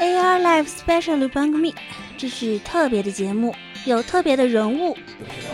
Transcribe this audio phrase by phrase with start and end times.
[0.00, 1.74] AR Live Special 番組
[2.18, 4.96] 这是特别的节目，有特别的人物。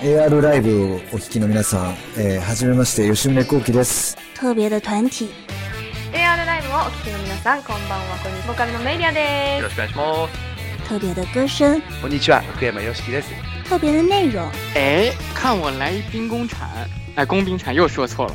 [0.03, 4.17] AR ライブをお聞きの皆さん、えー、はじめまして吉宗幸喜です。
[4.35, 5.29] 特别的团体，
[6.13, 10.33] AR ライブをお聞きの皆さんこんばんはこんにちはボーカルのメイリアですよろしくお願いします。
[10.89, 13.29] 特别的歌声，こんにちは、福山よしきです。
[13.69, 14.43] 特别的内容。
[14.75, 16.67] 哎，看我来一兵工铲，
[17.15, 18.35] 哎，工兵铲又说错了。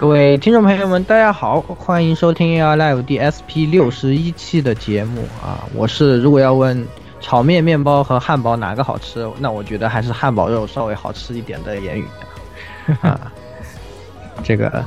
[0.00, 5.66] 各位听众朋友们，大家好，欢迎收听 AR Live DSP 六十一期的节目啊！
[5.74, 6.86] 我是如果要问
[7.20, 12.06] 炒面、面包和汉堡哪个好吃，那我觉得还是汉堡肉稍微好吃一点的言语
[13.00, 13.32] 啊。
[14.44, 14.84] 这个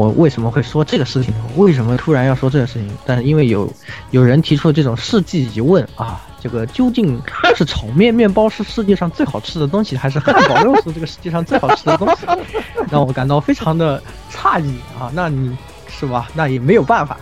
[0.00, 1.44] 我为什么会说这个事情呢？
[1.56, 2.90] 为什么突然要说这个事情？
[3.04, 3.70] 但是因为有
[4.12, 7.20] 有人提出了这种世纪疑问啊，这个究竟
[7.54, 12.26] 是炒面、面包是世界上最好吃的东西，还是汉堡肉是这个世界上最好吃的东西？
[12.90, 15.12] 让我感到非常的诧异啊！
[15.12, 15.54] 那你
[15.86, 16.30] 是吧？
[16.32, 17.18] 那也没有办法，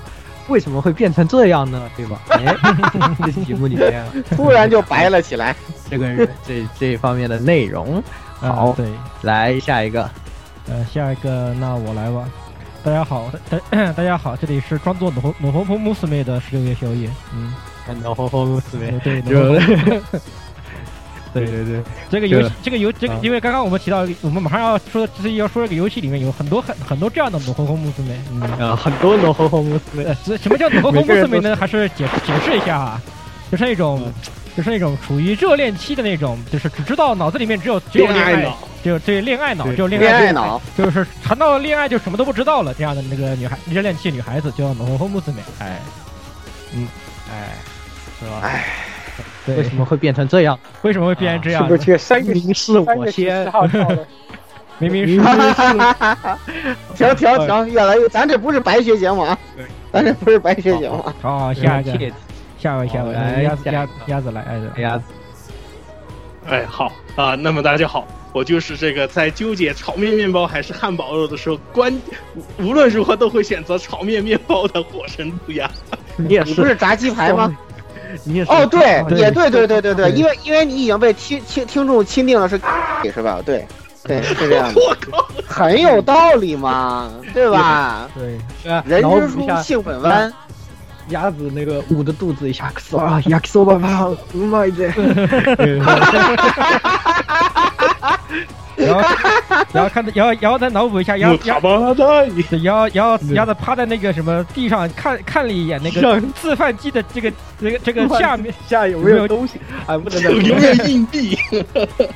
[0.47, 1.83] 为什么会变成这样呢？
[1.97, 2.21] 对吧？
[2.29, 2.55] 哎，
[3.27, 4.05] 这节目里面
[4.37, 5.53] 突然就白了起来。
[5.91, 8.01] 这个这这方面的内容，
[8.39, 8.87] 好，对，
[9.23, 10.09] 来下一个，
[10.69, 12.25] 呃，下一个那我来吧。
[12.89, 17.11] 大家好，大 大家好，这里是装作暖暖烘烘木斯妹的十六夜宵夜。
[17.35, 17.53] 嗯，
[18.01, 19.35] 暖烘烘木斯妹，对，对
[21.35, 28.19] 对对，这个游戏，这个游，这个，因为刚刚我们提到，我们马上要说，这是要说这个游戏里面有很多很很多这样的暖烘烘木斯妹。
[28.33, 30.17] 嗯，啊，很多暖烘烘木斯妹。
[30.25, 31.55] 这什么叫暖烘烘木斯妹呢？
[31.55, 33.03] 还是解解释一下啊，
[33.51, 34.11] 就是那种。
[34.57, 38.43] 就是那种处于热恋期的那种，就是只知道脑子里面只有只有恋爱，只
[38.85, 42.73] 有对恋爱脑，只有恋爱脑，就是谈到恋爱就什么都不知道了。
[42.75, 45.81] 这样的那个女孩，热恋期女孩子叫暖烘烘木子美，哎，
[46.75, 46.87] 嗯，
[47.31, 47.55] 哎，
[48.21, 48.41] 是吧？
[48.43, 48.65] 哎，
[49.47, 50.59] 为什么会变成这样？
[50.83, 51.63] 为什么会变成这样？
[51.65, 53.51] 是不是这三月明是我先？
[54.81, 55.17] 明明是，
[56.95, 59.37] 停停停，越来越，咱这不是白学节目啊，
[59.91, 61.05] 咱这不是白学节目。
[61.21, 62.13] 好好，下一个。
[62.61, 65.05] 下位，下位，来鸭子，鸭鸭子来，鸭子，鸭子。
[66.49, 71.93] 哎，好啊，那么大家好，我就是这个在纠结炒面面包还是汉堡肉的时候，关
[72.59, 75.71] 无论如何都会选择炒面面包的火神路亚。
[76.17, 77.57] 你也是，不是炸鸡排吗？
[78.25, 78.51] 你也是。
[78.51, 82.61] 哦，对，也对，对，对，对，对，因为因为你已经被听听听众钦定了是，
[83.15, 83.41] 是吧？
[83.45, 83.67] 对，
[84.05, 84.81] 对，是这样的。
[84.81, 88.09] 我靠，很有道理嘛，对吧？
[88.15, 88.39] 对，
[88.85, 90.33] 人之初性本弯。
[91.10, 94.92] 鸭子那个捂着肚子一下，啊，亚克索巴巴，うまいぜ。
[98.76, 99.04] 然 后，
[99.72, 101.60] 然后看，然后，然后再脑补一下鸭鸭
[102.64, 109.60] 鸭鸭鸭子趴在那个什么地上看看了一眼那个自贩机的这个这个这个下面 下有没有东西？
[109.86, 111.38] 哎，不能再有没有硬币？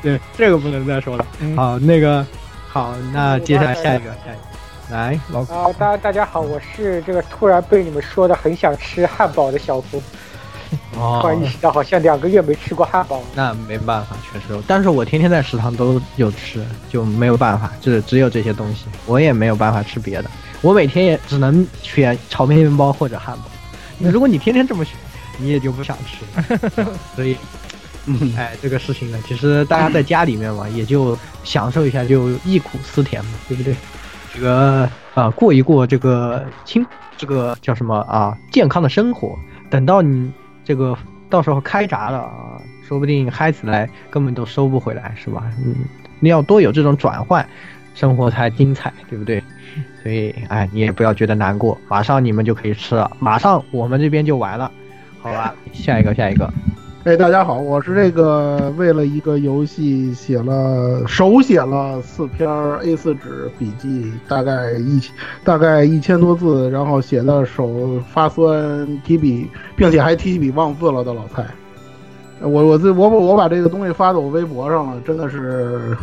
[0.02, 1.26] 对，这个不能再说了。
[1.56, 2.26] 好，那个
[2.68, 4.51] 好，那接下来下一个，下一个。
[4.93, 10.03] 来，老啊，大家大家好，我是这个突然被你们说的很想吃汉堡的小福。
[10.99, 13.25] 哦， 突然意识到好像两个月没吃过汉堡了。
[13.35, 20.31] 那没办法，确实，但是我天天在食堂都有吃，就没有办法，就是只有这些东西，我也没有办法吃别的，
[20.61, 23.45] 我每天也只能选炒面、面包或者汉堡。
[24.11, 24.95] 如果你天天这么选，
[25.39, 26.89] 你也就不想吃了。
[27.17, 27.35] 所以，
[28.05, 33.75] 嗯，哎，这个事情呢，其实大家在家里面嘛，也就享受一下，就忆苦思甜嘛，对不对？
[34.35, 36.85] 这个啊，过一过这个清，
[37.17, 38.37] 这个叫什么啊？
[38.51, 39.39] 健康的生活。
[39.71, 40.31] 等到你
[40.65, 40.97] 这个
[41.29, 45.45] 到时候开闸了啊，说不定嗨起来根本都收不回来，是吧？
[45.65, 45.75] 嗯，
[46.21, 47.47] 你要多有这种转换，
[47.95, 49.43] 生活才精彩，对不对？
[50.03, 54.71] 所以，哎，你也不要觉得难过，马上你们就可以吃了，马上我们这边就完了，
[55.21, 55.55] 好吧？
[55.73, 56.53] 下一个，下一个。
[57.05, 65.01] 哎，大家好，我是这个为了一个游戏写了手写了四篇 A4 纸笔记，大概一
[65.43, 71.45] 大概一千多字，然后写的手发酸提笔，并且还提笔忘字了的老蔡。
[72.41, 75.97] 我我这我我把这个东西发到我微博上了，真的是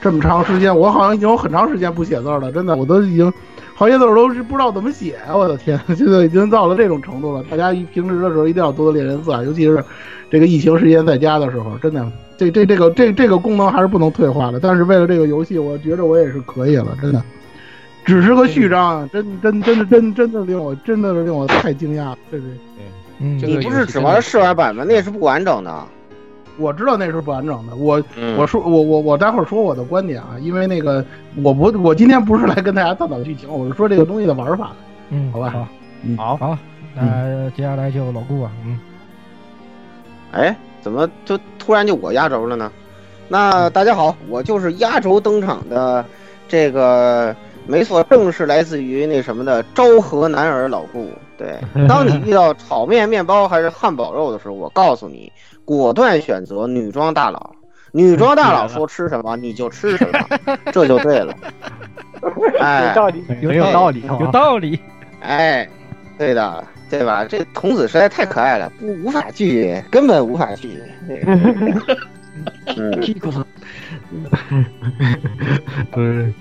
[0.00, 3.32] 这么长时间，我好像已经有很长时间不写字了，真的，我都已经
[3.80, 5.34] 好些字儿都是不知道怎么写啊！
[5.34, 7.42] 我的天，现在已经到了这种程度了。
[7.44, 9.82] 大家一平时的时候一定要多多练练字啊，尤其是
[10.30, 12.06] 这个疫情时间在家的时候，真的，
[12.36, 14.60] 这这这个这这个功能还是不能退化的。
[14.60, 17.22] 但是为了这个游戏，我觉得我也是可以了，真的。
[18.04, 22.58] 只是个序章，真真真的真真的令我真的是令我太惊讶了，对对对。
[23.20, 24.84] 嗯，你不是只玩试玩版吗？
[24.86, 25.86] 那也是不完整的。
[26.60, 27.74] 我知道那是不完整的。
[27.74, 31.04] 我、嗯我说我我我待会儿说我的观点啊，因为那个
[31.42, 34.72] 我不我今天不是来跟大家探讨剧情，我是说这个东西的玩法。
[35.08, 35.68] 嗯，好吧，好，
[36.02, 36.58] 嗯，好，好，
[36.94, 38.78] 那接下来就老顾啊，嗯，
[40.32, 42.70] 哎，怎么就突然就我压轴了呢？
[43.28, 46.04] 那大家好，我就是压轴登场的
[46.48, 47.34] 这个，
[47.66, 51.08] 没错，正是来自于那什么的昭和男儿老顾。
[51.40, 55.32] 对，当你遇到炒面、面包还是汉堡肉的时候，我告诉你，
[55.64, 57.50] 果断选择女装大佬。
[57.92, 61.34] 女装大佬说吃什么你就吃什么，这就对了。
[62.60, 64.78] 哎，有道理，很有道理，有道理。
[65.20, 65.66] 哎，
[66.18, 67.24] 对的，对吧？
[67.24, 70.74] 这童子实在太可爱了，不无法拒绝，根本无法拒
[71.08, 71.26] 绝。
[72.76, 72.90] 嗯，
[75.96, 76.34] 嗯，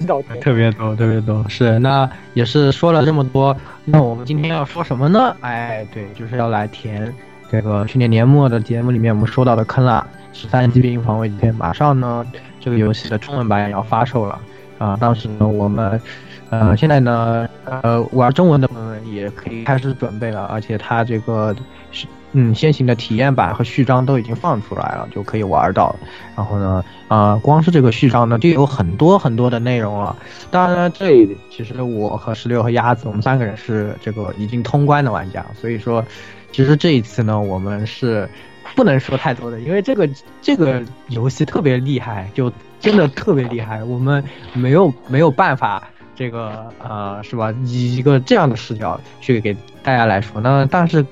[0.00, 1.44] 知道特别多，特别多。
[1.48, 5.36] 是，那也是说了这么多，那我们今天要说什么呢？
[5.40, 7.12] 哎，对，就是要来填
[7.50, 11.54] 这个去年年末的节目里面我们说到的坑啦，十三级兵防卫篇。
[11.54, 12.26] 马上呢，
[12.60, 14.38] 这个游戏的中文版也要发售了
[14.78, 14.96] 啊。
[15.00, 16.00] 当时呢，我们
[16.50, 21.54] 呃现在呢呃玩中文的朋友们也可以开始准备了，而且它这个
[21.90, 25.94] 是嗯先行的体验版和序章都已经放出来了，就可以玩到。
[26.36, 30.16] 然后呢，啊，光是这个序章呢，就有很多很多的内容了。
[30.50, 36.04] 当然呢，这其实我和十六和鸭子，我们三个人是这个已经通关的玩家，所以说，
[36.52, 38.28] 其实这一次呢，我们是
[38.74, 40.08] 不能说太多的，因为这个
[40.40, 44.22] 这个游戏特别厉害，就真的特别厉害，我们
[44.54, 45.82] 没有没有办法。
[46.18, 47.54] 这个呃是吧？
[47.64, 51.06] 以一个这样的视角去给大家来说，那但是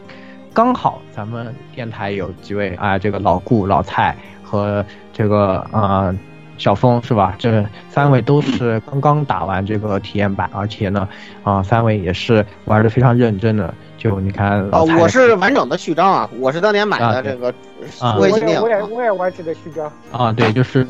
[0.52, 6.12] 刚好咱们电台有几位啊，这个老顾、老蔡和这个呃
[6.58, 7.36] 小峰是吧？
[7.38, 11.08] 这三位都是刚刚打完这个体验版，而且呢，
[11.44, 13.72] 啊、三位也是玩的非常认真的。
[13.96, 17.54] 就你看啊，老蔡，我是完整的序章啊，我是当年买的这个
[18.00, 20.84] 啊我也我也我也玩这个序章，啊，对，就是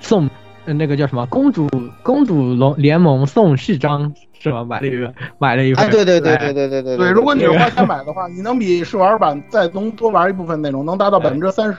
[0.00, 0.30] 送呃
[0.72, 1.68] 那个叫什么公主
[2.02, 4.64] 公主龙联盟送序章是吧？
[4.64, 11.78] 买了一个买了一份，哎，对对对哎对对对对对，如果你是花钱买的话，你能比试玩版再能多玩一部分内容，能达到百分之三十。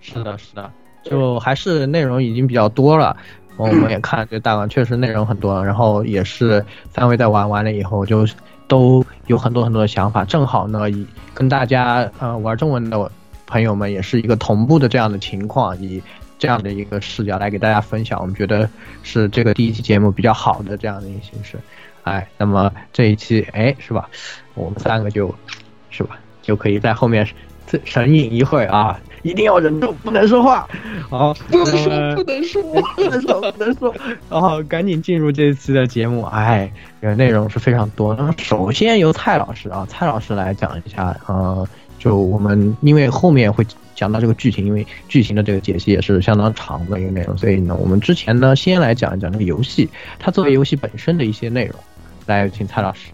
[0.00, 0.70] 是的，是的，
[1.02, 3.16] 就还是内容已经比较多了。
[3.56, 8.26] 我们也看这大碗确实内容很多，然后也是三位在玩完了以后就
[8.68, 13.10] 都有很多很多的想法，正好呢，以跟大家呃玩中文的
[13.46, 16.02] 朋友们也是一个同步的这样的情况，以
[16.38, 18.68] 这样的一个视角来给大家分享，我们觉得
[19.02, 21.58] 是这个第一期节目比较好的这样的一个形式。
[22.02, 24.08] 哎，那么这一期哎是吧，
[24.54, 25.34] 我们三个就
[25.90, 27.26] 是吧就可以在后面
[27.84, 30.68] 神隐一会啊，一定要忍住，不能说话。
[31.10, 32.62] 好，不能说不能说
[32.94, 33.92] 不能说，不能说。
[34.30, 38.14] 然后赶紧进入这次的节目，哎，这个内容是非常多。
[38.14, 41.66] 那么首先由蔡老师啊，蔡老师来讲一下，呃，
[41.98, 43.66] 就我们因为后面会
[43.96, 49.88] 讲到这个剧情，因为剧情的这个解析也是相当长的一个内容，所以呢，我们之前呢先来讲一讲这个游戏，
[50.20, 51.74] 它作为游戏本身的一些内容。
[52.26, 53.08] 来，请蔡老师。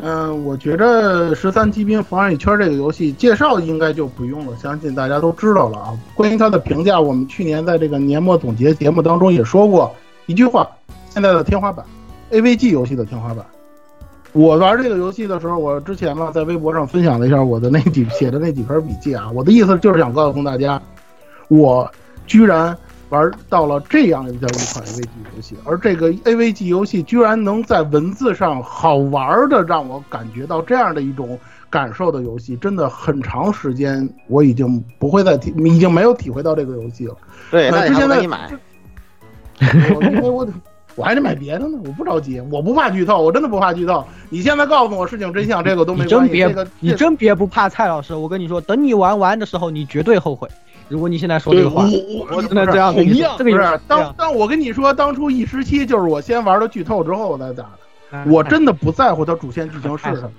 [0.00, 5.98] 嗯，我觉着《十三机兵防卫圈》这个游戏介绍应该就不用了，相信大家都知道了啊。
[6.14, 9.92] 关于它的评价，我们去年在这个年末总结节目当中也说过
[10.26, 10.68] 一句话：
[11.10, 11.84] 现在的天花板
[12.30, 13.44] ，AVG 游戏的天花板。
[14.32, 19.30] 我玩这个游戏的时候，我之前呢在微博上分享了一下我的那几写的那几篇笔记啊。
[19.34, 20.80] 我的意思就是想告诉大家，
[21.48, 21.90] 我
[22.26, 22.76] 居然
[23.08, 31.38] 玩到了这样一个一款 AVG 游戏，而这个 AVG 游戏居然能在文字上好玩的让我感觉到这样的一种
[31.70, 37.16] 感受的游戏，真的很长时间我已经不会再体，已经没有体会到这个游戏了。
[37.50, 38.50] 对，那之前在你买，
[40.02, 40.46] 因为我
[40.98, 44.04] 我还得买别的呢，我不着急，我不怕剧透，我真的不怕剧透。
[44.28, 46.14] 你现在告诉我事情真相，这个都没关系。
[46.14, 50.48] 你真别这个你真别不怕蔡老师，我跟你说，等你玩完的时候，你绝对后悔。
[50.88, 57.68] 如果你现在说这个话，我我真的这样跟你说，这个不是当当我跟你说，当初一时期就是我先玩了剧透之后我再打的。
[58.10, 60.30] 哎我真的不在乎它主线剧情是什么，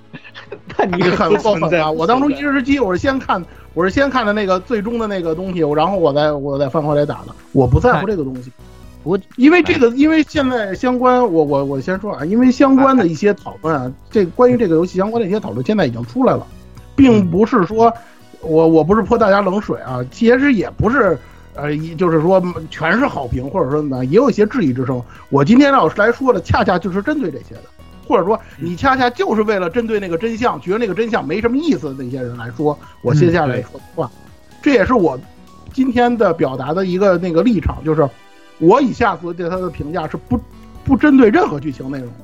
[0.76, 1.88] 那你很过分啊！
[1.88, 3.40] 我当初一时期我是先看，
[3.74, 7.26] 我是先看的那个最终的那个东西，然后我再我再翻回来打的。
[7.52, 8.50] 我不在乎这个东西，
[9.02, 16.46] 我因为这个，因为现在相关，我我我先说啊，因为相关的一些讨论啊，这关于这个游戏相关的一些讨论现在已经出来了，
[16.94, 17.92] 并不是说
[18.40, 21.18] 我我不是泼大家冷水啊，其实也不是。
[21.52, 22.40] 呃，一就是说
[22.70, 25.02] 全是好评，或者说怎么样，也有一些质疑之声。
[25.30, 27.62] 我今天要是来说的，恰恰就是针对这些的，
[28.06, 34.08] 或者说你恰恰就是为了针对那个真相，觉得那个真相没什么意思的那些人来说，我接下来说的话，
[34.62, 35.18] 这也是我
[35.72, 38.08] 今天的表达的一个那个立场，就是
[38.60, 40.38] 我以下次对他的评价是不
[40.84, 42.14] 不针对任何剧情内容的。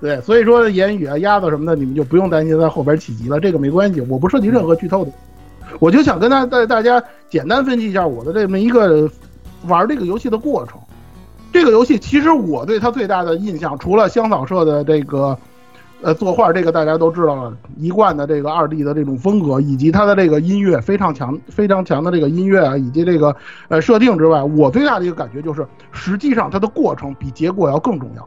[0.00, 5.10] 对，所以说言语啊、鸭子什么的，你们就不用担心在后边起急了，这个没关系，我不涉及任何剧透的。
[5.80, 9.10] 我就想跟大大大家简单分析一下我的这么一个
[9.66, 10.78] 玩这个游戏的过程。
[11.52, 15.36] 这个游戏其实我对他最大的印象，除了香草社的这个
[16.02, 23.34] 呃作画，这个大家都知道了，一贯的这个二 D 的这种风格，以及它的这个音乐非常强、非常强的这个音乐啊，以及这个
[23.68, 28.24] 呃设定之外，我最大的一个感觉就是，实际上它的过程比结果要更重要。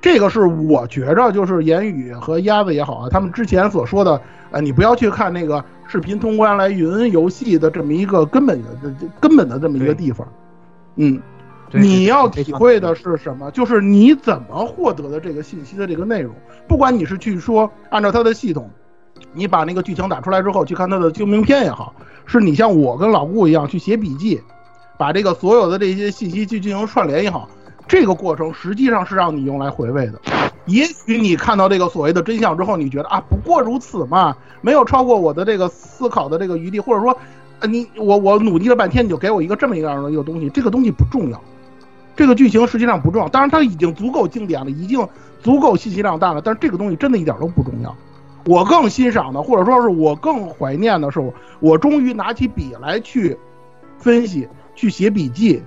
[0.00, 4.20] 这个是我觉着，就是言语和鸭子也好啊，他们之前所说的，
[4.52, 8.68] 呃，你不要去看那个视频通关来云游戏的这么一个根本的、
[9.20, 10.26] 根本的这么一个地方，
[10.94, 11.20] 嗯，
[11.72, 13.50] 你要体会的是什么？
[13.50, 16.34] 就是你怎么获得的这个信息的这个内容。
[16.66, 18.70] 不管你是去说按照它的系统，
[19.32, 21.94] 你把那个剧情打出来之后去看它的精明片也好，
[22.26, 24.40] 是你像我跟老顾一样去写笔记，
[24.96, 27.48] 把这个所有的这些信息去进行串联也好。
[27.86, 30.20] 这个过程实际上是让你用来回味的。
[30.66, 37.16] 也许你看到这个所谓的真相之后，你觉得啊，不过如此嘛，没有超过我的这个思考的这个余地，或者说，
[37.60, 41.42] 呃，你我我努力了半天，你就给我一个这么一样的一个东西，这个东西不重要，
[42.18, 43.28] 这个剧情实际上不重要。
[43.28, 45.08] 当然，它已经足够经典了，已经
[45.40, 47.96] 足够信息量大了，但是这个东西真的一点都不重要。
[48.44, 51.20] 我更欣赏的，或者说是我更怀念的是，
[51.60, 53.38] 我终于拿起笔来去
[53.98, 55.62] 分析、去写笔记。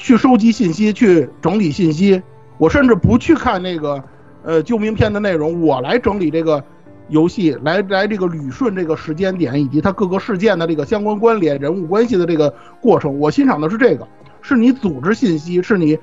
[0.00, 2.22] 去收集信息，去整理信息。
[2.56, 4.00] 我甚至不去看那个，
[4.44, 6.62] 呃，救命片的内容，我来整理这个
[7.08, 13.18] 游戏，来来这个捋顺这个时间点以及它各个事件的这个相关关联、人物关系的这个过程。
[13.18, 14.06] 我欣赏的是这个，
[14.42, 15.98] 是你组织信息，是你，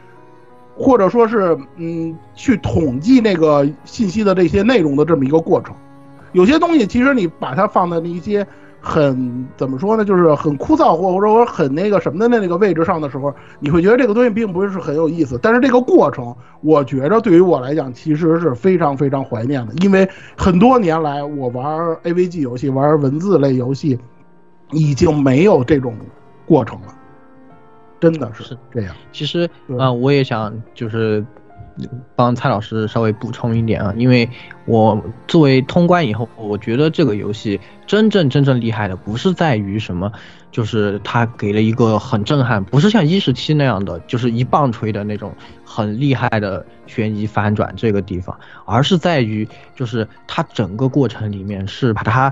[0.75, 5.75] 或者说是嗯，去统计那个信息的这些内容的这么一个过程。
[6.33, 8.45] 有些东西其实你把它放在那一些。
[8.87, 10.05] 很怎么说呢？
[10.05, 15.39] 就是很枯燥，或或者说很那个什么的那那个位置上的时候，你会觉得这个东西并不是很有意思。
[15.41, 21.65] 但是这个过程，我觉着对于我来讲，其实是非常非常怀念的，因为很多年来我玩
[22.03, 23.97] AVG 游戏、玩文字类游戏，
[24.71, 25.95] 已经没有这种
[26.45, 26.93] 过程了，
[27.99, 28.95] 真的是这样。
[29.11, 31.25] 其实啊，我也想就是。
[32.15, 34.29] 帮蔡老师稍微补充一点啊，因为
[34.63, 34.97] 我
[35.27, 40.09] 作为通关以后，我觉得这个游戏真正真正厉害的不是在于什么，
[40.53, 45.35] 就是它给了一个很震撼，不是像一十七那样的，就是一棒槌的那种
[45.65, 52.31] 很厉害的悬疑反转这个地方，而是在于就是它整个过程里面是把它。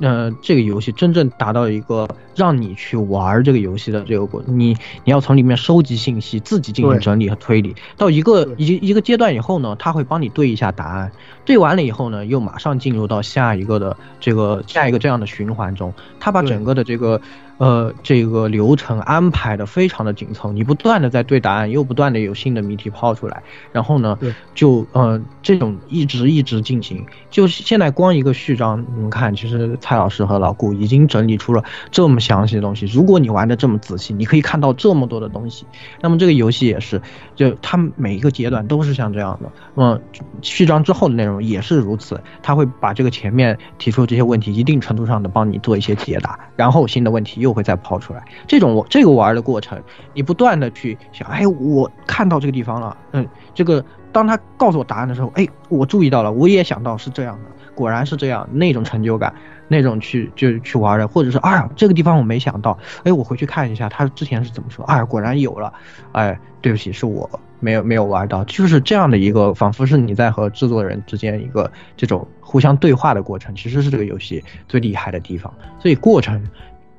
[0.00, 11.12] 呃，这个游戏真正达到一个让你去玩这个游戏的这个过程，你你要从里面收集信息，自己进行整理和推理，到一个一一个阶段以后呢，他会帮你对一下答案，
[11.44, 17.20] 对完了以后呢，又马上进入到下一个的这个下一个这样的循环中，他把整个的这个。
[17.60, 24.18] 呃，这个流程安排的非常的紧凑，你不断的在对答案，又不断的有新的谜题抛出来，然后呢，
[24.54, 32.86] 就呃这种一直一直进行，就现在光一个序章，你们看，其实蔡老师和老顾已经整理出了这么详细的东西。
[32.86, 35.66] 如果你玩的这么仔细，你可以看到这么多的东西。
[36.00, 37.02] 那么这个游戏也是，
[37.36, 39.52] 就它每一个阶段都是像这样的。
[39.74, 40.00] 那么
[40.40, 47.49] 序章之后的内容也是如此，他会把这个前面提出这些问题，一定程度上的帮你做一些解答，然后新的问题又。
[47.50, 49.82] 不会再抛出来，这种我这个玩的过程，
[50.14, 59.34] 你不断的去想，哎，我看到这个地方了，嗯，这个当他告诉我答案的时候，哎，我注意到了，我也想到是这样的，果然是这样，那种成就感，
[59.66, 65.72] 那种去就去玩的，或者是啊，这个地方我没想到，哎，我回去看一下他之前是怎么说，哎，果然有了，
[66.12, 67.28] 哎，对不起，是我
[67.58, 76.40] 没有没有玩到，就是这样的一个，仿佛是你在和制作人之间一个这种互相对话的过程，其实是这个游戏最厉害的地方，所以过程。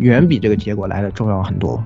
[0.02, 1.82] 远比这个结果来的重要很多，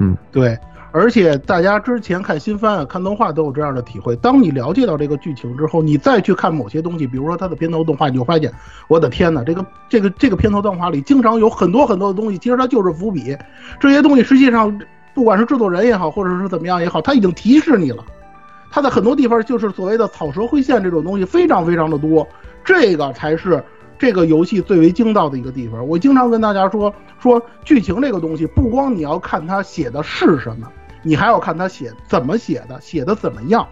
[0.00, 0.58] 嗯，对，
[0.90, 4.16] 而且大家之前看新番啊、看动画都有这样的体会。
[4.16, 8.52] 当你了解到这个剧情之后，你再去看某些东西，比如说它的片头动画，你就发现，
[8.88, 13.36] 我的天哪，这个这个这个片头动画里经常有很多很多的东西，其实它就是伏笔。
[13.78, 14.76] 这些东西实际上，
[15.14, 18.04] 不管是制作人也好，或者是怎么样也好，他已经提示你了。
[18.72, 22.26] 它在很多地方就是所谓的草蛇灰线这种东西非常非常的多，
[22.64, 23.62] 这个才是。
[24.02, 30.66] 这个游戏最为精到的一个地方，我经常跟大家说说剧情这个东西，不光你要看它写的是什么，
[31.04, 33.64] 你还要看它写怎么写的，写的怎么样。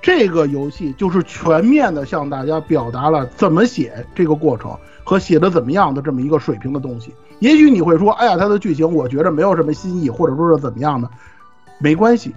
[0.00, 7.12] 这个游戏就是全面的向大家表达了怎么写这个过程和写的怎么样的这么一个水平的东西。
[7.40, 11.10] 也许你会说，哎呀，它的剧情我觉着没有什么新意，或者说是怎么样的，
[11.78, 12.34] 没关系，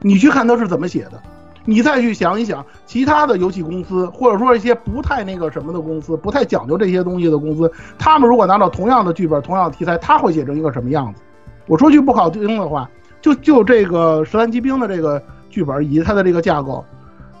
[0.00, 1.22] 你去看它是怎么写的，
[1.64, 11.22] 你再去想一想其他的游戏公司，或者说一些不太那个什么的公司，不太讲究这些东西的公司，他们如果拿到同样的剧本、同样的题材，他会写成一个什么样子？
[11.66, 12.88] 我说句不好听的话，
[13.22, 16.84] 就就这个《十三机兵》的这个剧本以及它的这个架构。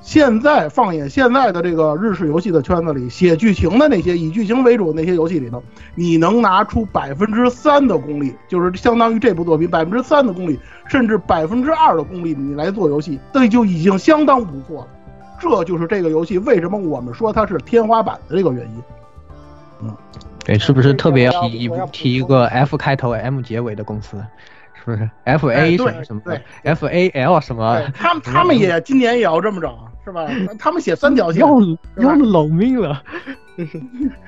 [0.04, 5.62] 现在放眼现在的这个日式游戏的圈子里，写剧情的那些以剧情为主的那些游戏里头，
[5.94, 14.88] 你能拿出百分之三的功力，就是相当于这部作品百分之三的功力，甚至百分之二的功力，你来做游戏，那就已经相当不错了。
[15.40, 18.82] 这就是这个游戏为什么我们说它是天花板的这个原因。
[19.84, 19.96] 嗯，
[20.44, 24.22] 对，是不是特别提一提一个 F 开头 M 结尾的公司？
[24.84, 26.22] 是不是 F A 什么什么
[26.62, 27.82] ？F A L 什么？
[27.94, 29.74] 他们他们也今年也要这么整。
[30.04, 30.28] 是吧？
[30.58, 31.58] 他们写三条线，要
[31.96, 33.02] 要老命了。
[33.56, 33.80] 就是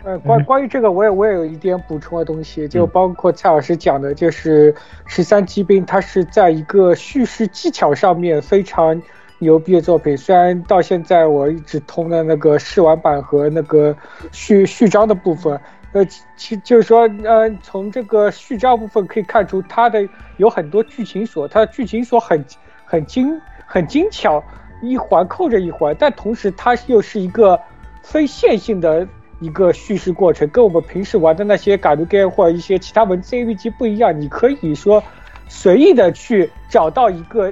[0.03, 9.03] 呃，关关于这个，我也我也有一点补充的东西，就包括蔡老师讲的，就是十三机兵，它是在一个叙事技巧上面非常
[9.39, 10.17] 牛逼的作品。
[10.17, 13.95] 虽然到现在我一直通的那个试玩版和那个
[14.33, 15.61] 序序章的部分，
[15.93, 16.05] 呃，
[16.37, 22.45] 其就是说，呃，从这个序章部分可以看出，它的有很多剧情锁，它的剧情锁很
[22.85, 24.43] 很精很精巧。
[24.83, 27.59] 一环扣着一环，但同时它又是一个
[28.03, 29.09] 非线性的
[29.41, 34.21] 一个叙事过程，跟我们平时玩的那些 g a game 或者一些其他文字 AVG 不一样。
[34.21, 35.03] 你可以说
[35.49, 37.51] 随意的去找到一个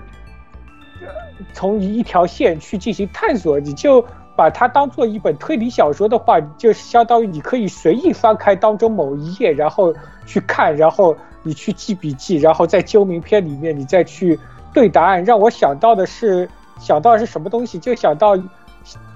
[1.55, 4.05] 从一条线去进行探索，你就
[4.37, 9.95] 把它当做一本推理小说的话，就相当于你可以随意翻开当中某一页，然后
[10.27, 14.39] 去看，然后你去记笔记，然后在揪名片里面你再去
[14.73, 15.25] 对答案。
[15.25, 16.49] 让我想到的是。
[16.81, 18.37] 想到的是什么东西，就想到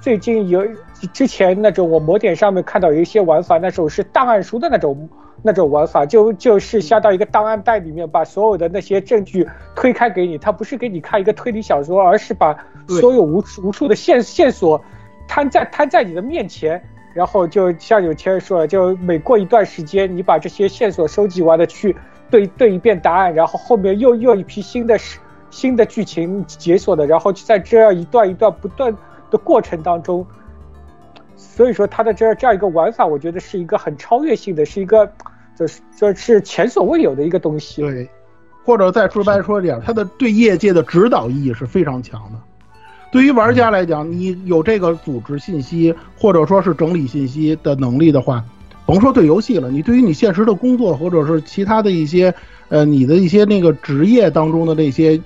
[0.00, 0.64] 最近有
[1.12, 5.08] 之前那种我魔点上面看到有一些玩法，那种是档案书的那种
[5.42, 12.56] 那种玩法，就就是相当于一个档案袋里面把所有的那些证据推开给你，它不是给你看一个推理小说，而是把
[12.88, 14.80] 所有无无数的线线索
[15.28, 16.82] 摊在摊在你的面前，
[17.14, 21.94] 然后就像有钱人说的，就每过一段时间，你把这些线索收集完了去
[22.28, 24.98] 对对一遍答案，然后后面又又一批新的。
[25.50, 28.94] 新的剧情解锁的，然后就在这样一段一段不断
[29.30, 30.24] 的过程当中，
[31.36, 35.10] 所以说它的这样这样一个玩法，我觉得是一个很超越性的，是一个
[35.56, 37.80] 就是这是前所未有的一个东西。
[37.80, 38.06] 对，
[38.62, 42.38] 或者再说白说点，它的对业界的指导意义是非常强的。
[43.10, 48.44] 对于玩家来讲，你有这个组织信息或者说是整理信息的能力的话，
[48.86, 52.34] 甭说对游戏了，你对于你现实的工作或者是其他的一些
[52.68, 55.20] 呃你的一些那个职业当中的那些。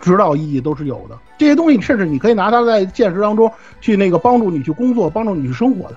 [0.00, 5.96] 指导意义都是有的，这些东西甚至你可以拿它在现实当中去那个帮助你去工作，帮助你去生活的。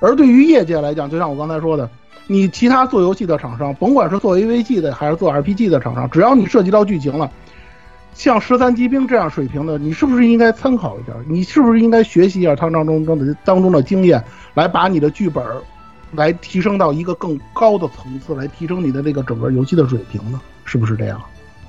[0.00, 1.88] 而对于业界来讲，就像我刚才说的，
[2.26, 7.30] 你其他做游戏的厂商，甭管是做 AVG 的还是做 RPG 的厂商，只要你涉及到剧情了，
[8.14, 11.12] 像十三级兵这样水平的，你是不是应该参考一下？
[11.26, 14.22] 你是不是应该学习一下他当中的当中的经验，
[14.54, 15.44] 来把你的剧本
[16.12, 20.40] 来提升到一个更高的层次，来提升你的这个整个游戏的水平呢？
[20.64, 21.20] 是不是这样？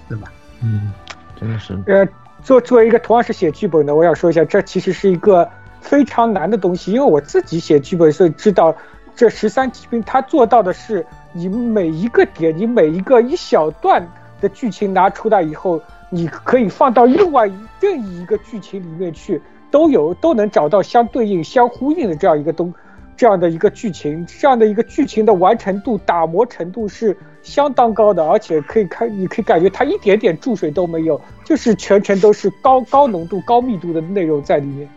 [0.08, 0.32] 对吧？
[0.62, 0.92] 嗯。
[1.40, 2.06] 真的是，呃，
[2.44, 5.50] 作作为一个同样是写剧本的，我想说一下，这其实是一个
[5.80, 8.76] 非常难的东西，因为我自己写剧本，所以知道
[9.16, 14.06] 这十三级兵他做到的是，你每一个点，你每一个一小段
[14.42, 22.74] 的剧情拿出来以后，你可以放到另外任意一个剧情里面去，都有都能找到相对应、相呼应的这样一个东。
[23.16, 34.88] 这样的一个剧情，这样的一个剧情的完成度、打磨程度是相当高的，而且可以看，你可以感觉它一点点注水都没有，就是全程都是高高浓度、高密度的内容在里面。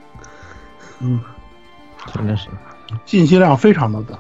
[1.01, 1.21] 嗯，
[2.15, 2.49] 真的是
[3.07, 4.17] 信息量非常的大。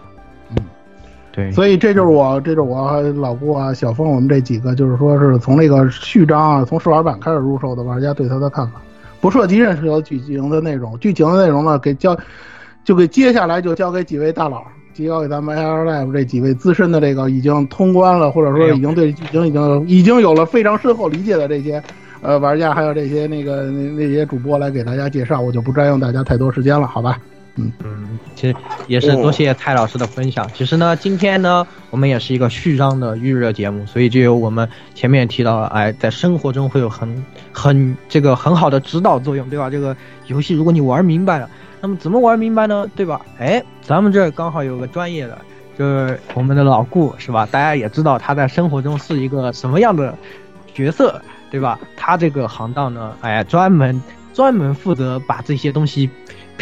[1.33, 8.81] 对，所以这就是我，这就是我老顾啊、小峰我们这几个，就是说是从那个序章啊，从试玩版开始入手的玩家对他的看法，
[9.21, 12.17] 不涉及任何剧情的内容，剧情的内容呢给交。
[12.85, 21.81] 就给接下来就交给几位大佬，交给咱们 AR Live 这几位资深的这个已经通关了，或者说已经对剧情已经已经有了非常深厚理解的这些
[22.23, 27.17] 呃玩家，还有这些那个那那些主播来给大家介绍，我就不占用大家太多时间了，好吧？
[27.57, 30.49] 嗯嗯，其实也是多谢蔡老师的分享。
[30.55, 39.69] 其实呢，今天呢，我们也是一个序章的预热节目，所以就有我们前面提到了，哎，在生活中会有很很这个很好的指导作用，对吧？
[39.69, 39.97] 这个
[40.29, 41.49] 游戏如果你玩明白了。
[41.85, 42.87] 那么怎么玩明白呢？
[42.95, 43.21] 对吧？
[43.39, 45.37] 哎，咱们这刚好有个专业的，
[45.77, 47.45] 就是我们的老顾，是吧？
[47.51, 50.17] 大家也知道他在生活中是一个什么样的
[50.73, 51.77] 角色，对吧？
[51.97, 54.01] 他这个行当呢，哎，专门
[54.33, 56.09] 专门负责把这些东西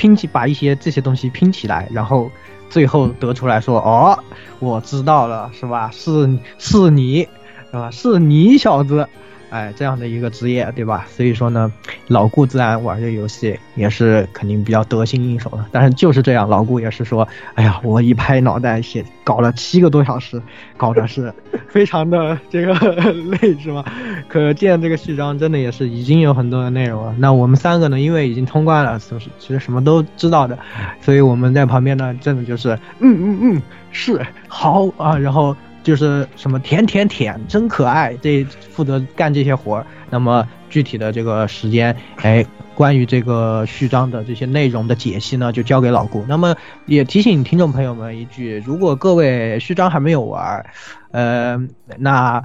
[0.01, 2.31] 拼起，把一些这些东西拼起来，然后
[2.71, 4.19] 最后得出来说，哦，
[4.59, 5.91] 我知道了，是吧？
[5.93, 7.29] 是是你，
[7.71, 7.91] 是吧？
[7.91, 9.07] 是你小子。
[9.51, 11.07] 哎，这样的一个职业，对吧？
[11.11, 11.71] 所以说呢，
[12.07, 15.65] 老顾自然玩这游戏也是肯定比较得心应手的。
[15.73, 20.41] 但是就是这样，老顾也是说，哎呀，我一拍脑袋写搞了七个多小时，
[20.77, 21.33] 搞的是
[21.69, 22.73] 非常的这个
[23.13, 23.85] 累，是吧？
[24.29, 27.15] 可见这个序章真的也是已经有很多的内容了。
[27.19, 29.29] 那我们三个呢，因为已经通关了，是不是？
[29.39, 30.57] 其实什么都知道的，
[31.03, 35.57] 所以我们在旁边呢，真的就是嗯嗯嗯，是好啊，然后。
[35.83, 39.87] 就是什么舔舔舔，真可爱，这负责干这些活儿。
[40.11, 46.25] 那么具体的这个时间，哎，关于这个序章的这些内容的解析呢，就交给老顾。
[46.29, 46.55] 那么
[46.87, 50.65] 也提醒听众朋友们一句：如果各位序章还没有玩，
[51.13, 51.59] 呃，
[51.99, 52.43] 那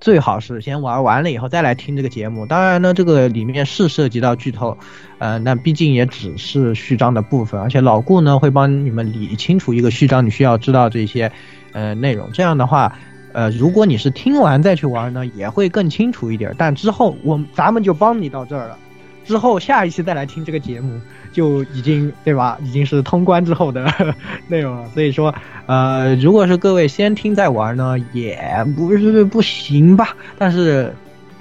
[0.00, 2.46] 最好是先玩完了以后再来听这个节目。
[2.46, 4.76] 当然呢，这个里面是涉及到剧透，
[5.18, 11.30] 呃，那毕竟也只是序章的部分，而且老顾呢会帮你们理清楚一个序章你需要知道这些。
[11.74, 12.94] 呃，内容这样的话，
[13.32, 16.54] 呃，如果你是听完再去玩呢，也会更清楚一点。
[16.58, 18.76] 但之后我咱们就帮你到这儿了，
[19.24, 21.00] 之后下一期再来听这个节目，
[21.32, 22.58] 就已经对吧？
[22.62, 23.92] 已经是通关之后的
[24.48, 24.88] 内容了。
[24.90, 25.34] 所以说，
[25.66, 28.38] 呃，如果是各位先听再玩呢，也
[28.76, 30.16] 不是不行吧。
[30.38, 30.94] 但是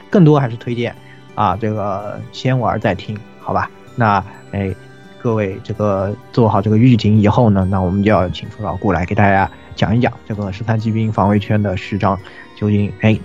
[0.09, 0.95] 更多还是推荐
[1.35, 3.69] 啊，这个先玩再听，好吧？
[3.95, 4.73] 那哎，
[5.21, 9.49] 各位这个做好这个预警以后呢，那我们就要请出老顾来给大家。
[9.73, 12.19] 讲一讲这个十三骑兵防卫圈的序章，
[12.59, 13.17] 究竟哎，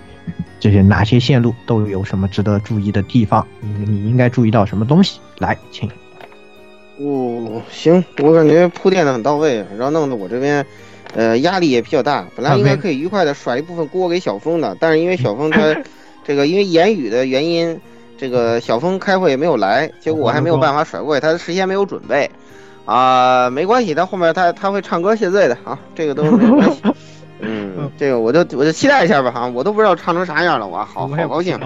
[0.61, 3.46] 这些哪些线路都有什么值得注意的地方？
[3.61, 5.20] 你你应该注意到什么东西？
[5.38, 5.90] 来，请。
[6.99, 10.65] 哦，行，我感觉铺垫的很到位，然后弄得我这边，
[11.15, 12.27] 呃，压力也比较大。
[12.35, 15.61] 本来应该可以愉快的甩一部分锅给小峰的，但是因为小峰他
[16.27, 17.79] 这个因为言语的原因，
[18.19, 22.31] 这个小峰开会也没有来，结果我还没有办法甩过去，他事先没有准备。
[22.87, 26.83] 啊，没关系，他后面他他会唱歌谢罪的啊，这个都没关系。
[27.41, 31.61] 嗯，这个我就我就期待一下吧哈，我都不知道唱成啥样了，我好好高兴。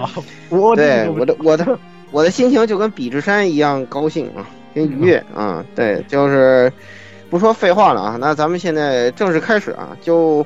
[0.49, 1.79] 我对我的我 的
[2.11, 5.65] 我的心情就跟比之山一样高兴啊，跟愉悦啊。
[5.75, 6.71] 对，就是
[7.29, 10.45] 不说废话了啊，那咱们现在正式开始啊，就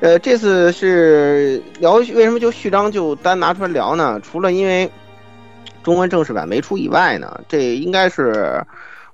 [0.00, 4.20] 呃这次是聊为什么就序章就单拿出来聊呢？
[4.22, 4.90] 除了因为
[5.82, 8.62] 中文正式版没出以外呢，这应该是。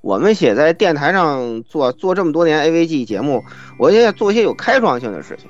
[0.01, 3.45] 我们写在电台上做做这么多年 AVG 节目，
[3.79, 5.49] 我现在做一些有开创性的事情，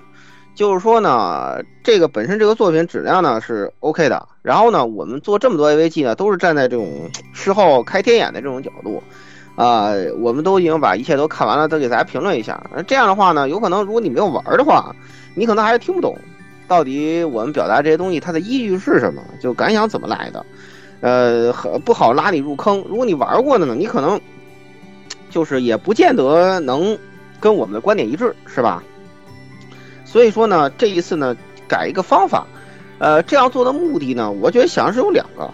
[0.55, 9.03] 就是说呢，这个本身这个作品质量呢是 OK 的，然后呢，我们做这么多 AVG 呢，都是站在这种事后开天眼的这种角度，
[9.57, 12.63] 啊，我们都已经把一切都看完了，都给大家评论一下。
[12.87, 14.95] 这样的话呢，有可能如果你没有玩的话，
[15.35, 16.17] 你可能还是听不懂，
[16.69, 20.47] 到底我们表达这些东西它的依据是什么，就感想怎么来的，
[21.01, 22.85] 呃，很不好拉你入坑。
[22.89, 24.21] 如果你玩过的呢，你可能。
[25.31, 26.99] 就是也不见得能
[27.41, 28.85] 跟我们的观点一致，是吧？
[30.13, 31.35] 所以说呢，这一次呢，
[31.67, 32.47] 改一个方法，
[32.99, 35.51] 呃，这样做的目的呢，我觉得想是有两个，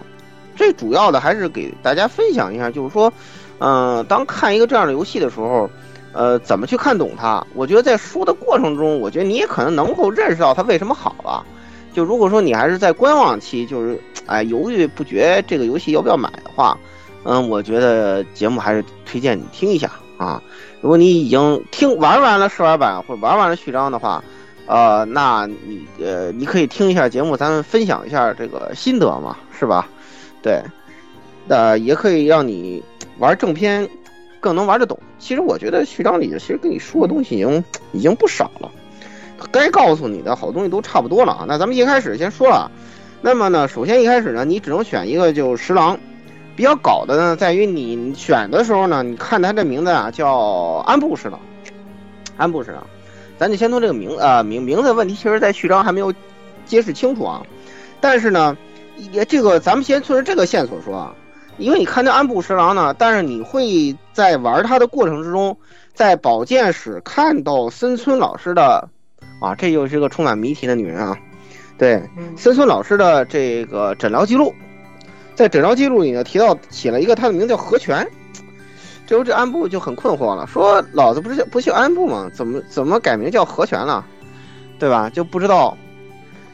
[0.57, 3.13] 最主要的还是给大家分享一下，就是说，
[3.59, 5.69] 嗯，当看一个这样的游戏的时候，
[6.11, 7.41] 呃，怎么去看懂它？
[7.53, 11.45] 我觉得在说的过程中，我觉得你也可能能够认识到它为什么好了。
[11.93, 16.77] 就如果说你还是在观望期，就是哎犹豫不决这个游戏要不要买的话。
[17.23, 20.41] 嗯，我觉得节目还是推荐你听一下啊。
[20.81, 24.23] 如果你已经听玩完了试玩版或者玩完了序章的话，
[24.69, 29.89] 呃，那你呃你可以听一下节目，咱们分享一下这个心得嘛，是吧？
[30.43, 30.61] 对，
[31.47, 32.83] 呃，也可以让你
[33.17, 33.89] 玩正片
[34.39, 34.95] 更能玩得懂。
[35.17, 38.69] 其实我觉得序章里其实跟你说的东西已经已经不少了，
[39.51, 41.45] 该告诉你的好东西都差不多了啊。
[41.47, 42.69] 那咱们一开始先说了，
[43.21, 45.99] 那么呢，首先一开始呢，你只能选一个，就十郎。
[46.55, 51.39] 比较搞的呢，在于你选的时候呢，你看他这名字啊，叫安布士郎，
[52.35, 52.85] 安布士郎，
[53.39, 56.13] 咱就先从这个名呃名名字问题，其实在序章还没有
[56.65, 57.41] 揭示清楚啊。
[58.01, 58.57] 但是呢，
[59.11, 61.15] 也这个咱们先顺着这个线索说啊，
[61.57, 65.57] 因为你看这安部十郎呢，但是你会在玩他的过程之中，
[65.93, 68.87] 在保健室看到森村老师的
[69.41, 71.17] 啊，这又是个充满谜题的女人啊，
[71.77, 72.03] 对，
[72.35, 74.53] 森村老师的这个诊疗记录。
[75.33, 78.05] 在诊疗记录里呢，提到写了一个他的名字叫何泉，
[79.09, 82.29] 这时候这安部就很困惑了，说老子不是叫不姓安部吗？
[82.31, 84.05] 怎么怎么改名叫和泉了？
[84.77, 85.09] 对吧？
[85.09, 85.75] 就不知道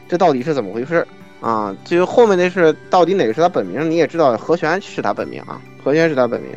[0.08, 1.06] 这到底是怎么回事
[1.42, 1.76] 啊？
[1.84, 3.90] 就后面那是到底哪个是他本名？
[3.90, 6.50] 你也知道和泉是他本名啊，和泉是他本名。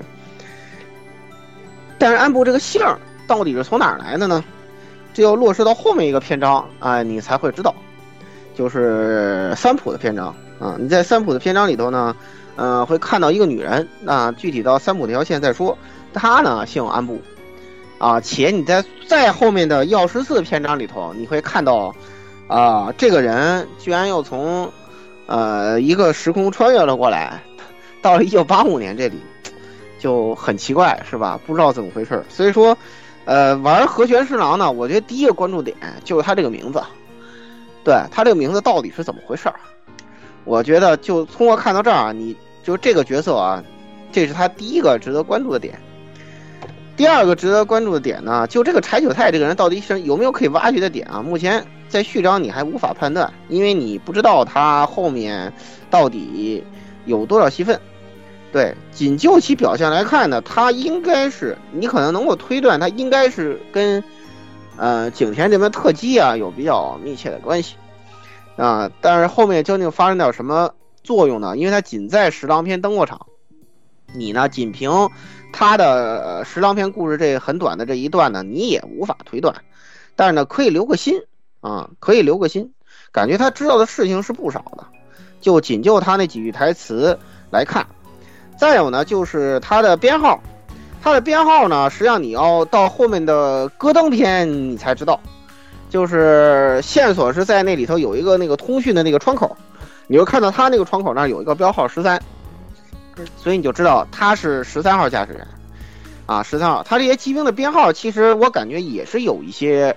[1.98, 2.82] 但是安部这个姓
[3.28, 4.42] 到底是从哪儿来的呢？
[5.14, 7.76] 这要落实到后面一个篇章啊，你才会知道，
[8.56, 10.34] 就是三浦的篇章。
[10.60, 10.76] 啊。
[10.80, 12.16] 你在三浦的篇章里头呢，
[12.56, 15.78] 呃，会看到一个女人，那具体到三浦那条线再说。
[16.14, 17.22] 她呢姓安部，
[17.98, 21.94] 啊，且你在再后面的药师寺篇章里头，你会看到，
[22.48, 24.72] 啊，这个人居然又从，
[25.28, 27.42] 呃，一个时空穿越了过来，
[28.02, 29.20] 到了一九八五年这里，
[30.00, 31.40] 就很奇怪，是吧？
[31.46, 32.24] 不知道怎么回事。
[32.28, 32.76] 所以说，
[33.26, 36.82] 呃，玩和弦侍郎呢，我觉得第一个关注点就是他这个名字，
[37.84, 39.48] 对他这个名字到底是怎么回事？
[40.50, 43.64] 我觉得就通过看到这儿啊，你就这个角色啊，
[44.12, 45.80] 这是他第一个值得关注的点。
[46.98, 51.22] 第二个值得关注的点呢，就这个柴九太这个人到底是有没有可以挖掘的点啊？
[51.22, 55.54] 目前在序章你还无法判断，因为你不知道他后面
[55.92, 56.64] 到底
[57.06, 57.80] 有多少戏份。
[58.52, 64.04] 对，仅就其表现来看呢，他应该是你可能能够推断，他应该是跟
[64.78, 67.76] 呃景田这边特技啊有比较密切的关系
[68.60, 68.92] 啊。
[69.02, 71.58] 但是后面究竟发生点什么作用呢？
[71.58, 73.26] 因为他仅在十郎篇登过场，
[74.14, 75.10] 你呢仅凭
[75.52, 79.56] 他的十郎篇故事这很短的这一段呢，你也无法推断。
[80.16, 81.22] 但是呢，可以留个心
[81.62, 82.74] 啊，可以留个心，
[83.12, 84.86] 感觉他知道的事情是不少的。
[85.42, 87.18] 就仅就他那几句台词
[87.50, 87.88] 来看。
[88.58, 90.42] 再有呢，就是他的编号，
[91.02, 95.22] 他的编号呢，实际上你要到后面的戈登篇你才知道，
[95.90, 99.58] 就是线索是在那里头有一个那个通讯的那个窗口，
[100.08, 102.22] 你就看到他那个窗口那儿有一个标号十三，
[103.36, 105.48] 所以你就知道他是十三号驾驶员，
[106.28, 109.96] 啊，十三号，他这些骑兵的编号其实我感觉也是有一些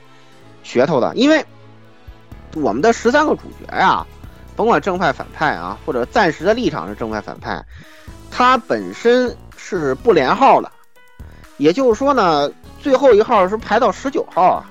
[0.64, 1.44] 噱头的，因为
[2.55, 4.07] 我们的十三个主角呀，
[4.57, 7.62] 甭管正派反派啊，或者暂时的立场是正派反派。
[8.31, 10.72] 他本身是不连号的，
[11.59, 12.50] 也就是说呢，
[12.81, 14.64] 最后一号是排到十九号啊，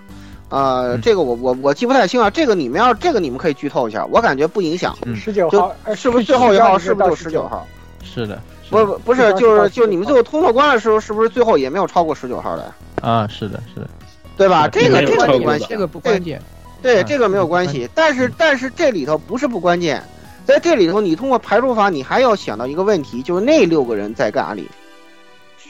[0.51, 4.95] 呃，这个我我我记不太清啊，这个你们要这个你们可以剧透一下，我感觉不影响。
[5.15, 6.77] 十九号是不是最后一号？
[6.77, 7.65] 是不是就十九号？
[8.03, 12.73] 是的，不不不是，就是就你们最后通过关的时候，是不是最后也没有超过十九号的？
[13.01, 13.89] 啊，是的，是的，
[14.37, 14.67] 对吧？
[14.67, 16.41] 这个这个没关系，这个不关键。
[16.81, 20.03] 对，这个没有关系，但是但是这里头不是不关键。
[20.45, 24.67] 在这里头，你通过排除法，你还要想到一个问题，就是那六个人在哪里？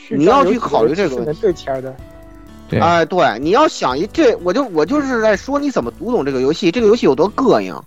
[0.09, 1.41] 你要去考虑这个问题。
[1.41, 1.93] 对签的，
[2.71, 7.77] 对，哎，对，你要想一这，我就我就是在说你怎么读懂这个游戏，这个游戏有多膈应，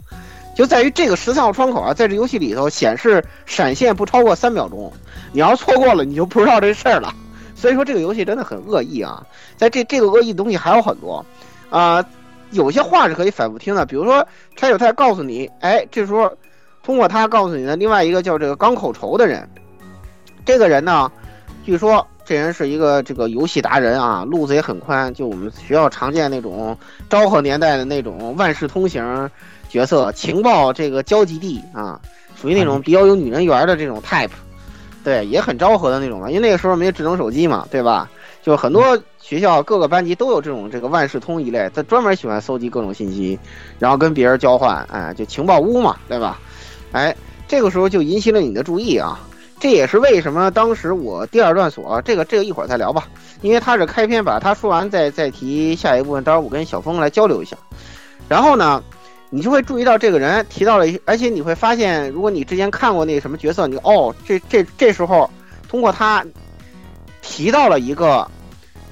[0.55, 4.93] 就在于这个十三号窗口啊，在这游戏里头显示闪现不超过三秒钟，
[5.33, 7.13] 你要错过了，你就不知道这事儿了。
[7.57, 11.25] 所以说这个游戏真的很恶意啊，在这这个恶意的东西还有很多
[11.71, 12.05] 啊，
[12.51, 16.31] 有些话是可以反复听的，比如说柴九太告诉你，哎，这时候。
[16.87, 19.49] 通过他告诉你的另外一个叫这个钢口愁的人，
[20.45, 21.11] 这个人呢，
[21.65, 26.77] 据说这人是一个这个游戏达人啊，路子也很宽，就我们学校常见那种
[27.11, 29.31] 昭和年代的那种万事通行
[29.69, 32.01] 角色，情报这个交集地啊，
[32.41, 34.31] 属于那种比较有女人缘的这种 type，
[35.03, 38.11] 对，也很昭和的那种嘛，因为那个时候没有智能手机嘛，对吧？
[38.43, 43.39] 就很多学校各个班级都有这种这个万事通一类，他专门喜欢搜集各种信息，
[43.79, 46.39] 然后跟别人交换，哎，就情报屋嘛，对吧？
[46.93, 47.15] 哎，
[47.49, 49.19] 这个时候就引起了你的注意啊！
[49.65, 53.09] 这也是为什么当时我第二段所这个这个一会儿再聊吧，
[53.41, 56.23] 因为他是开篇，把他说完再再提下一部分。
[56.23, 57.57] 待会儿我跟小峰来交流一下。
[58.29, 58.85] 然后呢，
[59.31, 65.31] 你就会注意到这个人提到了，而且你会发现，如果你之前看过那个什么角色，你哦，这这这时候
[65.67, 66.23] 通过他
[67.23, 68.31] 提到了一个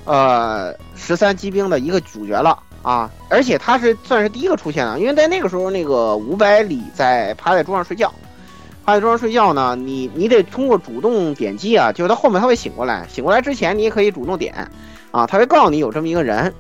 [0.07, 2.59] 呃十三机兵的一个主角了。
[2.81, 8.11] 啊，而且他是算是第一个出现的，因为在那个时候，那个五百里在趴在桌上睡觉，
[8.85, 14.69] 趴在桌上睡觉呢，你你得通过主动点击啊，就是他后面他会醒过来，醒过来之前你也可以主动点，
[15.11, 16.53] 啊，他会告诉你有这么一个人，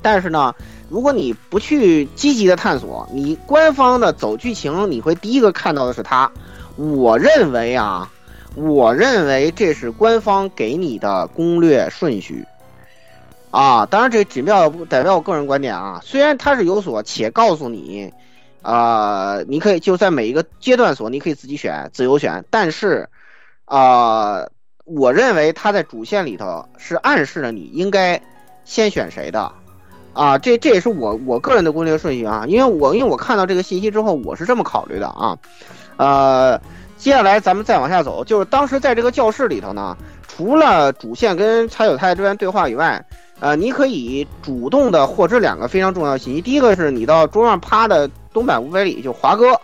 [0.00, 0.54] 但是呢，
[0.88, 6.30] 如果你不去积极的探索，你官方的走剧情，你会第一个看到的是他，
[6.76, 8.10] 我认为啊，
[8.54, 12.44] 我认为这是官方给你的攻略顺序。
[13.50, 16.00] 啊，当然这仅代表代表我个人观点啊。
[16.04, 18.12] 虽然他是有所且告诉你，
[18.64, 22.42] 啊，你可以就在每一个阶段所，你可以自己选，自由选。
[22.48, 23.06] 但是，
[23.66, 24.46] 啊，
[24.86, 28.22] 我认为它在主线里头是暗示了你应该
[28.64, 29.52] 先选谁的，
[30.14, 32.46] 啊，这这也是我我个人的攻略顺序啊。
[32.48, 35.36] 因为我因为我看到这个信息之后，我是这么考虑的啊。
[35.98, 36.58] 呃，
[36.96, 39.94] 接下来咱们再往下走，就是当时在这个教室里头呢，
[40.26, 43.04] 除了主线跟柴九太这边对话以外。
[43.40, 46.40] 呃，你可以主动的获知两个非常重要信息。
[46.40, 49.58] 第一个是你到桌上趴的东百五百里，就华哥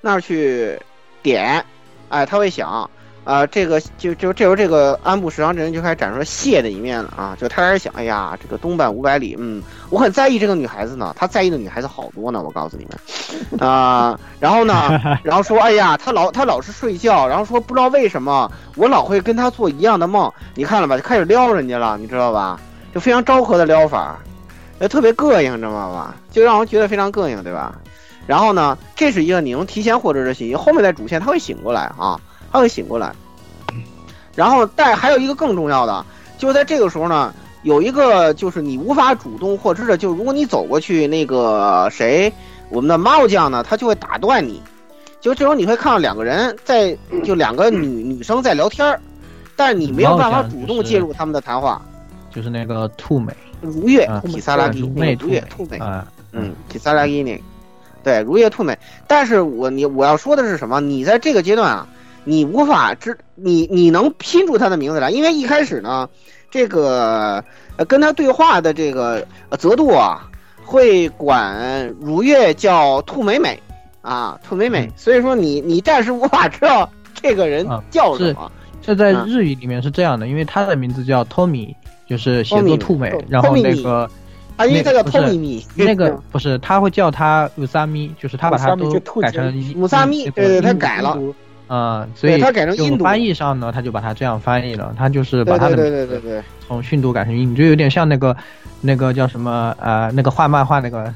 [0.00, 0.78] 那儿去
[1.22, 1.64] 点，
[2.10, 2.88] 哎，他会想，
[3.24, 22.60] 啊，这个就就这时候这个安部十郎这人就开始展示了谢的一面了啊，就他开始想，哎呀，这个东半五百里，嗯，我很在意这个女孩子呢，他在意的女孩子好多呢，我告诉你们，啊，然后呢， 然后说，哎呀，他老他老是睡觉，然后说不知道为什么我老会跟他做一样的梦，你看了吧，就开始撩人家了，你知道吧？
[22.94, 24.20] 就非常昭和的撩法，
[24.78, 26.14] 呃，特别膈应，知道吧？
[26.30, 27.74] 就让人觉得非常膈应，对吧？
[28.26, 32.20] 然后呢，这是一个你能提前获知的信息，后面在主线他会醒过来啊。
[32.52, 33.12] 他会醒过来，
[34.36, 36.06] 然后但还有一个更重要的，
[36.38, 37.34] 就是在这个时候呢，
[37.64, 42.32] 有一个就是你无法主动获知的，就如果你走过去，那个谁，
[42.68, 44.62] 我们的猫将呢，他就会打断你。
[45.20, 49.00] 就这时候你会看到两个人在，就两个女 女生在聊天儿，
[49.56, 51.82] 但是你没有办法主动介入他们的谈话。
[52.30, 54.78] 就是那个兔美，如月提萨拉基，
[55.18, 55.80] 如月兔美，
[56.30, 57.42] 嗯，提萨拉基那，
[58.04, 58.78] 对，如月兔美。
[59.08, 60.80] 但是我你我要说的是什么？
[60.80, 61.88] 你在这个阶段啊。
[62.26, 66.08] 你无法知你你能拼出他的名字来，因为一开始呢，
[66.50, 67.44] 这个
[67.76, 69.22] 呃跟他对话的这个
[69.58, 70.26] 泽度啊，
[70.64, 73.62] 会管如月叫兔美美
[74.00, 78.50] 啊，兔美美，所以说你你暂时无法知道这个人叫什么。
[78.80, 81.74] 这在日语里面是这样的，因为他的名字叫 Tommy，
[82.08, 84.08] 就是写作兔美，然后那个
[84.56, 91.18] 啊，因为他叫 Tommy，那个不是他会叫他乌萨咪，就是他把它都改成乌萨咪，对对，他改了。
[91.66, 94.94] 啊，所以他改成印度翻译上呢，他就把它这样翻译了。
[94.98, 98.36] 他就是把他的对对对对从训读改成印度，就有点像那个
[98.82, 101.12] 那个叫什么呃，那个画漫画那个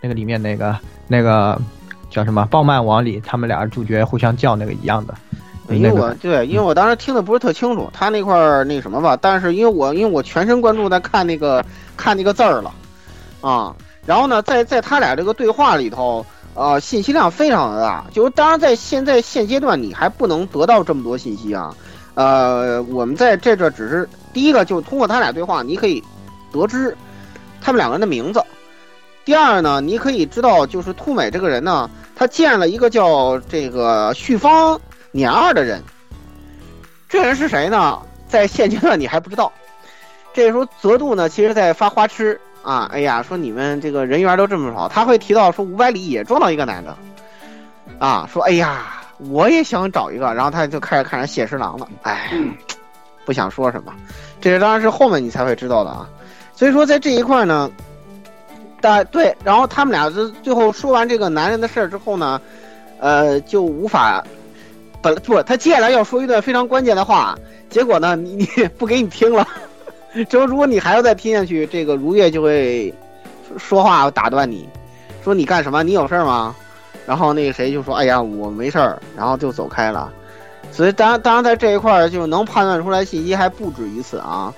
[0.00, 0.74] 那个里面那个
[1.08, 1.60] 那个
[2.08, 5.12] 叫什么《暴漫王》里，他们俩主角互相叫那个一样的。
[5.70, 11.62] 因为我对，因为我当时听的不是特清楚，他那块儿那什么吧，但是因为我因为我全神贯注在看那个
[11.98, 12.72] 看那个字儿了
[13.42, 16.24] 啊，然后呢，在在他俩这个对话里头。
[16.54, 21.72] 呃，信息量非常的大，就是当然在现在现阶段你还不能得到这么多信息啊。
[22.14, 26.02] 呃，我们在这这只是第一个，就通过他俩对话，你可以
[26.50, 26.96] 得知
[27.60, 28.42] 他们两个人的名字。
[29.24, 34.80] 第二呢，你可以知道就是兔美这个人呢，他见了一个叫这个旭方
[35.12, 35.80] 年二的人。
[37.08, 38.00] 这人是谁呢？
[38.26, 39.52] 在现阶段你还不知道。
[40.38, 42.40] 这时候泽度呢，其实在发花痴。
[42.62, 46.96] 啊，哎呀，说你们这个人缘都这么好，他会提到说五百里也撞到一个男的，
[47.98, 52.30] 啊，说哎呀，我也想找一个，然后他就开始看上谢十郎了，哎，
[53.24, 53.92] 不想说什么，
[54.40, 56.08] 这个当然是后面你才会知道的啊，
[56.54, 57.68] 所以说在这一块呢，
[58.80, 62.40] 但对，然后他们俩就最后说完这个男人的事儿之后呢，
[63.00, 64.22] 呃，就无法，
[65.00, 67.34] 本不，他接下来要说一段非常关键的话，
[67.70, 68.46] 结果呢，你你
[68.76, 69.46] 不给你听了。
[70.28, 72.92] 就如果你还要再拼下去，这个如月就会
[73.56, 74.68] 说话打断你，
[75.22, 75.82] 说你干什么？
[75.82, 76.54] 你有事儿吗？
[77.06, 80.12] 然后那个谁就说：“哎呀，我没事儿。”然后就走开了。
[80.70, 84.52] 所以当然，当然在这一块儿就能判断出来信息还不止于此啊。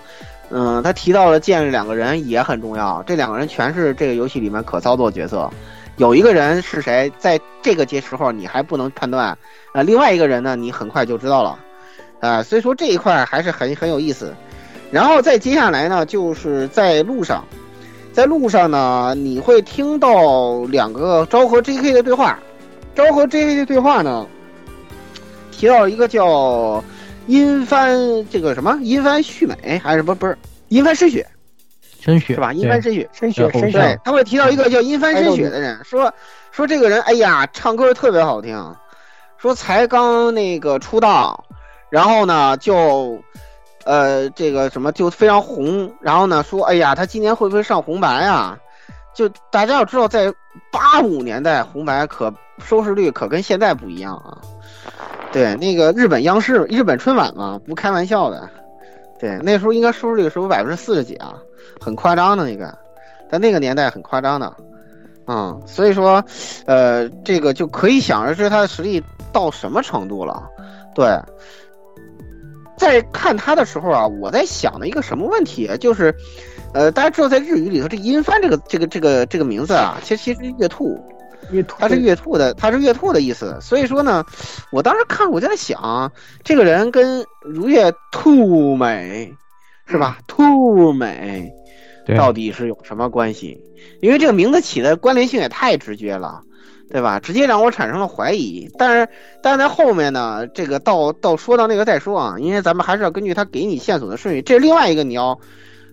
[0.50, 5.48] 嗯，他提到了见这两个人也很重要，这两个人全是这个游戏里面可操作角色。
[5.96, 9.38] 有一个人是谁，在这个节时候你还不能判断，
[9.74, 11.56] 呃，另外一个人呢，你很快就知道了。
[12.18, 14.34] 啊，所以说这一块还是很很有意思。
[14.90, 17.44] 然后再接下来呢，就是在路上，
[18.12, 21.92] 在路上呢，你会听到两个昭和 J.K.
[21.92, 22.38] 的对话。
[22.92, 23.56] 昭和 J.K.
[23.56, 24.26] 的对话呢，
[25.52, 26.82] 提到一个叫
[27.28, 27.96] 阴帆
[28.30, 30.36] 这个什么阴帆旭美还是不不是
[30.68, 31.24] 阴帆深雪，
[32.00, 32.52] 深雪是吧？
[32.52, 33.78] 阴帆深雪，深雪深雪。
[33.78, 36.12] 对，他会提到一个叫阴帆深雪的人，说
[36.50, 38.74] 说这个人，哎呀，唱歌特别好听，
[39.38, 41.44] 说才刚那个出道，
[41.90, 43.22] 然后呢就。
[43.84, 48.58] 呃，这个什么就非常红，然后呢说，哎呀，他今年会不会上红白啊？
[49.14, 50.32] 就大家要知道，在
[50.70, 54.38] 八五年代红白可收视率可跟现在不一样啊。
[55.32, 58.48] 对，那个日本央视、日本春晚嘛，不开玩笑的。
[59.18, 61.34] 对，那时候应该收视率是不百分之四十几啊，
[61.80, 62.76] 很夸张的那个，
[63.30, 64.54] 在那个年代很夸张的。
[65.26, 66.24] 嗯，所以说，
[66.66, 70.48] 呃，这个就可以想而知他的实力到什么程度了。
[70.94, 71.18] 对。
[72.80, 76.14] 在看他的时候啊，我在想的一个什么问题，就是，
[76.72, 80.98] 呃，大家知道在日语里头，这音帆这个这个这个这个名字啊，其实其实是月兔，
[81.50, 83.58] 月兔，它是月兔的，它是月兔的意思。
[83.60, 84.24] 所以说呢，
[84.72, 86.10] 我当时看我就在想，
[86.42, 89.30] 这个人跟如月兔美，
[89.84, 90.18] 是吧？
[90.26, 91.52] 兔美，
[92.16, 93.60] 到底是有什么关系？
[94.00, 96.40] 因为这个名字起的关联性也太直接了。
[96.90, 97.20] 对吧？
[97.20, 99.08] 直接让我产生了怀疑，但是，
[99.42, 105.38] 但是在后面呢，这个到到说到那个再说啊，因为咱们还是要根据他给你线索的顺序，这是另外一个你要，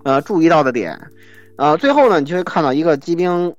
[0.04, 1.00] 呃，注意到的点，
[1.56, 3.56] 呃，最后呢，你就会看到一个机兵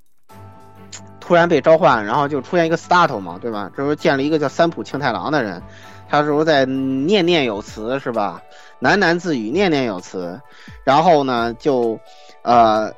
[1.20, 3.70] 突然被召唤，然后就出现一个 start 嘛，对吧？
[3.76, 5.62] 这时候见了一个叫三浦庆太郎的人，
[6.08, 8.42] 他这时候在念念有词是吧？
[8.80, 10.40] 喃喃自语，念念有词，
[10.84, 11.98] 然后呢就，
[12.42, 12.92] 呃，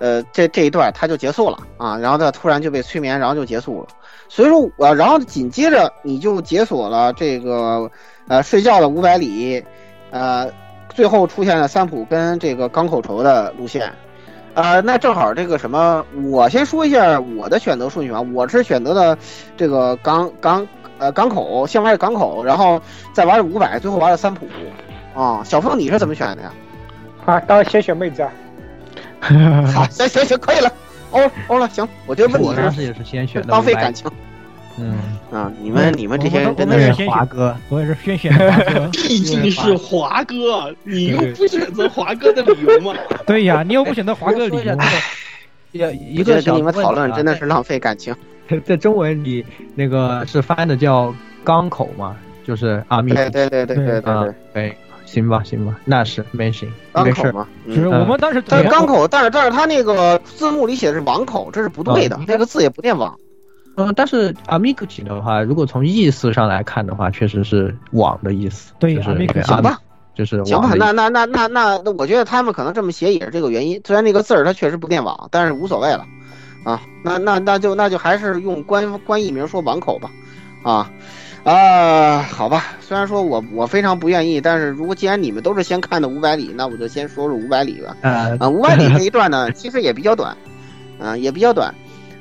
[0.00, 3.88] 呃，这这一段他就结束了啊，然后他突然就被催眠，然后就结束了。
[4.28, 7.90] 所以说，我，然后紧接着你就解锁了这个，
[8.26, 9.62] 呃，睡觉的五百里，
[10.10, 10.50] 呃，
[10.88, 13.92] 最后出现了三浦跟这个港口愁的路线，
[14.54, 19.18] 呃，那正好这个什么，我先说一下我的选择顺序啊，我是选择的
[19.56, 20.66] 这个港港
[20.98, 22.80] 呃港口，先玩港口，然后
[23.12, 24.46] 再玩五百，最后玩的三浦。
[25.14, 26.52] 啊，小峰，你是怎么选的呀？
[27.26, 28.32] 啊，当然先选妹子啊。
[29.72, 30.72] 好，行行行，可以了。
[31.12, 34.10] 哦哦了，行，我就问你是也是先选的，浪费感情。
[34.78, 34.96] 嗯
[35.30, 38.88] 啊，你们你们这些人真的是华哥，我也是先选华哥。
[38.92, 42.94] 毕竟是华哥，你又不选择华哥的理由吗？
[43.26, 44.76] 对呀，你又不选择华哥的理由。
[45.72, 48.14] 要一个跟你们讨论真的是浪费感情。
[48.64, 49.44] 在中文里，
[49.74, 51.14] 那个是翻的叫
[51.44, 53.12] 港口嘛，就是阿密。
[53.12, 54.76] 对对对对对对对。
[55.12, 56.72] 行吧，行吧，那是没行，
[57.04, 57.44] 没事嘛。
[57.68, 63.18] 是我们当时但是港口，但是但是他那个字幕里写的是网口，这是不对的，那个字也不念网。
[63.76, 68.72] 嗯，但是阿米克体的话，如果从意思上来看的话，确实是网的意思。
[68.78, 69.80] 对，就是行吧，
[70.14, 70.74] 就是行吧。
[70.76, 73.80] 那那那那那那，我觉得他们可能这么写也是这个原因。
[73.84, 76.06] 虽然那个字儿它确实不念网，但是无所谓了
[76.62, 76.80] 啊。
[77.02, 80.08] 那那那就那就还是用官官译名说网口吧，
[80.62, 80.88] 啊。
[81.42, 87.96] 啊，好吧，虽然说我我非常不愿意，但是如果既然你们都是先看的五百里，那我就先说说五百里吧。
[88.02, 90.36] 啊，五百里这一段呢，其实也比较短，
[91.00, 91.74] 啊，也比较短，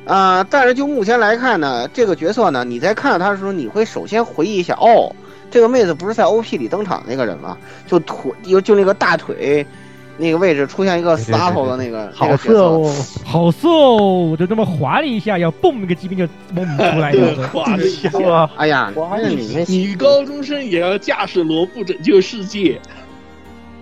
[0.05, 5.13] 啊，但是就目前来看呢，这个角色呢，你在看到他的时候，你会首先回忆一下，哦，
[5.51, 7.57] 这个妹子不是在 OP 里登场那个人吗？
[7.88, 9.65] 就腿，就就那个大腿。
[10.20, 12.93] 那个位置出现一个死阿头的那个，好色哦，
[13.26, 18.09] 好色哦，就这么划了一下，要蹦那个机兵就蹦出来了， 划了一下，
[18.57, 18.91] 哎呀，
[19.67, 22.80] 女高中生也要驾驶罗布拯救世界，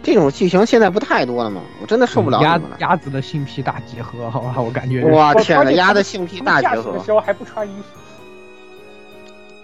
[0.04, 1.62] 这种剧情现在不太多了吗？
[1.82, 5.04] 我真的受不了鸭鸭子的性癖大集合，好吧，我感觉。
[5.06, 6.92] 哇天呐，鸭的性癖大集合。
[6.94, 7.84] 的时候还不穿衣服。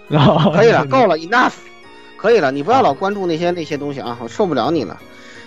[0.52, 1.52] 可以了，够了，enough，
[2.16, 5.00] 可以了，你不要老关注那些那些东西啊，我受不了你了。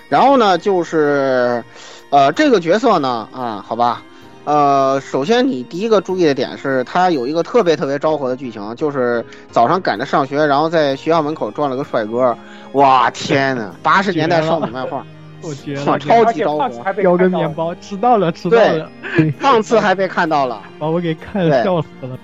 [0.10, 1.64] 然后呢，就是，
[2.10, 4.02] 呃，这个角色呢，啊，好吧，
[4.46, 12.36] 呃，首先你第一个注意的点是，他有一个特别特别昭和的剧情，就是早上赶着上学，然后在学校门口撞了个帅哥，
[12.72, 15.06] 哇，天呐， 八十年代少女漫画，
[15.42, 18.90] 我觉得超级昭和，叼根面包，迟到了，迟到了，
[19.42, 22.18] 上次还被看到了， 把我给看笑死了。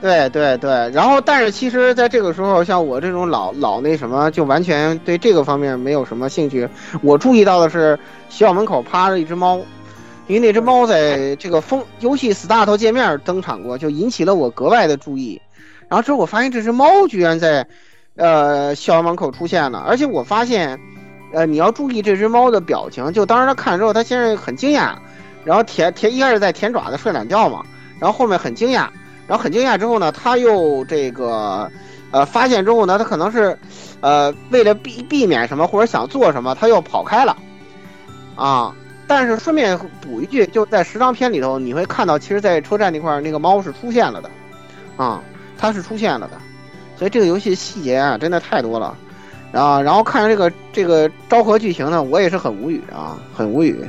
[0.00, 6.66] 对对对，然后但是其实，在这个时候，像我这种老老那什么，就完全对这个方面没有什么兴趣。
[7.02, 7.98] 我注意到的是，
[8.30, 9.58] 学校门口趴着一只猫，
[10.26, 15.38] 因为那只猫在这个风游戏 start 界面登场过，就引起了我格外的注意。
[15.88, 17.66] 然后之后我发现这只猫居然在，
[18.16, 20.80] 呃，校园门口出现了，而且我发现，
[21.34, 24.94] 呃，你要注意这只猫的表情，就当时它看了之后，它先是很惊讶，
[25.44, 27.62] 然后舔舔一开始在舔爪子睡懒觉嘛，
[27.98, 28.88] 然后后面很惊讶。
[29.30, 31.70] 然后很惊讶之后呢，他又这个，
[32.10, 33.56] 呃，发现之后呢，他可能是，
[34.00, 37.36] 呃，为了避避免什么或者想做什么，他又跑开了，
[38.34, 38.74] 啊！
[39.06, 44.28] 但是顺便补一句，就在十张片里头，你会看到，其实，在车站那块儿，那个猫是出现了的，
[44.96, 45.22] 啊，
[45.56, 46.36] 它是出现了的，
[46.96, 48.96] 所以这个游戏细节啊，真的太多了。
[49.52, 53.88] 啊，然后看这个这个昭和剧情呢，我也是很无语啊，很无语。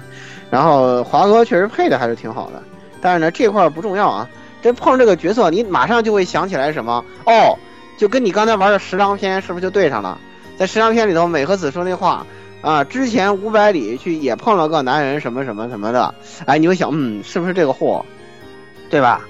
[0.51, 2.61] 然后华哥确实配的还是挺好的，
[3.01, 4.29] 但是呢，这块不重要啊。
[4.61, 7.03] 这碰这个角色，你马上就会想起来什么？
[7.25, 7.57] 哦，
[7.97, 10.17] 就跟你刚才玩的十张片是不是就对上了？
[10.57, 12.25] 在十张片里头，美和子说那话
[12.61, 16.13] 啊，之前五百里去也碰了个男人，什么什么什么的，
[16.45, 18.05] 哎，你会想，嗯，是不是这个货，
[18.89, 19.21] 对吧？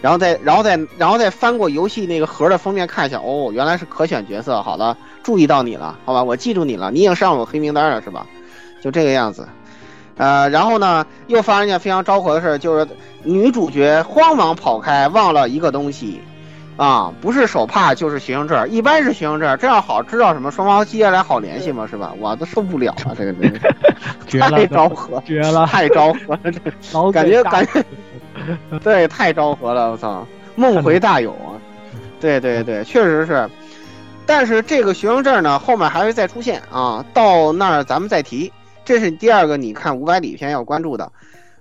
[0.00, 8.26] 然后再，然后再，然后再翻过游戏那个盒的封面看一下，哦，原来是可选角色，好的，注意到你了，好吧，我记住你了，你已经上我黑名单了，是吧？
[8.80, 9.46] 就这个样子。
[10.18, 12.86] 呃，然后呢，又发生一件非常昭和的事，就是
[13.22, 16.20] 女主角慌忙跑开，忘了一个东西，
[16.76, 22.12] 啊，不是手帕就是学生证，一般是学生证，这样好知道什么，双方接下来好联系嘛，是吧？
[22.18, 23.52] 我都受不了了，这个真
[24.28, 27.84] 是太昭和，绝了，太昭和了，这感觉感觉，
[28.82, 31.54] 对，太昭和了，我操，梦回大有啊，
[32.20, 33.48] 对对对，确实是，
[34.26, 38.52] 但是这个学生证呢，后面还会再出现啊，到那儿咱们再提。
[38.88, 41.12] 这是第二个，你看五百里篇要关注的，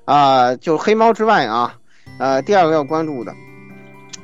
[0.05, 1.75] 啊，就黑猫之外啊，
[2.19, 3.35] 呃，第二个要关注的，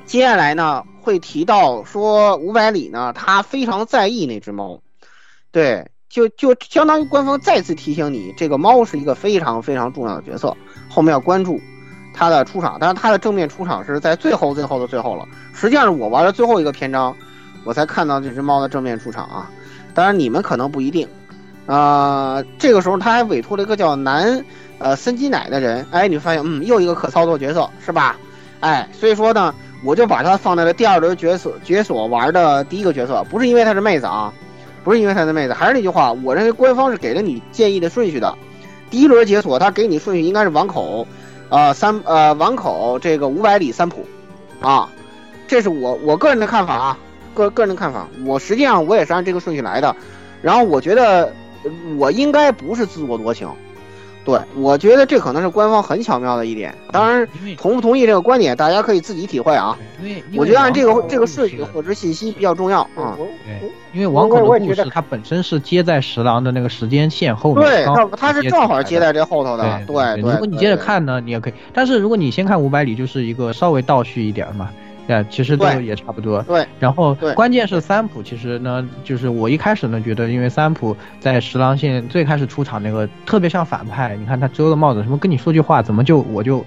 [0.06, 4.80] 接下来呢会提到说五百里呢，他非常在意那只猫，
[5.52, 10.56] 对，就就相当于官方再次提醒你，这个猫是一个非常非常重要的角色，
[10.90, 11.60] 后面要关注
[12.14, 17.14] 它的出场，但是它的正面出场是在最后最后的最后了，实际上是我玩的最后一个篇章，
[17.66, 19.52] 我才看到这只猫的正面出场啊。
[19.94, 21.06] 当然你们可能不一定，
[21.66, 24.44] 啊，这个时候他还委托了一个叫南
[24.80, 28.18] 呃森基乃的人，哎，你发现嗯又一个可操作角色是吧？
[28.60, 29.54] 哎，所以说呢，
[29.84, 34.34] 我就把它放在了第二轮角色解锁玩的第一个角色，不是因为她是妹子啊，
[34.84, 38.36] 不是因为她是妹子，还是那句话，我认为官方是给了你建议的顺序的。
[38.90, 41.08] 第一轮解锁，他给你顺序应该是王口，
[41.50, 44.06] 呃三呃王口这个五百里三浦，
[44.62, 44.88] 啊，
[45.48, 46.98] 这是我我个人的看法啊，
[47.34, 48.08] 个个人的看法。
[48.26, 49.96] 我实际上我也是按这个顺序来的，
[50.44, 51.34] 然后我觉得
[51.98, 53.48] 我应该不是自作多情，
[54.26, 56.74] 对我觉得这可能是官方很巧妙的一点。
[56.92, 59.78] 当然，同不同意这个观点，大家可以自己体会啊。
[60.02, 63.18] 因为我觉得按这个这个顺序获知信息比较重要啊。
[63.18, 69.64] 对，因为王口的故事它本身是接在十郎的那个时间线后面，对，它它是正好接在这后头的。
[69.86, 71.54] 对对，如果你接着看呢，你也可以。
[71.74, 74.70] 但是如果你先看五百里，就是一个稍微倒叙一点嘛，
[75.08, 76.42] 对，其实都也差不多。
[76.44, 86.66] 对，然后关键是三浦，其实呢，就是我一开始呢觉得，因为三浦在十郎线最开始出场那个特别像反派，你看他遮了帽子，什么跟你说句话，怎么就我就，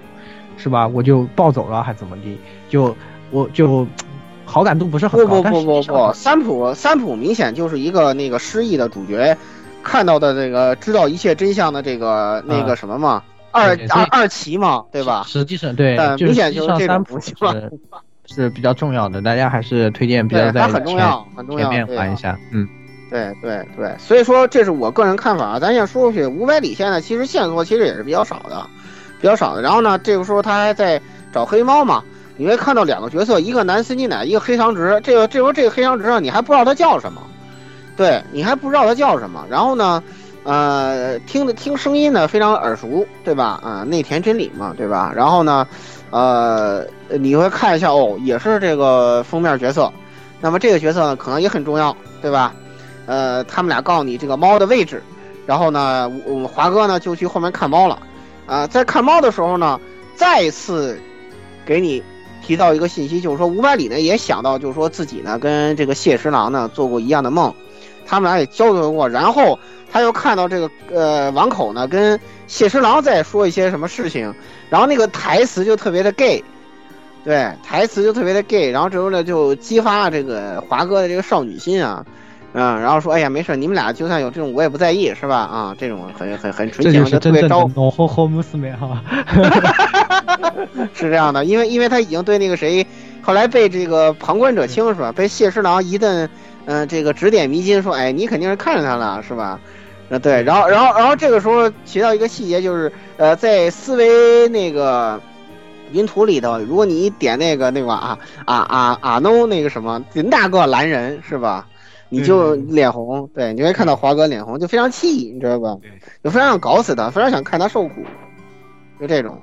[0.56, 0.86] 是吧？
[0.86, 2.38] 我就暴走了还怎么地？
[2.68, 2.96] 就
[3.30, 3.86] 我就。
[4.48, 9.36] 好感度不是很高，不不不不不，三浦三浦明显就是一个那个失忆的主角，
[9.82, 15.24] 看到的这个知道一切真相的这个那个什么嘛，二二二奇嘛，对吧？
[15.26, 17.34] 实际上对，明显就是这三浦是
[18.26, 22.68] 是比较重要的，大家还是推荐比较在很重要很重要全面玩一下，嗯，
[23.10, 28.66] 对对对，所以说这是我个人看法啊，咱先说出去，五百里现在，其实线索其实也是比较少的，
[29.20, 31.00] 比较少的，然后呢，这个时候他还在
[31.32, 32.02] 找黑猫嘛。
[32.38, 35.00] 你会看到两个角色，一个男司机奶，一个黑长直。
[35.02, 37.22] 这个这时候这个黑长直啊，你还不知道他叫什么，
[37.96, 39.42] 对你还不知道他叫什么。
[39.48, 40.02] 然后呢，
[40.44, 43.58] 呃，听的听声音呢非常耳熟，对吧？
[43.62, 45.10] 啊，内田真理嘛，对吧？
[45.16, 45.66] 然后呢，
[46.10, 46.84] 呃，
[47.18, 49.92] 你会看一下哦，也是这个封面角色。
[50.40, 52.54] 那么这个角色呢，可能也很重要，对吧？
[53.06, 55.02] 呃，他们俩告诉你这个猫的位置，
[55.46, 57.98] 然后呢，我们华哥呢就去后面看猫了。
[58.46, 59.80] 啊，在看猫的时候呢，
[60.14, 61.00] 再次
[61.64, 62.02] 给你。
[62.42, 67.52] 提到一个信息，就是说五百里呢也想到，就是说自己呢跟这个谢十郎呢做过一样的梦，
[68.06, 69.08] 他们俩也交流过。
[69.08, 69.58] 然后
[69.90, 74.34] 他又看到这个呃王口呢跟谢十郎在说一些什么事情，
[74.70, 76.42] 然后那个台词就特别的 gay，
[77.24, 78.70] 对，台词就特别的 gay。
[78.70, 82.04] 然后之后呢就激发了这个华哥的这个少女心啊，
[82.52, 85.36] 嗯，然后说哎呀没事，你们俩就算有这种我也不在意，是吧？
[85.36, 87.68] 啊，这种很很很纯情的特别招。
[87.74, 89.02] 脑后后母四美哈。
[90.94, 92.86] 是这样的，因为因为他已经对那个谁，
[93.20, 95.12] 后来被这个旁观者清是吧？
[95.12, 96.28] 被谢十郎一顿，
[96.64, 99.60] 嗯，这个指点迷津，说，哎，你肯定是看着他了，是吧？
[100.08, 105.20] 呃，对，然后然后然后这个时候提到一个细节，就是呃，在思维那个
[105.92, 111.66] 云图里头，如果你点那个那个啊啊啊啊 no 那个什么那个蓝人是吧？
[112.08, 115.76] 你就脸红，对，你会看到华哥脸红，就非常气，你知道吧？
[116.22, 117.94] 就非常想搞死他，非常想看他受苦，
[119.00, 119.36] 就这种。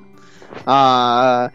[0.64, 1.50] 啊，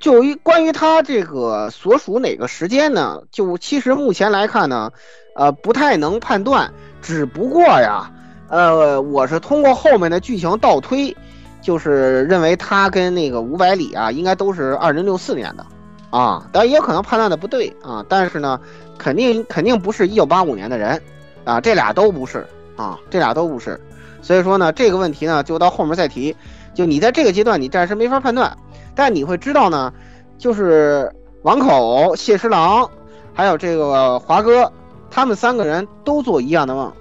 [0.00, 3.22] 就于关于他这个所属哪个时间呢？
[3.30, 4.92] 就其实目前来看呢，
[5.34, 6.70] 呃，不太能判断。
[7.00, 8.10] 只不过呀，
[8.48, 11.16] 呃，我是通过后面的剧情倒推，
[11.60, 15.66] 就是认为他跟那个五百里啊，应该都是二零六四年的，
[16.10, 18.04] 啊，但也有可能判断的不对啊。
[18.08, 18.60] 但是呢，
[18.98, 21.00] 肯定肯定不是一九八五年的人，
[21.44, 23.80] 啊，这俩都不是啊，这俩都不是。
[24.22, 26.34] 所以说呢，这个问题呢，就到后面再提。
[26.74, 28.56] 就你在这个阶段，你暂时没法判断，
[28.94, 29.92] 但你会知道呢，
[30.38, 32.90] 就是王口、谢十郎，
[33.32, 34.72] 还有这个华哥，
[35.10, 36.92] 他们三个人都做一样的梦，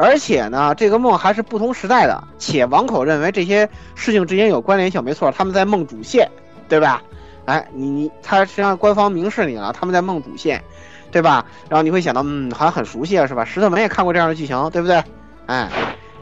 [0.00, 2.24] 而且呢，这个梦还是不同时代的。
[2.38, 6.26] 且王口认为这些事情之间有关联性，没错，他们在梦主线，
[6.70, 7.02] 对吧？
[7.44, 10.62] 哎，你你他实际上官方明示你了，他们在梦主线，
[11.10, 11.44] 对吧？
[11.68, 13.44] 然后你会想到，嗯，好像很熟悉啊，是吧？
[13.44, 15.04] 石头门也看过这样的剧情，对不对？
[15.46, 15.68] 哎。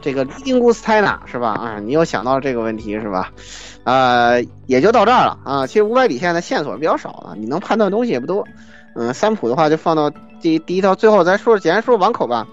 [0.01, 1.49] 这个丁古斯泰纳是吧？
[1.49, 3.33] 啊，你又想到了这个问题是吧？
[3.83, 5.66] 呃，也就到这儿了啊。
[5.66, 8.45] 其实五百里线的线索比较少了，你能判断东西也不多。
[8.95, 10.09] 嗯，三浦的话就放到
[10.41, 12.47] 第第一条，最后再说，简单说王口吧。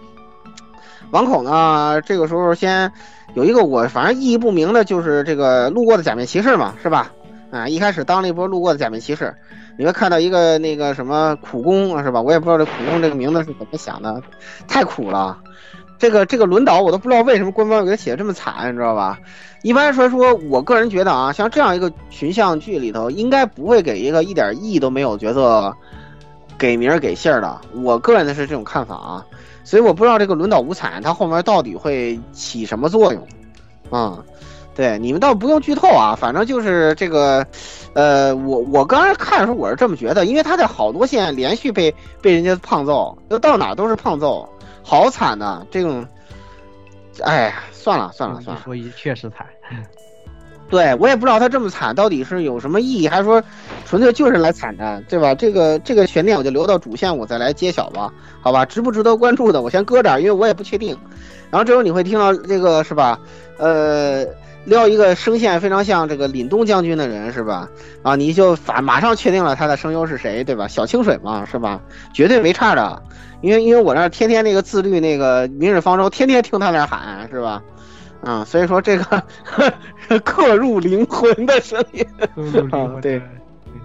[1.15, 2.91] 王口呢，这个时候先
[3.35, 7.09] 有一个我反正意义不明的，就是这个路过的假面骑士嘛，是吧？
[7.51, 9.33] 啊，一开始当了一波路过的假面骑士，
[9.79, 12.21] 你会看到一个那个什么苦工是吧？
[12.21, 14.21] 我也不知道这苦工这个名字是怎么想的，
[14.67, 15.37] 太苦了。
[15.97, 19.17] 这个这个轮岛我都不知道为什么官方给他写的这么惨，你知道吧？
[19.63, 25.73] 一般说说，我个人觉得啊，像这样一个群像剧里头，应该不会给一个一点意义都没有角色
[26.57, 27.61] 给名给姓的。
[27.81, 29.25] 我个人的是这种看法啊，
[29.65, 33.27] 所以我不知道这个轮岛无惨它后面到底会起什么作用
[33.89, 34.23] 啊？
[34.75, 37.47] 对，你们倒不用剧透啊，反正就是这个，
[37.93, 44.47] 呃，我我刚才看的时候我是这么觉得，因为他在好多线连续被被人家胖揍，就到哪都是胖揍，
[44.83, 45.65] 好惨呐！
[45.71, 46.05] 这种，
[47.23, 49.47] 哎，算了算了算了，说一确实惨。
[50.67, 53.41] 对我也不知道他这么惨到底是有什么意义，还是说
[53.85, 55.35] 纯粹就是来惨的，对吧？
[55.35, 58.11] 这个这个悬念我就留到主线我再来揭晓吧，
[58.41, 58.65] 好吧？
[58.65, 60.97] 值不值得关注的我先搁这儿，因为我也不确定。
[61.51, 63.19] 然后这时候你会听到这个是吧？
[63.57, 64.25] 呃，
[64.65, 67.69] 撩一个声线非常像这个凛冬将军的人是吧？
[68.01, 70.67] 啊，你就反马上确定了他的声优是谁，对吧？
[70.67, 71.79] 小清水嘛是吧？
[72.11, 73.03] 绝对没差的，
[73.41, 77.61] 因为因为我那天天那个自律那个明日方舟，天天听他那喊是吧？
[78.25, 79.23] 啊，所以说这个
[80.25, 82.03] 刻入灵魂的声音，
[82.71, 83.21] 啊，对，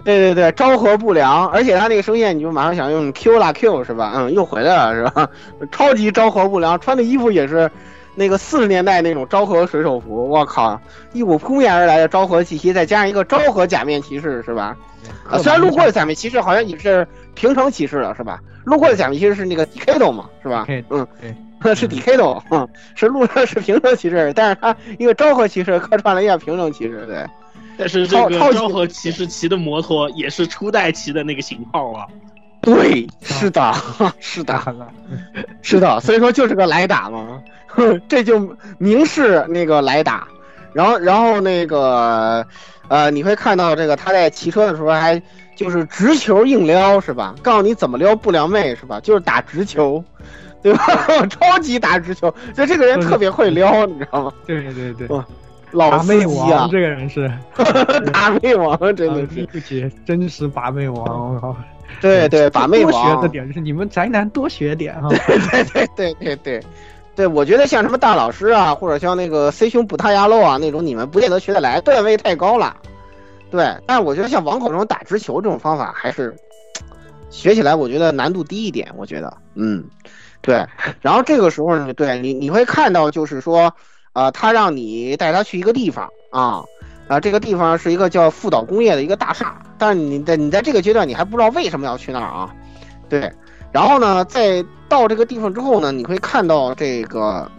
[0.03, 4.13] 对对对，昭和不良，而且他那个声线，你就马上想用 Q 啦 Q 是吧？
[4.15, 5.29] 嗯，又回来了是吧？
[5.71, 7.69] 超级昭和不良，穿的衣服也是
[8.15, 10.81] 那个四十年代那种昭和水手服，我靠，
[11.13, 14.75] 一股扑面而来的昭和气息，再加上一个昭和假面骑士是吧？
[15.29, 18.39] 啊，虽然路过的假面骑士好像也是平成骑士了是吧？
[18.63, 20.65] 路过的假面骑士是那个 DK 嘛是吧？
[20.89, 21.35] 嗯。
[21.75, 22.41] 是 DK 斗，
[22.95, 27.25] 是路上是平成骑士，但是他一个昭和骑士客串了一下平成骑士，对。
[27.77, 32.05] 但是这个昭和骑士骑的摩托也是初代骑的那个型号啊。
[32.61, 33.73] 对，是的，
[34.19, 34.61] 是的，
[35.63, 37.41] 是的，所以说就是个来打嘛，
[38.07, 40.27] 这就明示那个来打。
[40.73, 42.45] 然后，然后那个，
[42.87, 45.19] 呃，你会看到这个他在骑车的时候还
[45.55, 47.33] 就是直球硬撩是吧？
[47.41, 48.99] 告诉你怎么撩不撩妹是吧？
[48.99, 50.03] 就是打直球。
[50.61, 50.85] 对吧？
[51.29, 54.33] 超级打直球，就这个人特别会撩，你知道吗？
[54.45, 55.07] 对对对，
[55.71, 57.31] 老司机啊，这个人是
[58.13, 61.55] 把妹王，真的对不起，真实把妹王，我靠！
[61.99, 62.91] 对对，把妹王。
[62.91, 65.07] 多学的点是你们宅男多学点啊！
[65.09, 66.63] 对对对对对对，
[67.15, 72.75] 对我觉得像什么大老师啊，或者像那个 C 兄补他牙漏啊那种，你们不见得学得来，段位太高了。
[73.49, 76.33] 对，但是我觉得像网口这种打直球这种方法，还是
[77.29, 78.89] 学起来我觉得难度低一点。
[78.95, 79.83] 我觉得，嗯。
[80.41, 80.65] 对，
[81.01, 83.71] 然后这个时候呢，对你你会看到，就是说，
[84.13, 86.63] 呃，他让你带他去一个地方啊，
[87.07, 92.55] 啊，这个地方是一个叫富岛工业的一个大厦，但是你在你在这个阶段你还不知道为什么要去那儿啊，
[93.07, 93.31] 对，
[93.71, 97.49] 然后呢，在到这个地方之后呢，你会看到这个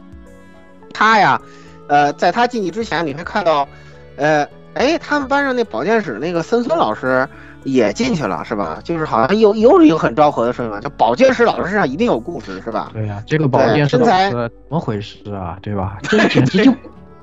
[0.92, 1.40] 他呀，
[1.86, 3.68] 呃，在他进去之前，你会看到，
[4.16, 7.28] 呃，哎，他们班上那保健室那个森森老师。
[7.64, 8.80] 也进去了是吧？
[8.82, 12.90] 就是好像又又是一个很昭和的声音，就保健师老师身上一定有故事是吧？
[12.92, 15.56] 对呀，这个保健师老师怎么回事啊？
[15.62, 15.98] 对吧？
[16.02, 16.72] 这简直就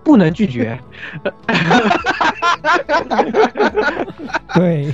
[0.04, 0.80] 不能拒绝。
[4.56, 4.94] 对，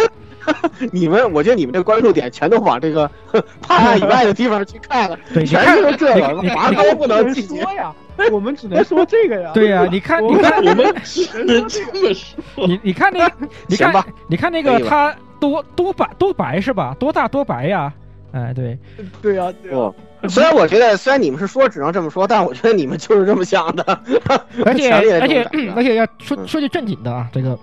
[0.92, 3.10] 你们，我觉得你们这关注点全都往这个
[3.60, 7.92] 判案以外的地方去看了，全是这个，拔高不能拒绝呀。
[8.32, 9.50] 我们只能说这个呀。
[9.54, 12.66] 对呀，你看，你看，我们只能这么说。
[12.66, 13.30] 你你看那，
[13.66, 16.94] 你看，你看那个他多多白多白是吧？
[16.98, 17.92] 多大多白呀？
[18.32, 18.78] 哎，对，
[19.20, 19.94] 对呀，不。
[20.28, 23.82] 虽然我觉得，虽然你们是说只能这么说，但我觉得你们就是这么想的。
[24.64, 25.42] 而且而且
[25.74, 27.58] 而且要说说句正经的啊，这个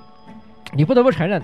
[0.73, 1.41] 你不得不承认，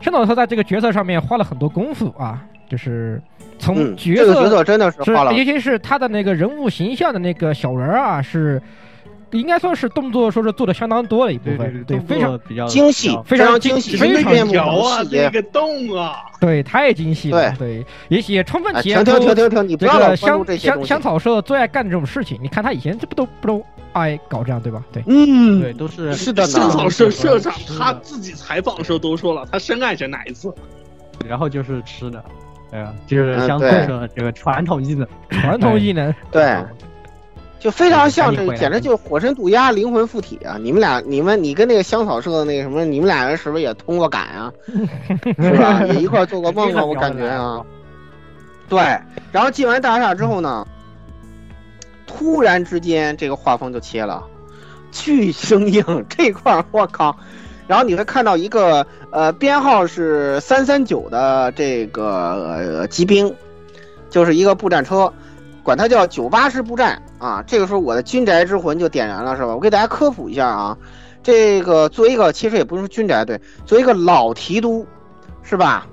[0.00, 3.20] 申老师在这个角色上面花了很多功夫啊，就是。
[3.60, 8.60] 从角色，这个角色真的是画了，尤其是他的那个人物形象的那个小人啊，是
[9.32, 22.36] 应该算是动作，说是做的相当多的一部分，对，非常比较精细，非常精细，非常条啊，这个动啊，对，太精细了，对，也也充分体现出这个香香香草社最爱干这种事情。
[22.42, 24.82] 你看他以前这不都不都爱搞这样，对吧？
[24.90, 30.52] 对，嗯，对，都是是的，香草社社长他自己采访的时候都说了，他深爱着哪一次，
[31.28, 32.24] 然后就是吃的。
[32.72, 36.56] 哎呀，就是相对说这个传统技能，传统技能，对，
[37.58, 40.56] 就非常像这，简直就是火神渡鸦灵魂附体啊！
[40.60, 44.52] 你们俩，你们，你跟那个香草社的那个什么，你们俩人是不是也通过感啊？
[45.38, 45.82] 是吧？
[45.84, 46.84] 也一块做过梦啊？
[46.84, 47.60] 我感觉啊，
[48.68, 48.80] 对。
[49.32, 50.66] 然后进完大厦之后呢，
[52.06, 54.22] 突然之间这个画风就切了，
[54.92, 57.16] 巨生硬这块，我靠！
[57.70, 62.04] 然后你会看到一个呃编号是三三九的这个
[62.80, 63.32] 呃骑兵，
[64.08, 65.12] 就是一个步战车，
[65.62, 67.44] 管它叫九八式步战啊。
[67.46, 69.54] 这个时候我的军宅之魂就点燃了，是吧？
[69.54, 70.76] 我给大家科普一下啊，
[71.22, 74.84] 这个作为一个其实也不是军宅对，作为一个老提督，
[75.44, 75.86] 是吧？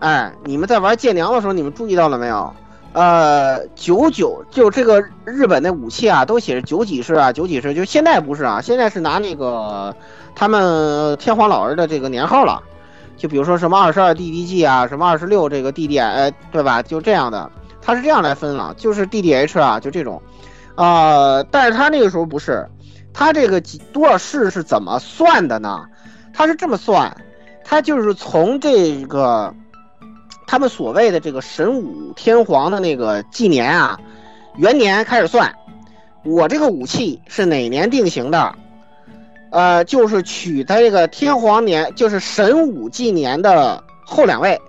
[0.00, 2.52] 哎，你们在玩剑娘的时候，你们注意到了没有？
[2.92, 9.94] 呃，九九就这个日本的武器啊，都写着九几式啊，九几式，就现在不是啊，现在是拿那个。
[10.32, 12.62] 他们天皇老儿的这个年号了，
[13.16, 16.80] 就比如说什么二十二 DDG 啊，什么二十六这个 DD，哎，对吧？
[16.80, 17.50] 就这样的，
[17.82, 20.22] 他是这样来分了，就是 DDH 啊，就这种，
[20.76, 22.66] 啊，但是他那个时候不是，
[23.12, 25.84] 他这个几多少式是怎么算的呢？
[26.32, 27.14] 他是这么算，
[27.64, 29.52] 他就是从这个
[30.50, 34.00] 他们所谓的这个神武天皇的那个纪年啊，
[34.56, 35.54] 元年开始算。
[36.24, 38.52] 我这个武器是哪年定型的？
[39.52, 44.60] 呃，就是取他这个天皇年，就是神武纪年的后两位。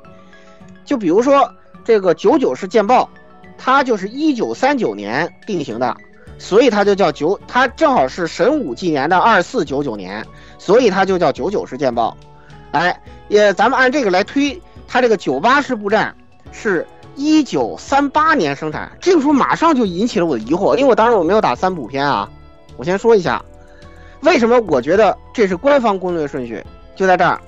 [0.85, 1.51] 就比如说
[1.83, 3.09] 这个九九式舰炮，
[3.57, 5.97] 它就是一九三九年定型的，
[6.37, 10.23] 所以它就叫九，它正好是神武纪年的二四九九年，
[10.59, 12.15] 所以它就叫九九式舰炮。
[12.69, 14.61] 哎，也咱们按这个来推，
[14.91, 16.13] 它这个九八式步战
[16.51, 16.85] 是
[17.15, 18.91] 一九三八年生产。
[18.99, 22.29] 这个时候马上就引起了我的疑惑，因为我当时我没有打三补篇啊，
[22.75, 23.41] 我先说一下。
[24.19, 26.61] 为什么我觉得这是官方攻略顺序？
[26.93, 27.39] 就在这儿。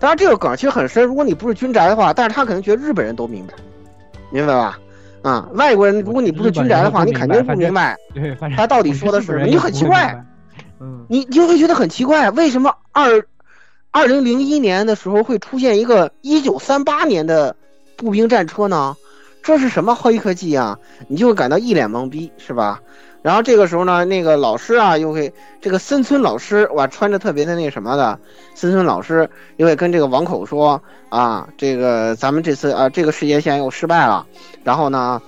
[0.00, 1.04] 当然，这个梗其实很深。
[1.04, 3.54] 如果你不是军宅的话，但是他可能觉得日本人都明白，
[4.30, 4.78] 明白吧？
[5.22, 7.96] 啊，外国人，如果你不是军宅的话，你肯定不明白
[8.56, 10.22] 他到底说的是什么，你就很奇怪。
[10.80, 13.24] 嗯，你就会觉得很奇怪，为什么二
[13.94, 17.54] 二零零一年的时候会出现一个一九三八年的
[17.96, 18.96] 步兵战车呢？
[19.40, 20.76] 这是什么黑科技啊？
[21.06, 22.82] 你就会感到一脸懵逼，是吧？
[23.22, 28.18] 然后这个时候呢，那个老师啊，又会这个森村老师哇，穿着特别的那什么的，
[28.56, 34.26] 森村老师又会跟这个王口说啊，这个咱们这次啊，这个世界线又失败了，
[34.64, 35.22] 然后呢，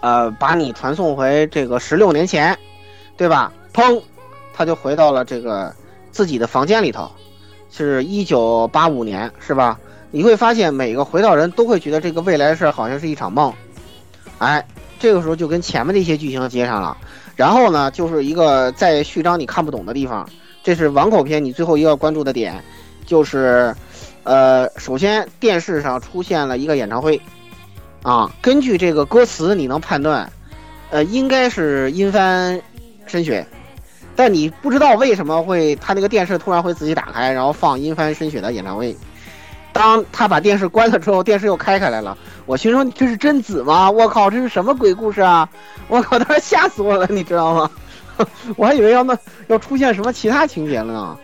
[0.00, 2.58] 呃，把你传送回这个十六年前，
[3.18, 3.52] 对吧？
[3.74, 4.00] 砰，
[4.54, 5.70] 他就回到了这个
[6.12, 7.10] 自己的房间里头，
[7.76, 9.78] 是一九八五年，是吧？
[10.10, 13.52] 你会发现每个回到人都会觉得这个未来的事好像是一场梦，
[14.38, 14.64] 哎。
[15.00, 16.96] 这个时候就跟前面的一些剧情接上了，
[17.36, 20.26] 然后呢，就是一个在序章你看不懂的地方，
[20.62, 22.64] 这是网口篇你最后一个关注的点，
[23.04, 23.74] 就是，
[24.22, 27.20] 呃，首先电视上出现了一个演唱会，
[28.02, 30.32] 啊，根据这个歌词你能判断，
[30.90, 32.58] 呃，应该是阴翻
[33.04, 33.46] 深雪，
[34.16, 38.96] 但你不知道为什么会他那个电视突然会自己打开，然后放阴帆深雪的演唱会。
[39.72, 42.16] 当他把电视关了之后，电视又开开来了。
[42.46, 43.90] 我心说这是贞子吗？
[43.92, 45.48] 我靠，这是什么鬼故事啊！
[45.88, 47.70] 我靠，当时吓死我了，你知道吗？
[48.56, 51.18] 我还以为要那要出现什么其他情节了呢。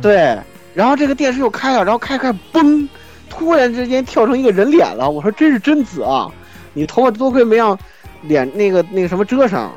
[0.00, 0.36] 对，
[0.74, 2.88] 然后这个电视又开了，然后开开嘣，
[3.30, 5.08] 突然之间跳成一个人脸了。
[5.08, 6.28] 我说真是贞子啊！
[6.72, 7.78] 你头发多亏没让
[8.22, 9.72] 脸那个那个什么遮上。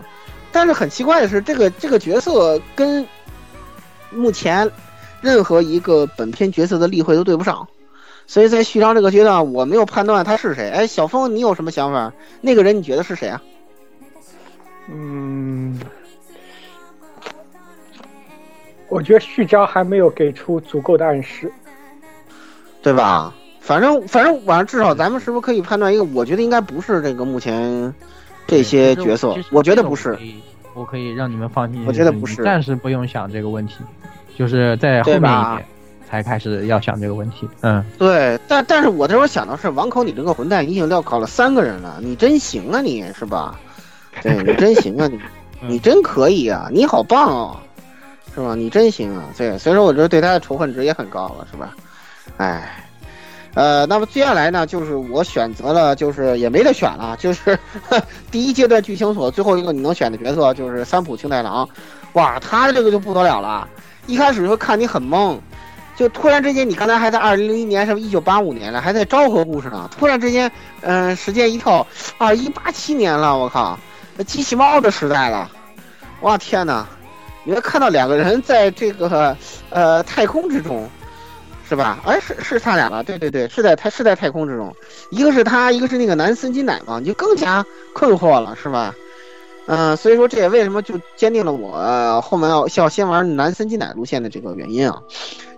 [0.56, 3.06] 但是很奇怪的是，这个这个角色跟
[4.10, 4.72] 目前
[5.20, 7.68] 任何一个本片角色的例会都对不上。
[8.26, 10.70] 所以在序章这个阶段，我没有判断他是谁。
[10.70, 12.14] 哎，小峰，你有什么想法？
[12.40, 13.42] 那个人你觉得是谁啊？
[14.90, 15.78] 嗯，
[18.88, 21.52] 我觉得序章还没有给出足够的暗示，
[22.82, 23.34] 对吧？
[23.60, 26.06] 反正反正，反正至少咱们是不是可以判断一个？
[26.06, 27.94] 我觉得应该不是这个目前
[28.48, 30.18] 这些角色，我觉得不是。
[30.74, 33.76] 我可以让你们放心，我觉得不是，暂时不用想这个问题，
[34.38, 35.66] 就是在后面一点。
[36.08, 43.60] 才开始要想这个问题，嗯，对，但但是我这会儿想的是，王口，你这个混蛋，你已经撂考了三个人了，你真行啊，你是吧？
[44.22, 45.20] 对你真行啊， 你
[45.68, 47.58] 你真可以啊，你好棒哦，
[48.36, 48.54] 是吧？
[48.54, 51.76] 你真行啊，对，所以说我觉得对他的仇恨值也很高了，是吧？
[52.38, 52.85] 哎，
[53.56, 57.58] 呃，那么接下来呢，就是我选择了，就是也没得选了，就是
[58.30, 61.68] 第一阶段剧情所最后一个你能选的角色就是三浦青太郎，
[62.14, 63.68] 哇，他这个就不得了了，
[64.06, 65.40] 一开始就看你很懵。
[65.96, 69.90] 就突然之间，你刚才还在二零零一年，什么一九八五年了，还在昭和故事呢。
[69.98, 70.52] 突然之间，
[70.82, 71.88] 嗯，时间一跳，
[72.18, 73.80] 二一八七年了，我靠，
[74.28, 75.50] 机器猫的时代了，
[76.20, 76.86] 哇天哪！
[77.46, 79.38] 你会看到两个人在这个
[79.70, 80.90] 呃太空之中，
[81.68, 82.00] 是吧？
[82.06, 83.02] 哎，是是他俩吧？
[83.04, 84.76] 对对对，是在太是在太空之中，
[85.10, 88.94] 一个是他，一个是那个南森金乃嘛，你就更加困惑了，是吧？
[89.68, 95.02] 嗯，所以说这也为什么就坚定了我后面要要先玩南森金乃路线的这个原因啊。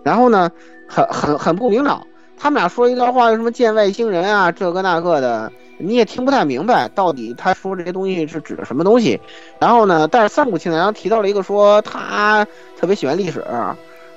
[0.02, 0.50] 然后呢，
[0.88, 2.02] 很很很不明了。
[2.40, 9.20] 他们俩说一段话，什么见外星人啊，这个那个的，你也听不太明白，到底他说这些东西是指的什么东西。
[9.60, 12.46] 然后呢，但是三谷庆太郎提到了一个说他
[12.80, 13.44] 特别喜欢历史，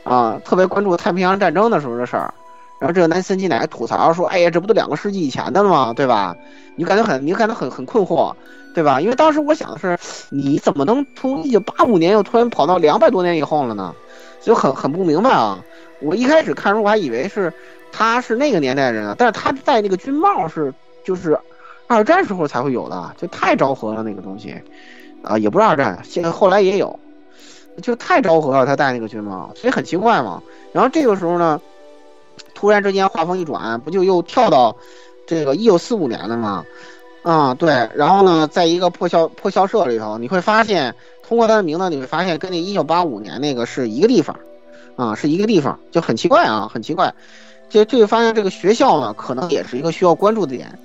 [0.05, 2.33] 啊特别关注太平洋战争的时候的事儿。
[2.79, 5.93] 然后这个南森进来吐槽说：“哎呀，这不都两个世纪以前的了吗？
[5.95, 6.35] 对吧？
[6.77, 8.35] 你感觉很，你感觉很很困惑，
[8.75, 8.99] 对吧？
[8.99, 9.99] 因为当时我想的是，
[10.31, 13.95] 你怎么能从一九八五年又突然跑到两百多年以后了呢？
[14.41, 15.63] 就很很不明白啊。”
[16.01, 17.53] 我一开始看书我还以为是
[17.93, 20.73] 他是那个年代人呢，但是他戴那个军帽是
[21.05, 21.39] 就是
[21.87, 24.55] 二战时候才会有的，就太昭和了那个东西，
[25.23, 26.99] 啊，也不是二战，现在后来也有，
[27.81, 30.43] 就太昭和了，他戴那个军帽，所以很奇怪嘛。
[30.73, 31.61] 然后这个时候呢，
[32.55, 34.77] 突然之间画风一转，不就又跳到
[35.27, 36.65] 这个一九四五年了吗？
[37.23, 44.35] 啊、对，然后呢，在一个破校破校舍里头，你会发现，通过他的名字，你会发现跟那一九八五年那个是一个地方，
[44.97, 47.13] 啊，是一个地方，就很奇怪啊，很奇怪。
[47.69, 50.79] 就这就发现这个学校呢，可能也是一个需要关注的点，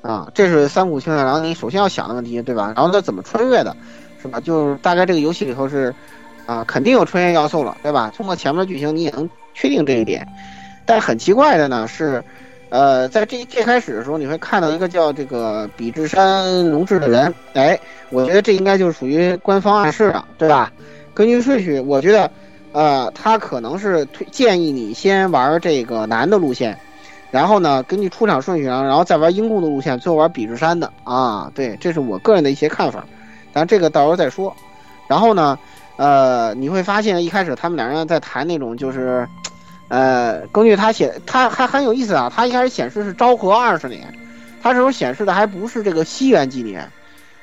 [0.00, 2.72] 啊，这是三浦青太郎你首先要想的问题，对吧？
[2.74, 3.76] 然后他怎么穿越的，
[4.20, 4.40] 是吧？
[4.40, 5.94] 就是大概这个游戏里头是，
[6.46, 8.12] 啊，肯定有穿越要素了，对吧？
[8.16, 10.26] 通过前面的剧情，你也能确定这一点。
[10.84, 12.22] 但很奇怪的呢是，
[12.68, 17.78] 呃，在这一最开始的时候，你会看到一个叫这个比智山龙志的人，哎，
[18.10, 20.72] 我觉得这应该就是属于官方暗示的，对吧？
[21.14, 22.30] 根据顺序，我觉得，
[22.72, 26.76] 呃，他可能是推建议你先玩这个男的路线，
[27.30, 33.04] 然后呢，根据出场顺序，然后然后再玩英共的路线，最后玩比智山的啊，对，这是我个人的一些看法，
[33.52, 34.54] 但这个到时候再说。
[35.06, 35.58] 然后呢，
[35.96, 39.28] 呃，你会发现一开始他们两人在谈那种就是。
[39.88, 42.32] 呃，根据他写，他还很有意思啊。
[42.34, 44.10] 他一开始显示是昭和二十年，
[44.62, 46.90] 他这时候显示的还不是这个西元纪年，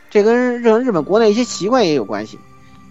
[0.10, 2.40] 这跟日日本国内一些习惯也有关系。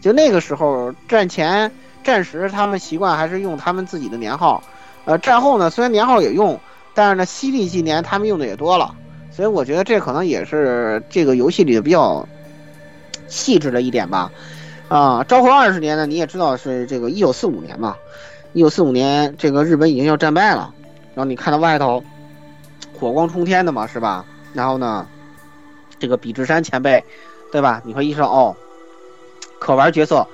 [0.01, 1.73] 就那个时候战前、
[2.05, 4.63] 战时，他们习惯还是用他们自己的年号。
[5.07, 6.61] 呃，战后呢，虽然年号也用，
[6.95, 8.95] 但是呢，西历纪年他们用的也多了。
[9.33, 12.25] 所以我觉得这可能也是这个游戏里的比较
[13.27, 14.31] 细致的一点吧。
[14.89, 17.97] 啊，昭和二十年呢，你也知道是这个一九四五年嘛。
[18.55, 20.73] 一九四五年，这个日本已经要战败了，
[21.15, 22.03] 然后你看到外头
[22.99, 24.25] 火光冲天的嘛，是吧？
[24.55, 25.07] 然后呢，
[25.99, 27.05] 这个比智山前辈，
[27.53, 27.83] 对吧？
[27.85, 28.57] 你会意识到哦，
[29.59, 30.27] 可玩角色。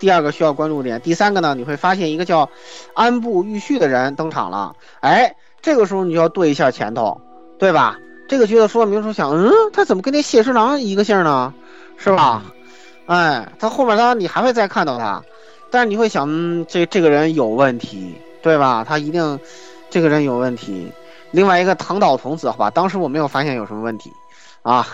[0.00, 2.50] 第二个需要关注点，第三个呢，你会发现一个叫
[2.94, 4.74] 安部玉绪的人登场了。
[4.98, 7.20] 哎，这个时候你就要对一下前头，
[7.56, 8.00] 对吧？
[8.28, 11.54] 这个角色说明书想，嗯，他怎么跟那谢十郎一个姓呢？
[11.96, 12.42] 是吧？
[13.12, 15.22] 哎，他后面他你还会再看到他。
[15.70, 18.84] 但是你会想，这这个人有问题，对吧？
[18.88, 19.38] 他一定，
[19.90, 20.90] 这个人有问题。
[21.30, 24.10] 另外一个唐岛童子，好吧，当时我没有发现有什么问题，
[24.62, 24.86] 啊，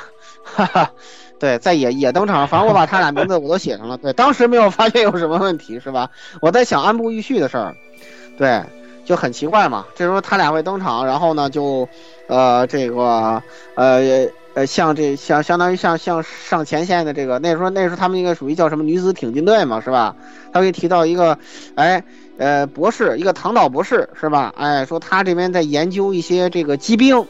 [0.42, 0.90] 哈哈，
[1.38, 3.96] 对，在也也登场，反正我把他俩名字我都写上了。
[3.98, 6.10] 对，当时没有发现有什么问题，是吧？
[6.40, 7.76] 我在想安部玉绪的事儿，
[8.36, 8.60] 对，
[9.04, 9.86] 就很奇怪嘛。
[9.94, 11.88] 这时候他俩会登场，然后呢，就，
[12.26, 13.40] 呃，这个，
[13.76, 14.28] 呃。
[14.58, 20.16] 呃，像这相相当于像像上前线的这个，那时候那时候他们应该属于叫什么女子挺进队嘛，是吧？
[20.52, 21.38] 他会提到一个，
[21.76, 22.02] 哎，
[22.38, 24.52] 呃，博士，一个唐岛博士，是吧？
[24.56, 27.24] 哎，说他这边在研究一些这个机兵，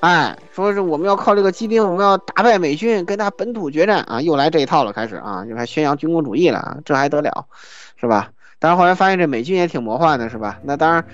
[0.00, 7.46] 哎，说是我们要靠这个机兵，我们要打败美军，跟他本土决战啊，又来这一套了，开始啊，就还宣扬军国主义了，这还得了，
[7.94, 8.30] 是吧？
[8.58, 10.58] 但是后来发现这美军也挺魔幻的，是吧？
[10.64, 11.04] 那当然，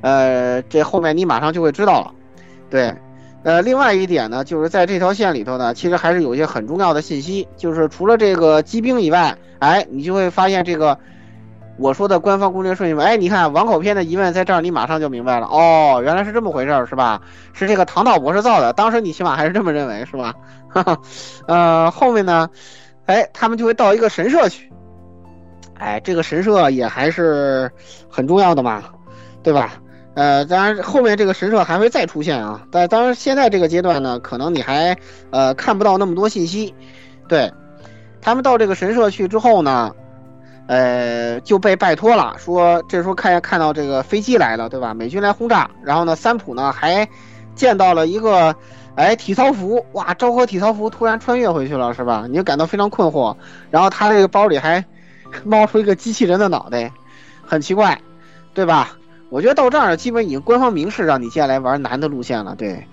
[0.00, 2.14] 呃，这后面你马上就会知道了，
[2.70, 2.94] 对。
[3.44, 10.96] 呃，另外一点呢，就是在这条线里头呢，其实还是有一些很重要的信息，就是除了这个机兵以外，哎，你就会发现这个
[11.76, 17.20] 我说的官方攻略顺序，哎，你看网口篇的疑问在这儿，你马上就明白了，哦，原来是这么回事儿，是吧？
[17.52, 20.34] 是这个唐岛博士造的，当时你起码还是这么认为，是吧？
[20.68, 20.98] 哈哈，
[21.48, 22.48] 呃，后面呢，
[23.06, 24.72] 哎，他们就会到一个神社去，
[25.78, 27.68] 哎，这个神社也还是
[28.08, 28.84] 很重要的嘛，
[29.42, 29.81] 对吧？
[30.14, 34.96] 呃，当然后面这个神社还会再出现啊，但当然现在这个阶段呢，可能你还
[35.30, 36.74] 呃看不到那么多信息。
[37.28, 37.50] 对，
[38.20, 39.94] 他们到这个神社去之后呢，
[40.66, 44.92] 呃就被拜托了，说这时候看看到这个飞机来了，对吧？
[44.92, 47.08] 美军来轰炸，然后呢，三浦呢还
[47.54, 48.54] 见到了一个
[48.96, 52.26] 哎体操服，哇，昭和体操服突然穿越回去了，是吧？
[52.28, 53.34] 你就感到非常困惑。
[53.70, 54.84] 然后他这个包里还
[55.42, 56.92] 冒出一个机器人的脑袋，
[57.46, 57.98] 很奇怪，
[58.52, 58.90] 对吧？
[59.32, 62.86] 我觉得到这儿基本已经官方明示让你接下来玩男的路线了，对，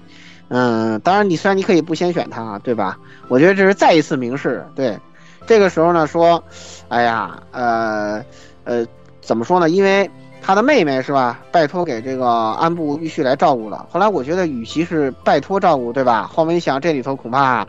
[0.47, 2.97] 嗯，当然你虽然你可以不先选他，对吧？
[3.27, 4.97] 我觉得这是再一次明示，对，
[5.45, 6.41] 这个时候呢说，
[6.87, 8.23] 哎呀，呃，
[8.63, 8.87] 呃，
[9.19, 9.69] 怎么说呢？
[9.69, 10.09] 因为
[10.41, 13.85] 他的妹妹是吧，拜托给这个安部玉绪来照顾了。
[13.91, 16.23] 后来我觉得与其是拜托照顾，对吧？
[16.33, 17.67] 后面一想这里头恐怕，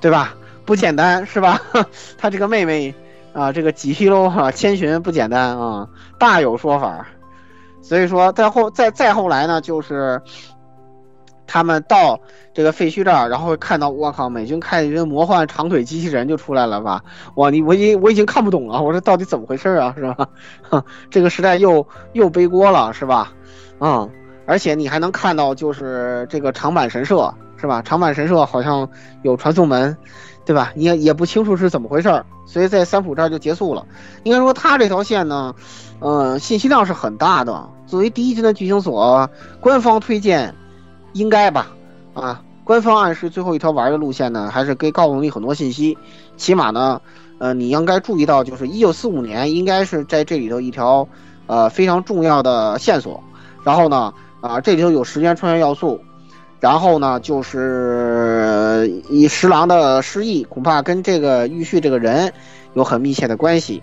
[0.00, 0.34] 对吧？
[0.64, 1.60] 不简单是吧？
[2.18, 2.92] 他这个妹妹
[3.32, 5.88] 啊，这个几希喽哈千寻不简单啊，
[6.18, 7.06] 大有说法。
[7.82, 10.22] 所以说，再后再再后来呢，就是
[11.46, 12.18] 他们到
[12.54, 17.02] 这个废墟这儿，然后看到我靠，美军开一个魔幻长腿机器人就出来了吧？
[17.34, 19.92] 哇，你我已经我已经看不懂了，我说到底怎么回事啊？
[19.98, 20.28] 是吧？
[20.62, 23.32] 哼，这个时代又又背锅了，是吧？
[23.80, 24.08] 嗯，
[24.46, 27.82] 而且你还能看到就是这个长坂神社，是吧？
[27.82, 28.88] 长坂神社好像
[29.22, 29.94] 有传送门，
[30.46, 30.72] 对吧？
[30.76, 33.84] 你也也不清楚是怎么回事儿，所以在三浦这儿就结束了。
[34.22, 35.54] 应该说他这条线呢。
[36.02, 37.68] 嗯，信息量是很大的。
[37.86, 39.30] 作为第一集的剧情所，
[39.60, 40.52] 官方推荐，
[41.12, 41.68] 应该吧？
[42.12, 45.96] 啊，官方暗示最后一条玩的路线呢，还是给告诉你很多信息。
[46.36, 47.00] 起码呢，
[47.38, 51.06] 呃，你应该注意到，就是一九四五年应该是在这里头一条，
[51.46, 53.22] 呃，非常重要的线索。
[53.62, 56.00] 然后呢，啊，这里头有时间穿越要素。
[56.58, 62.32] 然后呢，就是以十郎的失忆，恐怕跟这个玉旭这个人
[62.74, 63.82] 有很密切的关系，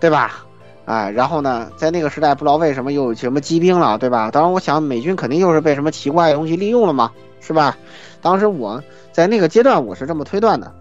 [0.00, 0.44] 对吧？
[0.88, 4.30] 哎，然后呢，在那个时代，不知道为什么又有什么机兵了，对吧？
[4.30, 7.76] 当然，我想美军肯定又是被什么奇怪的东西利用了嘛，是吧？
[8.22, 8.82] 当时我
[9.12, 10.72] 在那个阶段，我是这么推断的。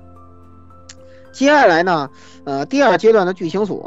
[1.33, 2.09] 接下来呢，
[2.45, 3.83] 呃，第二阶段的剧情组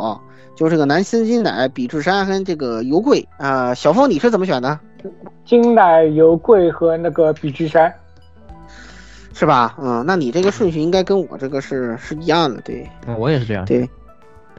[0.54, 3.72] 就是这个南森金乃、比智山跟这个油贵啊。
[3.72, 4.78] 小峰，你是怎么选的？
[5.46, 7.90] 金乃、油贵和那个比智山，
[9.32, 9.74] 是吧？
[9.80, 12.86] 嗯，那你这个顺序应该跟我这个是是一样的，对。
[13.06, 13.64] 嗯，我也是这样。
[13.64, 13.88] 对。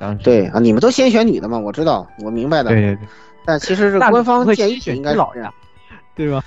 [0.02, 1.60] 当对啊，你们都先选女的嘛？
[1.60, 2.72] 我知道，我明白的。
[2.72, 3.08] 对对对。
[3.46, 5.54] 但其实是官方建议应该老呀，
[6.16, 6.44] 对吧？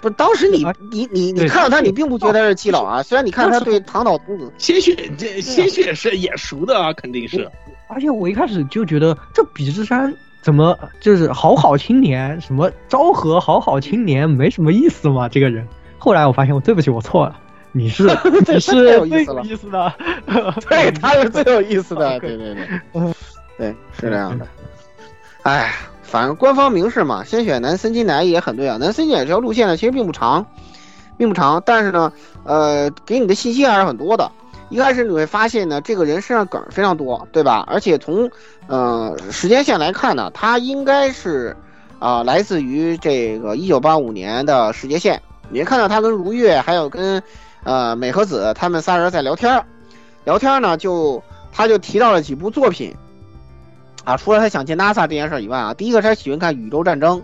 [0.00, 3.02] 不，当时你你你你看到他，你并不觉得是基佬啊。
[3.02, 7.48] 虽然你看他对唐岛童子鲜血这鲜血是眼熟的啊，肯定是。
[7.88, 15.66] 而且我一开始就觉得这比之山怎么就是好好青年，什么昭和好好青年，没什么意思嘛，这个人。
[15.98, 17.40] 后来我发现，我对不起，我错了。
[17.76, 18.04] 你是
[18.46, 19.92] 你是最有意思的，
[20.70, 23.14] 对， 他是最有意思的，对对对，
[23.58, 23.68] 对
[24.00, 24.46] 是这样的。
[25.42, 25.72] 哎，
[26.04, 28.76] 反正官方明示嘛，先选南森金乃也很对啊。
[28.76, 30.46] 南森金乃这条路线呢，其实并不长，
[31.18, 32.12] 并不长，但是呢，
[32.44, 34.30] 呃，给你的信息还是很多的。
[34.70, 37.64] 一开始你会发现呢，这个人身上梗非常多，对吧？
[37.66, 38.30] 而且从
[38.68, 41.56] 呃时间线来看呢，他应该是
[41.98, 45.20] 啊来自于这个一九八五年的时间线。
[45.50, 47.20] 你看到他跟如月还有跟。
[47.64, 49.64] 呃，美和子他们仨人在聊天
[50.24, 52.94] 聊天呢，就他就提到了几部作品，
[54.04, 57.22] 啊，除了他想见 NASA 这件事以外啊，第一个他喜欢看宇宙战争，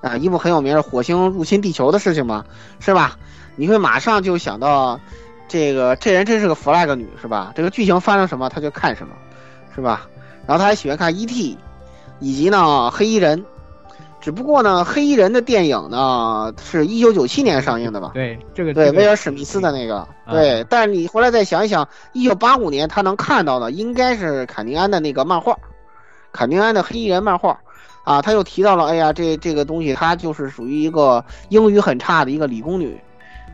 [0.00, 2.44] 啊，一部很有名的火星入侵地球的事情嘛，
[2.80, 3.16] 是吧？
[3.54, 5.00] 你会马上就想到，
[5.48, 7.52] 这个这人真是个 flag 女，是吧？
[7.54, 9.14] 这个剧情发生什么他就看什么，
[9.74, 10.08] 是吧？
[10.46, 11.56] 然后他还喜欢看 ET，
[12.20, 13.44] 以及呢黑衣人。
[14.26, 18.10] 只不过呢，黑衣人的电影呢是一九九七年上映的吧？
[18.12, 20.66] 对，这个对威尔史密斯的那个，对。
[20.68, 25.56] 但是你回来再想一想，一九八五年他能看到的应该是坎宁安的那个漫画，
[26.32, 27.56] 坎宁安的黑衣人漫画，
[28.02, 33.00] 啊，他又提到了，哎呀，这这个东西他就是属于一个英语很差的一个理工女，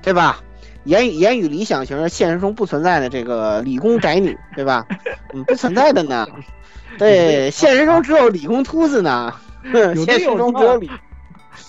[0.01, 0.41] 对吧？
[0.85, 4.87] 言语言语理想型，现实中不存在的这个理工宅女，对吧？
[5.35, 6.27] 嗯，不存在的呢。
[6.99, 9.35] 对，现实中只有理工秃子呢。
[9.95, 10.91] 有现实中只有理，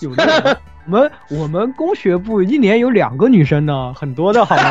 [0.00, 0.60] 有的。
[0.86, 4.70] 我们我们工学部一年有两个女生呢，很多的，好吗？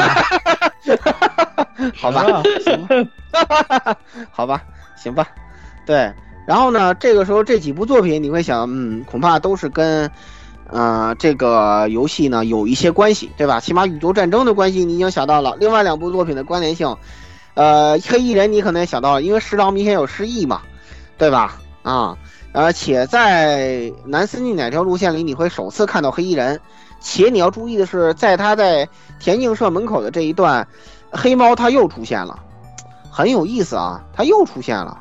[1.97, 3.97] 好吧，行吧，
[4.29, 4.63] 好吧，
[4.95, 5.27] 行吧。
[5.87, 6.13] 对，
[6.45, 10.09] 然后呢，这个时候这几部作品你会想，嗯，恐怕都是跟，
[10.67, 13.59] 呃，这个游戏呢有一些关系，对吧？
[13.59, 15.57] 起码宇宙战争的关系你已经想到了。
[15.59, 16.95] 另外两部作品的关联性，
[17.55, 20.61] 呃，黑衣人你可能也想到了，因为食堂明显有失忆嘛，
[21.17, 21.57] 对吧？
[21.81, 22.15] 啊。
[22.53, 26.61] 而且在南森进哪条路线里，你会首次看到黑衣人。
[27.01, 28.87] 且你要注意的是，在他在
[29.19, 30.65] 田径社门口的这一段，
[31.11, 32.39] 黑猫他又出现了，
[33.11, 34.97] 很有意思啊，他又出现了。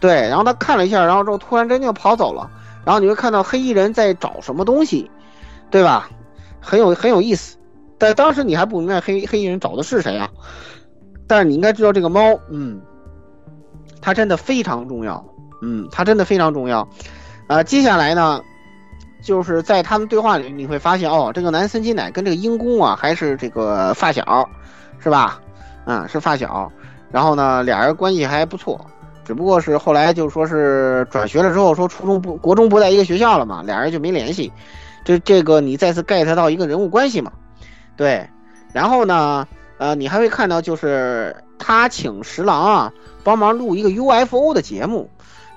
[0.00, 2.50] 对，然后他看了一下，然后之后突然间就跑走了。
[2.84, 5.10] 然后你会看到黑衣人在找什么东西，
[5.70, 6.08] 对吧？
[6.60, 7.58] 很有很有意思。
[7.98, 10.30] 但当时你还不明白黑黑衣人找的是谁啊？
[11.26, 12.80] 但是你应该知道这个猫，嗯，
[14.00, 15.22] 它真的非常重要。
[15.60, 16.86] 嗯，它真的非常重要，
[17.46, 18.40] 呃，接下来呢，
[19.22, 24.48] 就是在他们对话里，你会发现哦，这个南森金乃跟这个英公啊，还是这个发小，
[24.98, 25.40] 是吧？
[25.86, 26.70] 嗯，是发小。
[27.10, 28.84] 然后呢，俩人关系还不错，
[29.24, 34.52] 只不过是后来就说是转学了之后，说初中不国中不在一个学校了嘛，俩人就没联系。
[35.04, 37.32] 这这个你再次 get 到一个人物关系嘛？
[37.96, 38.28] 对。
[38.72, 39.46] 然后呢，
[39.78, 42.92] 呃，你还会看到就是他请十郎啊
[43.22, 45.08] 帮忙录一个 UFO 的节目。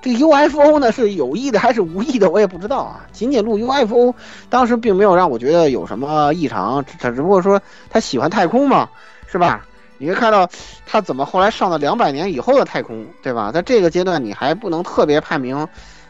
[0.02, 3.06] 这个 UFO 呢是有意的还是无意的，我也不知道啊。
[3.12, 4.14] 仅仅录 UFO，
[4.48, 8.88] 当时并没有让我觉得有什么异常，他只不过说他喜欢太空嘛，
[9.26, 9.66] 是吧？
[9.98, 10.48] 你会看到
[10.86, 13.52] 他怎么后来上了两百年以后的太空，对吧？
[13.52, 15.68] 在这个阶段你还不能特别判明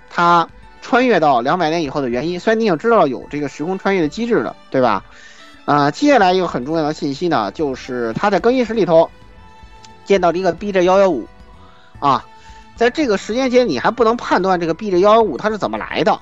[0.08, 0.48] 他
[0.80, 5.04] 穿越到两百年以后的原因，虽然你也知道有这个时空穿越的机制的，对吧？
[5.64, 9.10] 啊，接下来一个很重要的信息呢，就是他在更衣室里头
[10.04, 11.26] 见到了一个 BJ 幺幺五，
[11.98, 12.24] 啊。
[12.80, 16.18] 在这个时间节你还不能判断这个 B 这幺幺五它是怎么来的，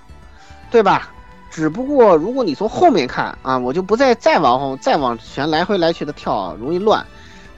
[0.73, 1.09] 对吧？
[1.53, 7.07] 只不过如果你从后面看啊，我就不再再往后再往前来回来去的跳，容易乱。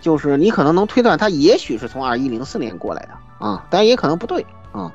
[0.03, 4.93] 就是你可能能推断它也许是从二一零四年过来的啊，但也可能不对啊。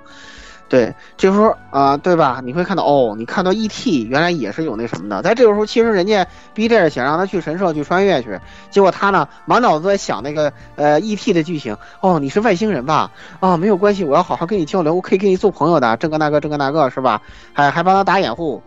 [0.68, 2.41] 对，这时候啊，对吧？
[2.43, 4.03] 你会看到哦，你看到 E.T.
[4.05, 5.22] 原来也是有那什么的。
[5.22, 6.89] 在这个时候，其实人家 B.J.
[6.89, 8.39] 想让他去神社去穿越去，
[8.72, 11.34] 结果他呢满脑子在想那个呃 E.T.
[11.34, 11.78] 的剧情。
[12.01, 13.11] 哦，你是外星人吧？
[13.39, 15.95] 啊，没有关系，我要好好跟你交流，我可以跟你做朋友的。
[15.97, 17.22] 这个那个，这个那个是吧？
[17.53, 18.61] 还还帮他打掩护。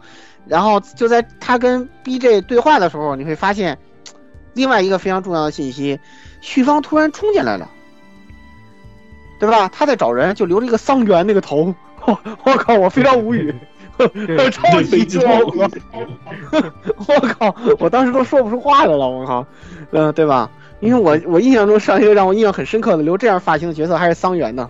[0.47, 3.77] 然后就在他跟 BJ 对话的时候，你会发现
[4.55, 5.99] 另外一个非常重要的信息：
[6.41, 7.69] 旭方突然冲进来了，
[9.41, 9.69] 对吧？
[9.69, 11.75] 他在找人，就留着一个桑园那个头。
[12.09, 13.55] 我 我靠，我非常无语，
[14.51, 15.41] 超级骄傲。
[17.07, 19.09] 我靠，我当时都说不出话来了。
[19.09, 19.47] 我靠，
[19.93, 20.51] 嗯，对吧？
[20.81, 24.69] 因为我我印象中上一个让我印象很深刻的留这样发型的角色还是桑园呢。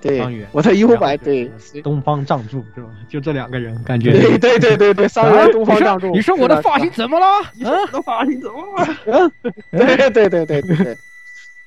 [0.00, 1.50] 对，我在 U 白对
[1.82, 2.88] 东方仗助是吧？
[3.08, 6.10] 就这两个人，感觉对对对对对，桑园东方仗助。
[6.10, 7.26] 你说我的发型怎么了？
[7.54, 8.86] 你说我的发型怎么了？
[9.06, 9.32] 嗯，
[9.70, 10.96] 对对对对对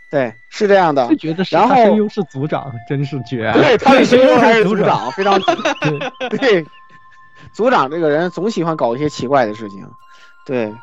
[0.09, 1.15] 对，是这样的。
[1.15, 3.51] 觉得然后声优是组长，真是绝。
[3.53, 5.39] 对，他的声优还是组长， 非常
[6.29, 6.65] 对。
[7.53, 9.87] 组长这个人总喜欢搞一些奇怪的事情，
[10.45, 10.73] 对。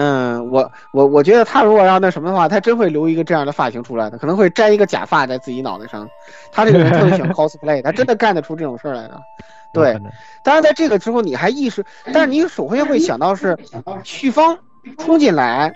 [0.00, 6.08] 嗯，我我我觉得他如果要那什么的话，他真会留一个这样的发型出来的，可能会摘一个假发在自己脑袋上。
[6.52, 9.20] 他这个人特别喜欢 cosplay，他真的干得出这种事儿来的。
[9.74, 10.00] 对，
[10.44, 13.58] 当然在这个之后你还意识，但是你首先会想到是
[14.04, 14.56] 旭芳
[14.98, 15.72] 冲进来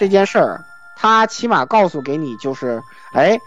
[0.00, 0.60] 这件事儿，
[1.00, 2.82] 他起码告诉给你就是，
[3.12, 3.40] 哎，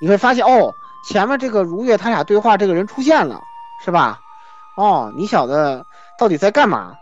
[0.00, 3.44] 你会发现哦，前面这个如月他俩对话这个人出现了，
[3.84, 4.22] 是吧？
[4.74, 5.86] 哦，你小子
[6.18, 6.98] 到底在干嘛？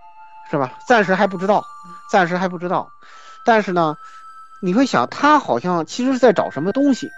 [0.51, 0.73] 是吧？
[0.85, 1.65] 暂时还不知道。
[2.07, 2.91] 暂时还不知道，
[3.45, 3.97] 但是呢，
[4.61, 7.11] 你会想他好像其实是在找什么东西，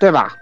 [0.00, 0.36] 对吧？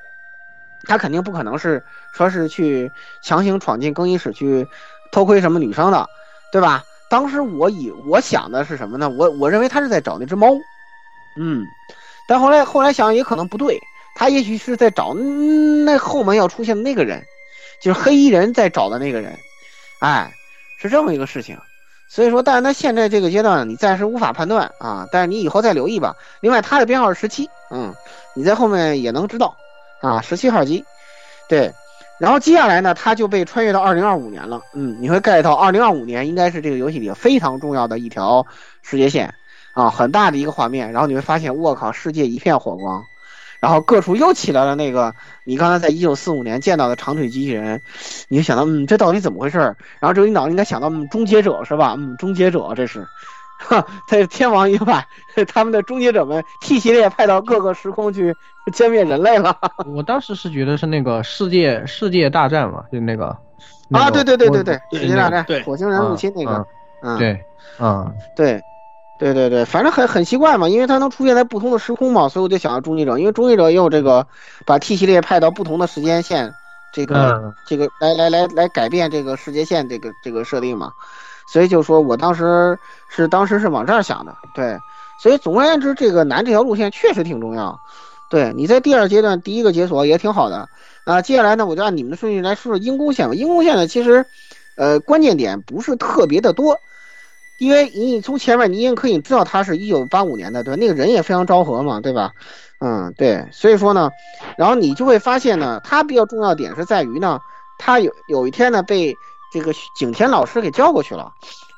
[0.84, 4.66] 他肯定不可能是说是去强行闯进更衣室去
[5.10, 6.08] 偷窥什么女生的，
[6.50, 6.82] 对吧？
[7.10, 9.10] 当时我以我想的是什么呢？
[9.10, 10.48] 我我认为他是在找那只猫，
[11.36, 11.64] 嗯，
[12.28, 13.80] 但后来后来想也可能不对，
[14.14, 17.22] 他也许是在找那后门要出现的那个人，
[17.80, 19.38] 就是黑衣人在找的那个人，
[20.00, 20.32] 哎，
[20.80, 21.58] 是这么一个事情。
[22.08, 25.06] 所以说，但是他现在这个阶段，你暂时无法判断啊。
[25.12, 26.16] 但是你以后再留意吧。
[26.40, 27.94] 另外，他的编号是十七，嗯，
[28.34, 29.56] 你在后面也能知道
[30.00, 30.84] 啊，十七号机。
[31.48, 31.72] 对，
[32.18, 38.44] 然后接下来呢，他就被穿越到二零二五年了，嗯，你会 get 到二零二五年应该是这个游戏里非常重要的一条
[38.82, 39.32] 世界线
[39.72, 40.92] 啊，很大的一个画面。
[40.92, 43.04] 然后你会发现，我靠，世界一片火光。
[43.60, 45.14] 然后各处又起来了那个
[45.44, 47.82] 你刚才在一九四五年见到的长腿机器人，
[48.28, 49.58] 你就想到，嗯，这到底怎么回事？
[49.58, 51.94] 然后之后你脑子应该想到，嗯，终结者是吧？
[51.98, 53.06] 嗯，终结者这是，
[53.58, 55.04] 哈，他天王已经把
[55.46, 58.34] 他们的终结者们 T 系列派到各个时空去
[58.72, 59.54] 歼灭人类了。
[59.94, 63.26] 我当时是觉得是那个世界世界大战嘛，就那个
[63.90, 66.66] 啊，对对对对对，世界大战，火星人入侵那个，
[67.02, 67.44] 嗯，对，
[67.78, 68.52] 嗯，对。
[68.52, 68.62] 对
[69.20, 74.26] 对对对，反正很很奇怪嘛，因为它能出现在不同的时空嘛，所以我就想要终结者，因为终结者也有这个
[74.64, 76.54] 把 T 系列派到不同的时间线，
[76.90, 80.92] 这个这个来来来来改变这个世界线这个这个设定嘛，
[81.46, 82.78] 所以就说我当时
[83.10, 84.78] 是当时是往这儿想的，对，
[85.22, 87.78] 所以总而言之，这个南这条路线确实挺重要，
[88.30, 90.66] 对你在第二阶段第一个解锁也挺好的。
[91.04, 94.24] 啊，接下来呢，我就按你们的顺序来说说鹰宫线吧，鹰宫线呢其实，
[94.76, 96.78] 呃，关键点不是特别的多。
[97.60, 102.32] 因为你从前面你已经可以知道他是一九八五年的，对吧那个人也非常昭和嘛，对吧？
[102.80, 104.10] 嗯，对，所以说呢，
[104.56, 107.38] 然后你就会发现呢，他比较重要点是在于呢，
[107.78, 109.14] 他有有一天呢被
[109.52, 111.30] 这个景天老师给叫过去了，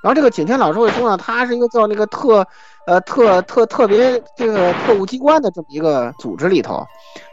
[0.04, 2.46] 然后这个景天老师会说呢，他是一个叫那个特
[2.86, 6.86] 呃特特特别这个特务机关的这么一个组织里头，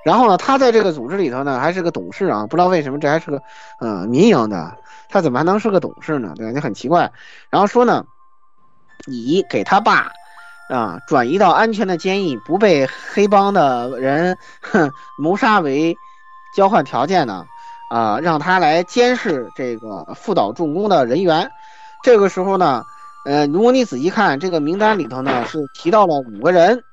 [0.04, 3.39] 然后呢，他在这个组织里头呢还是个董事啊，不知道为什么这还是个
[3.80, 4.76] 呃民营的，
[5.08, 6.34] 他怎么还能是个董事呢？
[6.36, 6.54] 对吧？
[6.54, 7.12] 就很奇怪，
[7.52, 8.04] 然后说呢。
[9.06, 10.12] 你给他爸，
[10.70, 15.95] 啊，转移到安全的监狱，不被黑帮的人哼谋杀为
[16.56, 17.45] 交换条件呢？
[17.89, 21.50] 啊，让他来监视这个副岛重工的人员。
[22.04, 22.84] 这个时候呢，
[23.26, 26.84] 呃，如果你仔细看这个名单里头呢，是提到了五个人，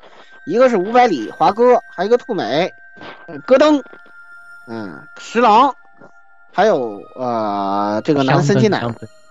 [0.47, 2.73] 一个是五百里华哥，还有一个兔美，
[3.47, 3.83] 戈登，
[4.69, 5.75] 嗯，十郎，
[6.53, 8.83] 还有呃这个南森金乃。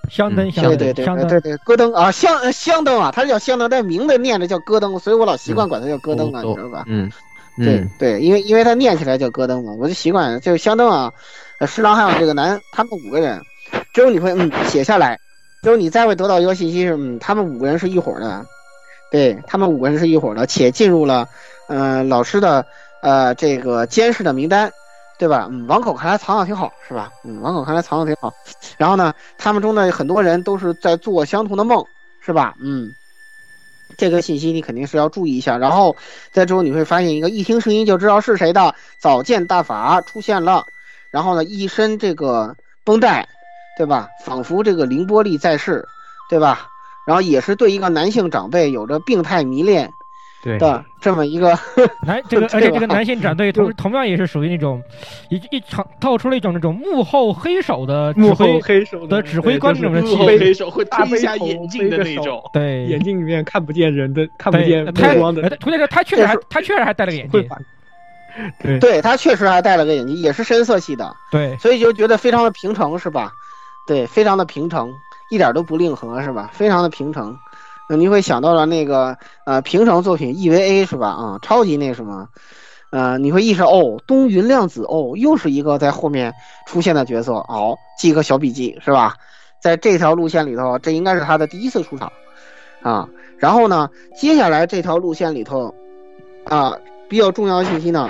[0.09, 6.83] 香灯，对对对对对，戈登啊，香香灯啊，他叫香灯，但名字念着叫戈登，所以我老习惯管他叫戈登啊，你知道吧？
[6.87, 7.11] 嗯，
[7.57, 11.11] 对对，因为因为他念起来叫戈登嘛，我就习惯就是香灯啊。
[11.67, 13.41] 十郎还有这个男，他们五个人，
[13.93, 15.17] 之后你会嗯写下来，
[15.63, 18.45] 之后你再会得到一个信息是，嗯，他们五个人是一伙的，
[19.09, 21.27] 对他们五个人是一伙的，且进入了
[21.67, 22.65] 嗯老师的
[23.01, 24.71] 呃这个监视的名单。
[25.17, 25.47] 对吧？
[25.49, 27.11] 嗯，王口看来藏的挺好，是吧？
[27.23, 28.33] 嗯，王口看来藏的挺好。
[28.77, 31.85] 然后呢，他们中的很多人都是在做相同的梦，
[32.19, 32.55] 是吧？
[32.59, 32.91] 嗯，
[33.97, 35.57] 这个信息你肯定是要注意一下。
[35.57, 35.95] 然后
[36.31, 40.65] 在之后你会发现一个一听声音就知道是谁的早见大法出现了。
[41.11, 43.27] 然后呢，一身这个绷带，
[43.77, 44.09] 对吧？
[44.19, 45.87] 仿佛这个凌波丽在世，
[46.29, 46.67] 对吧？
[47.05, 49.93] 然后也是对一个男性长辈有着病态迷恋。
[50.45, 51.57] 对的这么一个
[52.05, 54.81] 男这个， 而且这个男性战队同同样也是属于那种
[55.29, 62.41] 一一场透出了一种那种幕后黑手的指幕挥后黑手的指挥官那种的气幕后黑手会大推一下眼镜的那种。
[62.53, 65.49] 对，眼镜里面看不见人的，看不见他目光的呃。
[65.57, 67.49] 图那个他确实还他确实还戴了个眼镜，
[68.61, 73.31] 对对他确实还戴了个眼镜，也是深色系的，对，所以就觉得非常的平常，是吧？
[73.87, 74.89] 对，非常的平常，
[75.31, 76.49] 一点都不令和，是吧？
[76.53, 77.35] 非常的平衡。
[77.89, 81.07] 那你会想到了那个呃平成作品 EVA 是吧？
[81.09, 82.27] 啊，超级那什么，
[82.91, 86.33] 呃，你会意识到哦，东云亮子哦，又是一个在后面
[86.65, 89.15] 出现的角色，哦，记个小笔记是吧？
[89.61, 92.11] 在这条路线里头，这应该是他的第一次出场
[92.81, 93.07] 啊。
[93.37, 95.73] 然后呢，接下来这条路线里头
[96.45, 96.77] 啊，
[97.09, 98.09] 比较重要的信息呢，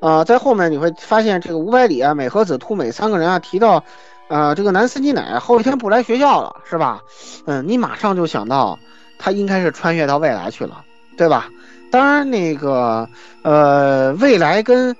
[0.00, 3.84] 啊，在后面你会发现这个五百里啊、美和子、兔美三个人啊提到，
[4.28, 7.02] 呃，这个南司机奶后一天不来学校了，是吧？
[7.46, 8.78] 嗯，你马上就想到
[9.22, 10.82] 他应该是穿越到未来去了，
[11.16, 11.48] 对吧？
[11.92, 13.08] 当然，那个
[13.42, 14.96] 呃，未来跟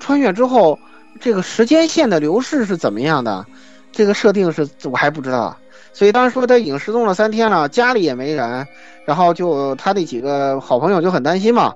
[0.00, 0.76] 穿越之后，
[1.20, 3.46] 这个时间线的流逝是怎么样的？
[3.92, 5.56] 这个设定是我还不知道，
[5.92, 8.66] 所以当时说他已经失踪了三天了，家里也没人，
[9.04, 11.72] 然后就他那几个好朋友就很担心嘛，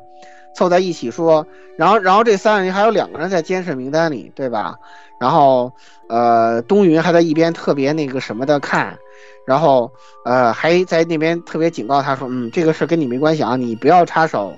[0.55, 4.77] 凑在一起说，然后然后这三个人还有两个人在监视名单里，对吧？
[5.21, 5.73] 然后
[6.09, 8.99] 呃，东云还在一边特别那个什么的看，
[9.47, 9.91] 然后
[10.25, 14.55] 呃还在那边特别警告他说，嗯，这个事跟你没关系啊，你不要插手，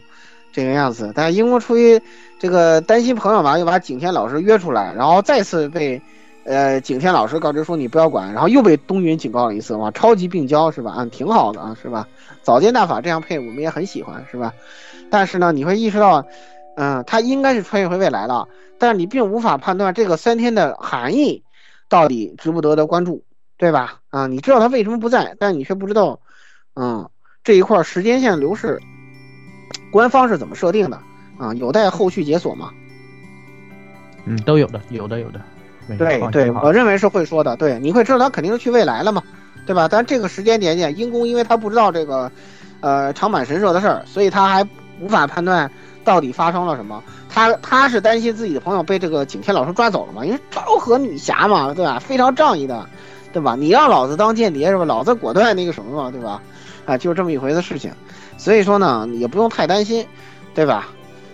[0.52, 1.12] 这个样子。
[1.14, 2.00] 但英国出于
[2.38, 6.00] 这个担心朋友嘛，又把景天老师约出来，然后再次被
[6.44, 10.94] 呃景天老师告知说你不要管，然后又被东云警告了一次，哇，超级病娇是吧？
[10.98, 12.08] 嗯，挺好的啊，是吧？
[12.42, 14.52] 早见大法这样配我们也很喜欢，是吧？
[15.10, 16.26] 但是呢，你会意识到，
[16.76, 21.42] 嗯，他应该是穿越回未来了，但是你并无法判断这个三天的含义
[21.88, 23.24] 到底值不得得关注，
[23.56, 24.00] 对吧？
[24.10, 26.20] 啊，你知道他为什么不在，但你却不知道，
[26.74, 27.08] 嗯，
[27.44, 28.80] 这一块时间线流逝，
[29.90, 31.00] 官方是怎么设定的
[31.38, 31.54] 啊？
[31.54, 32.70] 有待后续解锁嘛？
[34.24, 35.40] 嗯，都有的，有的，有的。
[35.98, 37.54] 对对，我认为是会说的。
[37.56, 39.22] 对，你会知道他肯定是去未来了嘛，
[39.66, 39.86] 对吧？
[39.86, 42.28] 但这个时间点点，阴公因为他不知道这个，
[42.80, 44.66] 呃，长坂神社的事儿，所以他还
[45.00, 45.70] 无法判断
[46.04, 47.02] 到底发生了什么。
[47.28, 51.98] 他他是担心自己的朋友被这个景天老师抓走了嘛，因为昭和女侠嘛，对吧？
[51.98, 52.88] 非常仗义的，
[53.32, 53.54] 对吧？
[53.54, 54.84] 你让老子当间谍是吧？
[54.84, 56.40] 老子果断那个什么嘛，对吧？
[56.86, 57.92] 啊，就是这么一回的事情。
[58.38, 60.06] 所以说呢，也不用太担心，
[60.54, 60.88] 对吧？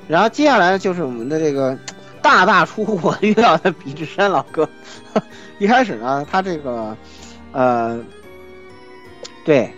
[0.08, 1.78] 然后接下来就是我们的这个
[2.20, 4.68] 大大出乎我预料的比志山老哥。
[5.58, 6.96] 一开始呢，他这个，
[7.52, 8.00] 呃，
[9.44, 9.72] 对，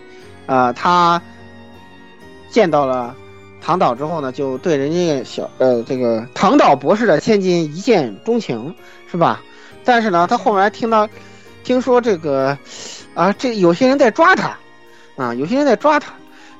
[0.47, 1.21] 呃，他
[2.49, 3.15] 见到了
[3.65, 8.75] 唐岛之后呢，就对人家小呃这个唐岛博士的千金一见钟情，
[9.09, 9.41] 是吧？
[9.83, 11.09] 但是呢，他后面还听到
[11.63, 12.55] 听说这个
[13.15, 14.55] 啊，这有些人在抓他，
[15.15, 16.13] 啊，有些人在抓他，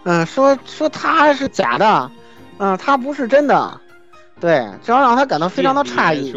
[0.04, 2.12] 嗯、说说他是假的，
[2.58, 3.80] 啊、他不是真的，
[4.40, 6.34] 对，这要让他感到非常的诧异。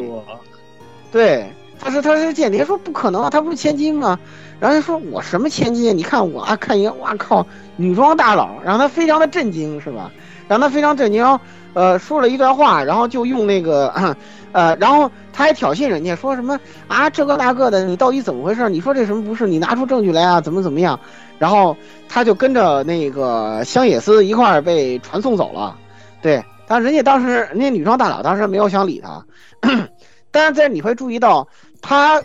[1.10, 1.50] 对，
[1.80, 4.18] 他说他是间谍，说不可能啊，他不是千金吗？
[4.60, 5.92] 然后他说我什么千金啊？
[5.94, 7.46] 你看我啊，看一个，哇靠，
[7.76, 10.10] 女装大佬，然后他非常的震惊，是吧？
[10.48, 11.38] 让他非常震惊，
[11.74, 14.16] 呃说了一段话，然后就用那个
[14.52, 16.58] 呃，然后他还挑衅人家，说什么
[16.88, 18.68] 啊这个那个的，你到底怎么回事？
[18.68, 19.46] 你说这什么不是？
[19.46, 20.98] 你拿出证据来啊，怎么怎么样？
[21.38, 21.76] 然后
[22.08, 25.76] 他就跟着那个香野司一块儿被传送走了，
[26.20, 29.24] 对，但人家当时人家女装大佬当时没有想理他。
[30.30, 31.46] 但是在你会注意到，
[31.80, 32.20] 他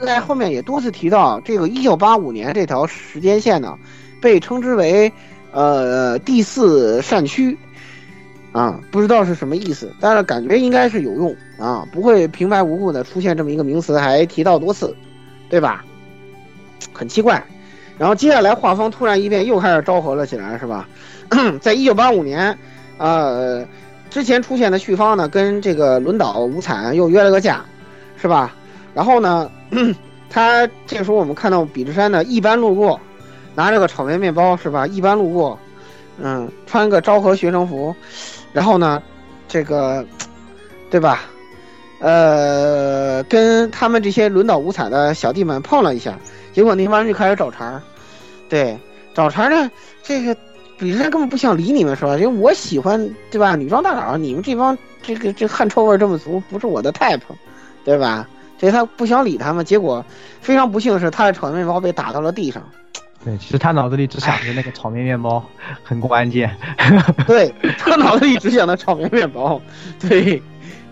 [0.00, 3.74] 在后面也多次提到这个一九八五年这条时间线呢，
[4.20, 5.12] 被称之为
[5.52, 7.56] 呃第四善区，
[8.50, 14.94] 啊，不知道是什么意思，但是感觉应该是有用啊，不会平白无故的出现这么一个名词，还提到多次，
[15.48, 15.84] 对吧？
[16.92, 17.42] 很奇怪。
[17.98, 20.88] 然后接下来画风突然一变，又开始昭和了起来，是吧？
[21.60, 22.58] 在一九八五年，
[22.98, 23.64] 呃。
[24.10, 27.64] 之前出现的旭方呢，跟这个轮岛无惨又约了个架，
[28.20, 28.54] 是吧？
[28.92, 29.50] 然后呢，
[30.28, 33.00] 他这个时候我们看到比之山呢，一般路过，
[33.54, 34.86] 拿着个草莓面包，是吧？
[34.86, 35.58] 一般路过，
[36.18, 37.94] 嗯，穿个昭和学生服，
[38.52, 39.02] 然后呢，
[39.48, 40.04] 这个，
[40.90, 41.20] 对吧？
[42.00, 46.18] 呃，跟他们这些轮岛五彩的小弟们碰了一下，
[46.52, 47.80] 结果那帮人就开始找茬儿，
[48.48, 48.78] 对，
[49.14, 49.70] 找茬儿呢，
[50.02, 50.36] 这个。
[50.78, 52.16] 比人根本不想理你们是吧？
[52.16, 52.98] 因为我喜欢
[53.30, 53.54] 对吧？
[53.54, 57.20] 女装大佬，你们这帮这个这汗臭味这么足，不是我的 type，
[57.84, 58.28] 对吧？
[58.58, 59.64] 所以他不想理他们。
[59.64, 60.04] 结果
[60.40, 62.60] 非常不幸是，他的炒面包被打到了地上。
[63.24, 65.44] 对，其实他脑子里只想着那个炒面面包
[65.82, 66.54] 很关键。
[67.26, 69.60] 对他脑子里只想着炒面面包，
[70.00, 70.42] 对。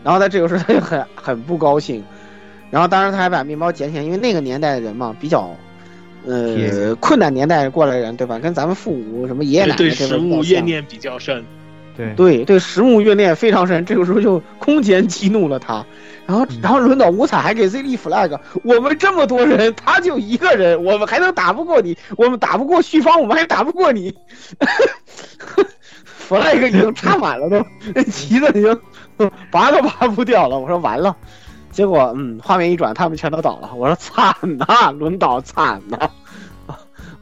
[0.03, 2.03] 然后他这个时候他就很很不高兴，
[2.71, 5.51] 然后当然他还把面包捡起来，因为那个年代的人嘛比较。
[6.27, 8.39] 呃，困难年代过来人，对吧？
[8.39, 11.43] 跟咱们父母什么爷爷奶奶对食物怨念比较深。
[11.97, 15.85] 对对对，石木怨念非常深，这个时候就空前激怒了他。
[16.27, 21.97] 然后，然后轮到五彩还给 Z 立 flag，我们这么多人，他就一个人，我们还能打不过你？
[22.17, 24.15] 我们打不过旭方，我们还打不过你？
[26.29, 28.81] flag 已经插满了都，那旗子已经
[29.51, 30.57] 拔都拔不掉了。
[30.59, 31.17] 我说完了，
[31.73, 33.71] 结果嗯，画面一转，他们全都倒了。
[33.75, 36.09] 我说惨呐，轮倒惨呐！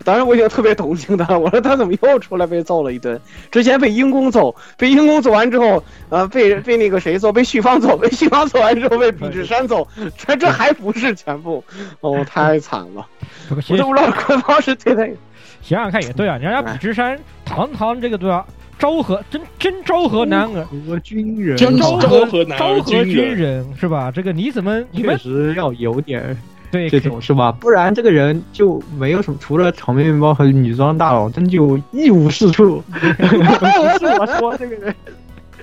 [0.08, 3.20] 当时我已经特别同情他， 我说他怎么又出来被揍了一顿？
[3.50, 7.30] 之前被鹰公揍，被鹰公揍完之后，呃，被被那个谁揍？
[7.30, 9.86] 被旭芳揍，被旭芳揍完之后被比之山揍，
[10.16, 11.62] 这这还不是全部？
[12.00, 13.06] 哦， 太惨了！
[13.50, 15.06] 我都不知道官方是对他。
[15.60, 18.46] 想想看也对啊，人家比之山堂堂这个对吧？
[18.78, 24.10] 昭和真真昭和男儿，和军人，真昭和男昭和军人人是吧？
[24.10, 26.34] 这个你怎么你们确实要有点
[26.70, 27.50] 对这种是吧？
[27.52, 32.82] 不然这个人就没有什么，除了炒面面包和女装大佬，真就一无是处。
[32.90, 34.94] 不是我说这个人，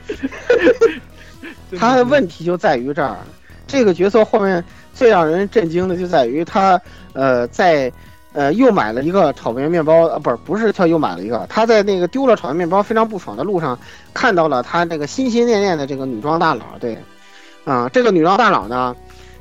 [1.77, 3.17] 他的问题就在于这儿，
[3.67, 4.63] 这个角色后面
[4.93, 6.79] 最让人震惊的就在于他，
[7.13, 7.91] 呃，在
[8.33, 13.77] 呃又买了一个炒面面包，呃，不是不是他又买了一个，他在那个丢了炒面面包非常不爽的路上，
[14.13, 16.97] 看到了他那个心心念念的这个女装大佬，对，
[17.63, 18.95] 啊、这个女装大佬呢，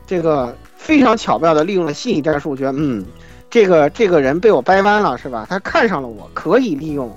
[0.06, 3.02] 这个非常巧妙的利用了心理战术，觉得嗯，
[3.48, 5.46] 这个这个人被我掰弯了是吧？
[5.48, 7.10] 他看上了我，可以利用。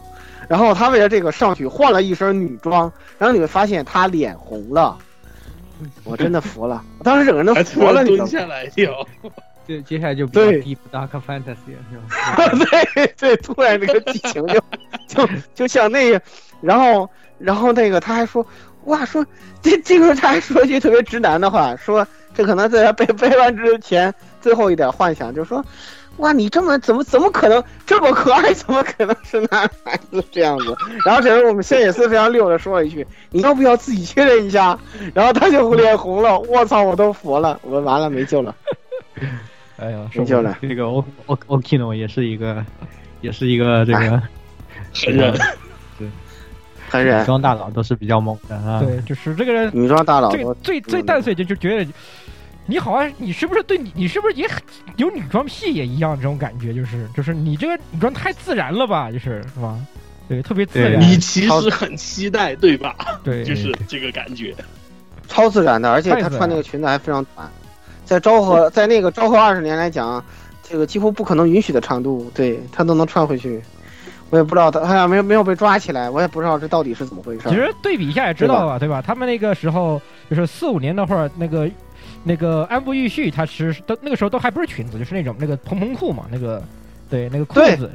[0.47, 4.97] 然后他为了这个上去换了一身女装，然后你会发现他脸红了，
[6.05, 8.31] 我真的服了，我当时整个人都服了，你知道吗？
[8.31, 9.05] 蹲下来跳。
[9.67, 12.47] 这接下来就比较对 deep dark fantasy 是吧？
[12.95, 14.61] 对对，突然这个剧情就
[15.09, 16.21] 就就像那个，
[16.61, 18.47] 然后然后那个他还说，
[18.85, 19.25] 哇，说
[19.61, 22.07] 这这个时候他还说一句特别直男的话，说
[22.37, 25.65] 这可能在他被背叛之前最后一点幻想，就是说。
[26.17, 28.51] 哇，你这么怎么怎么可能这么可爱？
[28.51, 30.75] 怎么可能是男孩子这样子？
[31.05, 34.75] 然后这时候我们仙野寺非常溜的说了一句：“你要不要自己确认一下？”
[35.13, 38.55] 然后他就脸红了，我操，我都服了，我们完了没救了。
[39.77, 40.57] 哎呀，没救了。
[40.59, 42.65] 这个 O O Okino 也是一个，
[43.21, 44.19] 也是一个这个
[44.91, 45.31] 狠人，
[45.99, 46.09] 对，
[46.89, 48.81] 狠人女装大佬都是比较猛的啊。
[48.83, 51.91] 对，就是这个人女装大佬这个最最淡碎就就觉得。
[52.67, 54.61] 你好像你是不是对你你是不是也很
[54.97, 59.79] 有女装癖也一样这种感觉，就是就是你这个女装太自然了吧，就是是吧？
[60.27, 60.99] 对，特别自然。
[60.99, 62.95] 你其实很期待，对吧？
[63.23, 64.53] 对，就是这个感觉，
[65.29, 67.49] 超自然的，而且她穿那个裙子还非常短，
[68.03, 70.23] 在昭和在那个昭和二十年来讲，
[70.61, 73.61] 这个几乎不可能允许的长度，对她都能穿回去。
[74.29, 77.47] 我也不知道他，好像没有没有被抓起来，我也不知道这到底是怎么回事。
[77.47, 79.01] 其实对比一下也知道吧，对吧？
[79.01, 81.69] 他们那个时候就是四五年那会儿，那个
[82.27, 86.61] 那个安部玉绪，他其实都那个时候都还不是裙子，就是那种那个蓬蓬裤嘛，那个
[87.09, 87.89] 对那个裤子。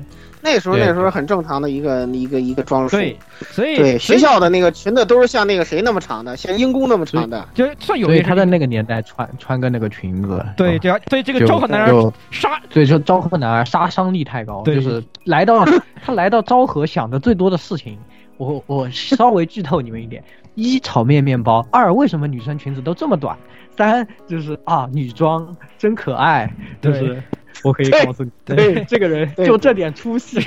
[0.44, 2.96] 那时候那时候很正常的一个一个一个装束。
[2.96, 3.16] 对，
[3.52, 8.09] 所以对学校的那个裙子都是像那个谁那么长的，像英公那么长的，就算有。
[8.09, 10.44] 所以他在那个年代穿穿个那个裙子。
[10.56, 15.64] 对对啊，对这个昭和男儿杀，所以说昭和男儿杀伤力太高，就是来到
[16.02, 17.96] 他来到昭和想的最多的事情，
[18.43, 20.23] 我我稍微剧透你们一点：
[20.55, 23.36] 一炒面面包，二为什么女生裙子都这么短，
[23.77, 27.23] 三就是啊女装真可爱，就是。
[27.62, 30.40] 我可以告诉你，对这个人就这点出息，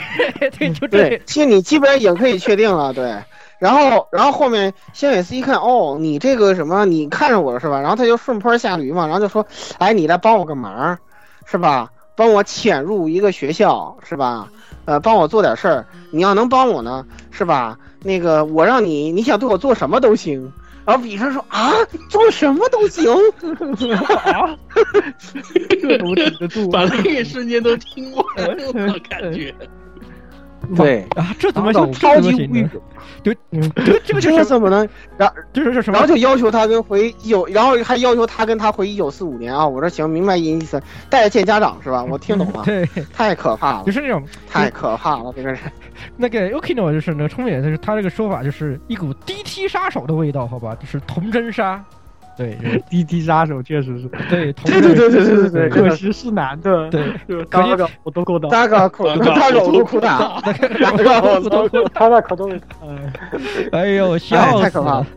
[0.58, 1.22] 对，就这点。
[1.24, 3.16] 其实你基本上已经可以确定了，对。
[3.60, 7.80] 然后，然后后面仙尾斯一看，哦，你这个什么，你看着我了是吧？
[7.80, 9.46] 然后他就顺坡下驴嘛，然后就说，
[9.78, 10.98] 哎，你来帮我个忙，
[11.46, 11.90] 是吧？
[12.16, 14.50] 帮我潜入一个学校，是吧？
[14.86, 15.86] 呃，帮我做点事儿。
[16.12, 17.78] 你要能帮我呢，是吧？
[18.04, 20.52] 那个我让你，你想对我做什么都行。
[20.86, 21.72] 然后比生说啊，
[22.12, 23.12] 做什么都行
[24.08, 24.56] 啊，
[25.82, 26.70] 这怎么顶得住？
[26.70, 29.54] 把那一瞬间都听过了，我感觉。
[30.76, 32.70] 对啊，这怎么就超级无语？
[33.24, 33.36] 对，
[34.06, 34.88] 这个这怎么能？
[35.18, 35.98] 然就是这什么？
[35.98, 39.68] 然后就要求他跟回一九，然后还要求他跟他回一九四五年啊！
[39.68, 42.04] 我说行，明白意思，带着见家长是吧？
[42.04, 42.64] 我听懂了。
[42.64, 45.60] 对，太可怕了，就是那种太可怕了，这个人。
[46.18, 50.76] 那个 Okino 就是那个冲脸，就是他这个说法就是一股 DT 杀手的味道，好吧？
[50.80, 51.84] 就是童真杀。
[52.38, 52.57] 对
[52.90, 54.07] 滴滴杀手确实是。
[54.30, 56.90] 对， 对对对对对对对，可惜是男的。
[56.90, 58.49] 对，大个我都够到。
[58.49, 60.02] 大个裤，大个我都裤衩，
[60.82, 62.49] 大个我都裤，他那可都。
[63.72, 65.07] 哎呦，笑太可怕了。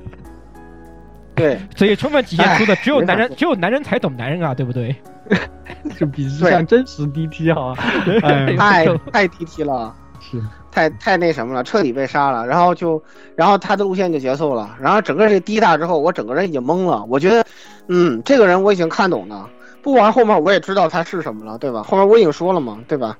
[1.34, 4.94] 对， 所以充分体现出的只有男人，只有男人才懂男人啊，对不对？
[5.98, 9.94] 就比像真实 DT 好，太太 DT 了。
[10.30, 10.42] 是。
[10.70, 13.02] 太太那什么了，彻底被杀了，然后就，
[13.34, 17.04] 然后他的路线就结束了，然后整个这第大之后，我整个人已经懵了。
[17.08, 17.44] 我觉得，
[17.88, 19.48] 嗯，这个人我已经看懂了，
[19.82, 21.82] 不玩后面我也知道他是什么了，对吧？
[21.82, 23.16] 后面我已经说了嘛，对吧？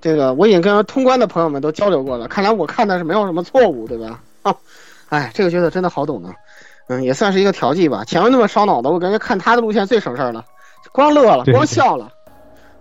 [0.00, 4.20] 这个我已经跟通关的朋友们都交流过了，看来我看的是没有什么错误，对吧？
[4.42, 4.54] 啊，
[5.08, 6.32] 哎，这个角色真的好懂呢，
[6.88, 8.04] 嗯，也算是一个调剂吧。
[8.04, 10.44] 前面那么烧脑的，我感觉看他的路线最省事儿了，
[10.92, 12.08] 光乐了，光笑了。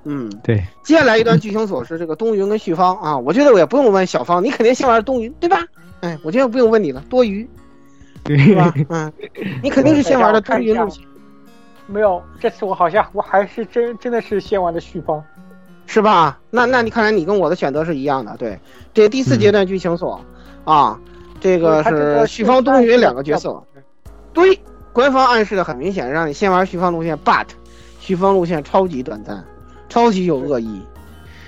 [0.04, 5.64] 嗯，对，接下来一段剧情所是这个东云跟旭芳啊，我觉得我也不用问小芳，你肯定先玩东云对吧？
[6.02, 7.48] 哎，我觉得不用问你了，多余，
[8.24, 8.74] 对吧？
[8.90, 9.12] 嗯，
[9.62, 11.04] 你肯定是先玩的东云路线，
[11.88, 15.24] 没有，这次我好像我还是真真的是先玩的旭芳。
[15.86, 16.40] 是吧？
[16.52, 18.60] 那那你看来你跟我的选择是一样的，对。
[18.94, 20.24] 这第四阶段剧情所、
[20.64, 21.00] 啊，
[21.40, 23.64] 这个是旭芳、东云两个角色。
[24.32, 24.60] 对，
[24.94, 27.48] 官方暗示的很明显，让你先玩旭芳路线，but
[28.00, 29.44] 旭芳路线超级短暂，
[29.90, 30.82] 超级有恶意。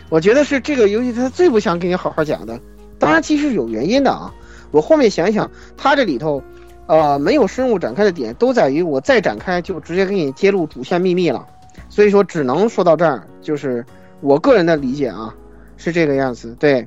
[0.10, 2.60] 我觉得是这个游戏它最不想给你好好讲的。
[3.00, 4.34] 当然，其实有原因的啊。
[4.72, 6.44] 我后面想一想，它这里头，
[6.88, 11.48] 呃，没有深入展开的点，都在于我再展开就直接给你揭露主线秘密了。
[11.90, 13.86] 所以说，只能说到这儿，就是。
[14.24, 15.34] 我个人的理解啊，
[15.78, 16.56] 是这个样子。
[16.60, 16.86] 对，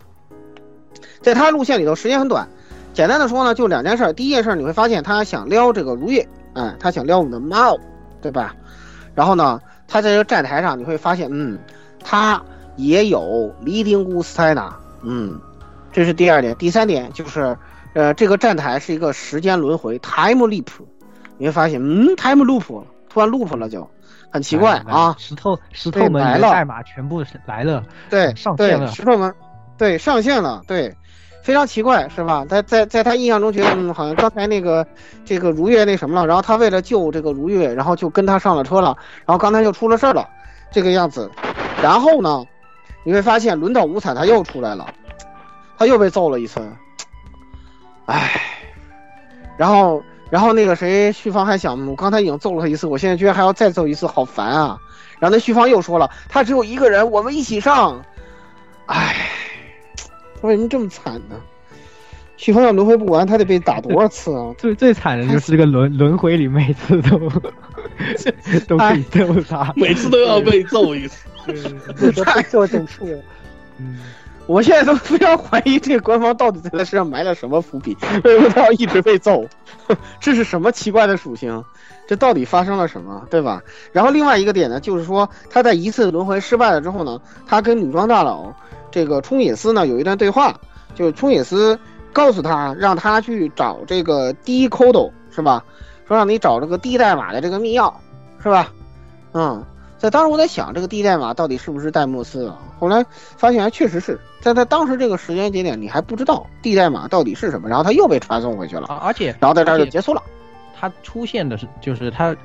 [1.20, 2.46] 在他路线里头时间很短，
[2.92, 4.12] 简单的说呢，就两件事。
[4.12, 7.76] 第一件事，你会发现他想撩这个如月，哎，他想撩我们的猫，
[8.22, 8.54] 对吧？
[9.16, 11.58] 然后呢，他在这个站台上，你会发现，嗯，
[12.02, 12.42] 他
[12.76, 15.40] 也有离丁姑斯泰纳，嗯，
[15.92, 16.54] 这是第二点。
[16.56, 17.56] 第三点就是，
[17.94, 20.66] 呃，这个站台是一个时间轮回 （time loop），
[21.38, 23.88] 你会发现，嗯，time loop 突然 loop 了就。
[24.30, 25.14] 很奇怪啊！
[25.16, 28.88] 石头石头门的代码全部来了，对，上线了。
[28.88, 29.32] 石头门，
[29.78, 30.92] 对，上线了，对，
[31.44, 32.42] 非常奇怪，是吧？
[32.48, 34.86] 在在在他印象中觉得，嗯，好像刚才那个
[35.26, 38.96] 这个如月那什么了，然后他为了救这个如月，然后就跟他上了车了，
[39.26, 40.26] 然后刚才就出了事儿了，
[40.72, 41.30] 这个样子。
[41.82, 42.42] 然后呢，
[43.04, 44.86] 你会发现轮到五彩他又出来了，
[45.76, 46.60] 他又被揍了一次，
[48.06, 48.40] 唉，
[49.58, 50.02] 然后。
[50.30, 54.76] 然后那个谁，旭芳还想，我刚才已经揍了他一次，我现在居然还要再揍一次，好烦啊！
[55.20, 58.02] 然后那旭芳又说了，他只有一个人，我们一起上。
[58.86, 59.14] 唉，
[60.48, 61.36] 为什么这么惨呢？
[62.36, 64.54] 旭峰要轮回不完，他得被打多少次啊？
[64.58, 67.18] 最最惨的就是这个轮轮回里，每次都
[68.68, 71.26] 都可以揍他， 每次都要被揍一次，
[72.24, 73.18] 太受整数了。
[73.78, 73.98] 嗯。
[74.46, 79.42] 我现在都非常怀疑这个官方到底在他身上埋了什么伏笔，为什么他要一直被揍？
[80.20, 81.64] 这是什么奇怪的属性？
[82.06, 83.62] 这到底发生了什么，对吧？
[83.90, 88.52] 然后另外一个点呢，就是说他在一次轮回失败了之后呢，他跟女装大佬
[88.94, 90.54] 这个冲隐司呢有一段对话，
[90.94, 91.76] 就是冲隐司
[92.12, 95.64] 告诉他让他去找这个第一 code 是吧？
[96.06, 97.92] 说让你找这个 D 代码的这个密钥
[98.40, 98.72] 是吧？
[99.32, 99.64] 嗯。
[99.96, 102.58] 在当时我在想，这个 D 代码到底是不是戴莫斯啊？
[102.78, 103.02] 后来
[103.36, 110.22] 发现还确实是在在当时这个时间节点，你还不知道 D 代码到底是什么，然后他又被传送回去了，而且然后在这儿就结束了。
[110.78, 112.36] 他出现的是，就是他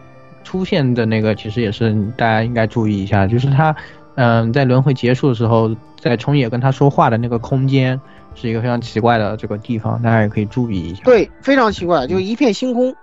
[0.45, 3.75] 出现的那个，其实也是大家应该注意一下，就是他，
[4.21, 7.97] 嗯，在轮回结束的时候，在冲野跟他说话的那个空间，
[8.35, 11.01] 是一个非常奇怪的这个地方，大家也可以注意一下。
[11.05, 12.93] 对，非常奇怪，就一片星空，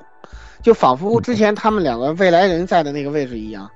[0.61, 3.67] 就仿佛之前他们两个未来人在的那个位置一样。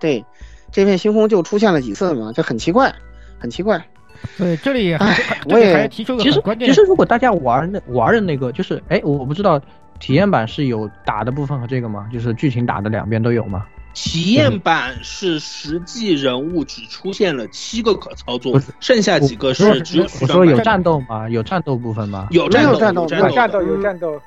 [0.00, 0.24] 对，
[0.72, 2.90] 这片星空就出现了几次嘛，就很奇怪，
[3.38, 3.78] 很奇怪。
[4.38, 4.96] 对，这里
[5.50, 9.60] 我也还提出个其实关键其实如果大家玩那玩的那个，就是哎，我不知道
[10.00, 12.08] 体验版是有打的部分和这个吗？
[12.10, 13.66] 就是剧情打的两边都有吗？
[14.00, 21.28] 体验版是实际人物只出现了七个可操作，剩下几个是只有我说有战斗吗？
[21.28, 22.28] 有战斗部分吗？
[22.30, 24.22] 有战斗，战斗，有战斗，有战斗。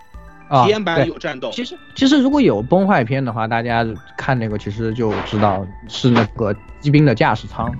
[0.49, 1.49] 啊，体验版有战斗。
[1.51, 3.87] 其实其实如果有崩坏片的话，大家
[4.17, 7.73] 看那个其实就知道是那个机兵的驾驶舱，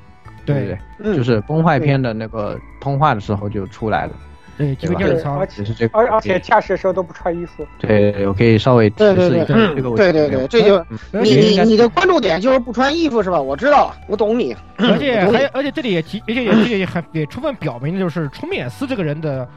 [0.45, 0.77] 对不对？
[0.99, 4.13] 嗯、就是崩坏片的那个通话的时候就出来了。
[4.57, 5.47] 对，机兵驾驶舱，
[5.91, 7.65] 而而且驾驶的时候都不穿衣服。
[7.79, 9.45] 对，我可以稍微提示一下
[9.75, 9.89] 这个。
[9.95, 13.41] 对对对，这就你你你的关注点就是不穿衣服是吧？
[13.41, 14.55] 我知道，我懂你。
[14.77, 19.47] 而且还而且这里也提，而且也这也很也充分表明的就是冲面斯这个人的。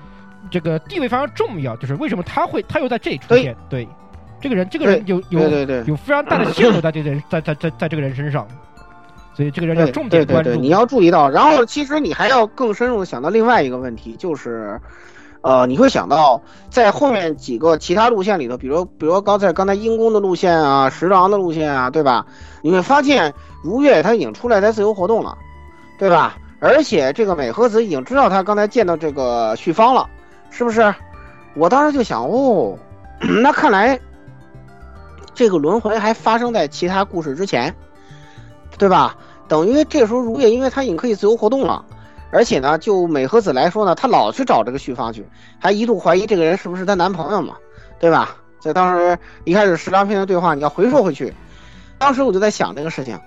[0.51, 3.57] 这个地位非常重要，就是为什么他会他又在这里出现？
[3.71, 3.89] 对，
[4.43, 5.41] 这个人这个人有有
[5.87, 8.47] 有非常大的线索在这人在在在在这个人身上，
[9.37, 10.55] 所以这个人要重点关注。
[10.55, 14.81] 你要注意到，然后其实你还要更深入的想到另外一个问题，就是，
[15.41, 16.41] 呃，你会想到
[16.71, 22.27] 在后面几个其他路线里头，比如比如刚才刚才阴宫的路线啊，十郎的路线啊，对吧？
[22.63, 25.37] 你会发现如月他已经出来在自由活动了，
[25.99, 26.37] 对吧？
[26.61, 30.09] 而且这个美和子已经知道他刚才见到这个旭芳了。
[30.57, 30.95] 是不是？
[31.57, 32.79] 我当时就想，哦，
[33.43, 33.99] 那看来
[35.35, 37.75] 这个轮回还发生在其他故事之前，
[38.79, 39.17] 对吧？
[39.49, 41.85] 等于这时候如月，因为他已经可以自由活动了，
[42.31, 45.27] 而且呢，就美和子来说呢，他老去找这个旭芳去，
[45.59, 47.57] 还一度怀疑这个人是不是她男朋友嘛，
[47.99, 48.37] 对吧？
[48.61, 51.35] 在当时一开始十郎篇的对话，你要回溯回去，
[51.99, 53.21] 当时我就在想这个事情，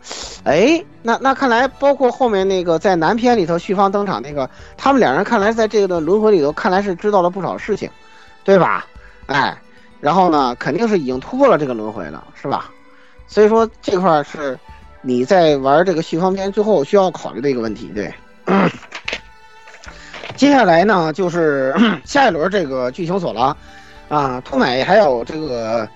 [0.43, 7.87] 哎，那那看来，包括后面那个在南篇里头旭芳登场那个，他们两人看来在这个轮回里头，看来是知道了不少事情，
[8.43, 8.87] 对吧？
[9.27, 9.55] 哎，
[10.01, 12.71] 然后呢，肯定是已经突破了这个轮回了，是吧？
[13.27, 14.57] 所以说这块是
[15.01, 18.13] 你在玩这个续航篇最后需要考虑的一个问题，对。
[20.35, 21.73] 接下来呢，就是
[22.05, 23.57] 下一轮这个剧情锁了，
[24.07, 25.87] 啊，兔美还有这个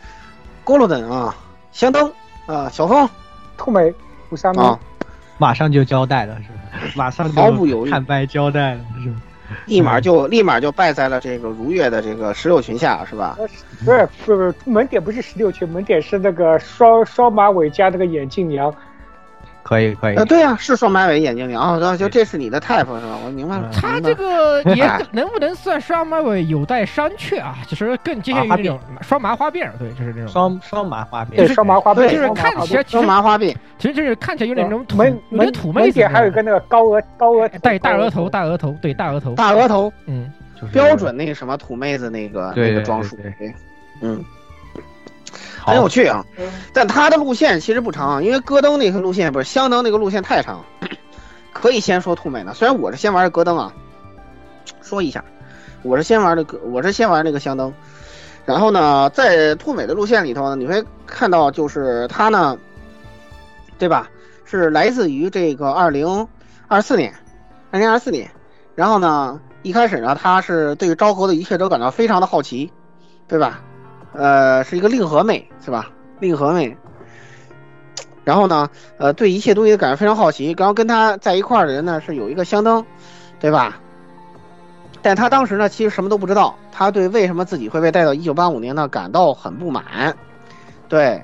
[0.63, 1.35] 郭罗登啊，
[1.71, 2.11] 香灯
[2.47, 3.07] 啊，小峰，
[3.55, 3.93] 兔美
[4.31, 4.79] 五三啊，
[5.37, 6.91] 马上就交代了是吧？
[6.95, 9.15] 马上毫不犹豫坦白交代了是吧？
[9.65, 13.37] 立马就立马就败在了这个如月的这个石榴裙下，是吧？
[13.85, 18.73] 不是不是不是，门点不是石榴裙，门点是那个双双马尾加那个眼镜娘。
[19.71, 23.17] 可以可以，呃，对呀、是双马尾眼镜娘，哦，就这是你的 type 是吧？
[23.25, 23.69] 我明白了。
[23.71, 30.27] 他这个 也哎能不能算双马尾有待商榷啊，就是更接近于那种双麻花辫儿，对，就是这种。
[30.27, 32.09] 双双麻花辫，对双麻花辫。
[32.09, 40.29] 就是看起来其实双麻花辫，其实就是看起来有点那种土，门有点土妹子还有一个那个高额高额带大额头，大额头，对，大额头，大额头，嗯，
[40.73, 43.17] 标准那个什么土妹子那个那个装束，
[44.01, 44.21] 嗯，
[45.65, 46.25] 很有趣啊。
[46.73, 50.63] 但他的路线其实不长，因为戈登那个路线不是香登那个路线太长，
[51.53, 52.53] 可以先说兔美的。
[52.53, 53.73] 虽然我是先玩的戈登啊，
[54.81, 55.23] 说一下，
[55.83, 57.73] 我是先玩的戈，我是先玩那个香灯。
[58.45, 62.57] 然后呢，在兔美的路线里头呢，你会看到就是他呢，
[63.77, 64.09] 对吧？
[64.43, 66.27] 是来自于这个二零
[66.67, 67.13] 二四年，
[67.69, 68.29] 二零二四年。
[68.75, 72.71] 然后呢，一开始呢，他是对昭和的一切都感到非常的好奇，
[73.27, 73.61] 对吧？
[74.13, 75.89] 呃，是一个令和妹，是吧？
[76.19, 76.75] 令和妹。
[78.23, 80.53] 然后呢，呃，对一切东西感觉非常好奇。
[80.57, 82.85] 然后跟他在一块的人呢，是有一个香灯，
[83.39, 83.79] 对吧？
[85.01, 86.55] 但他当时呢，其实什么都不知道。
[86.71, 90.15] 他对为什么自己会被带到一九八五年呢，感到很不满。
[90.87, 91.21] 对，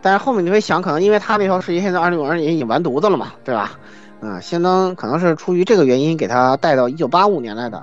[0.00, 3.72] 但是后面你会想，可能因为他那条事业线在二零五二年已经完犊子了嘛，对吧？
[4.20, 7.82] 嗯，香灯可能是出于这个原因给他带到一九八五年来的，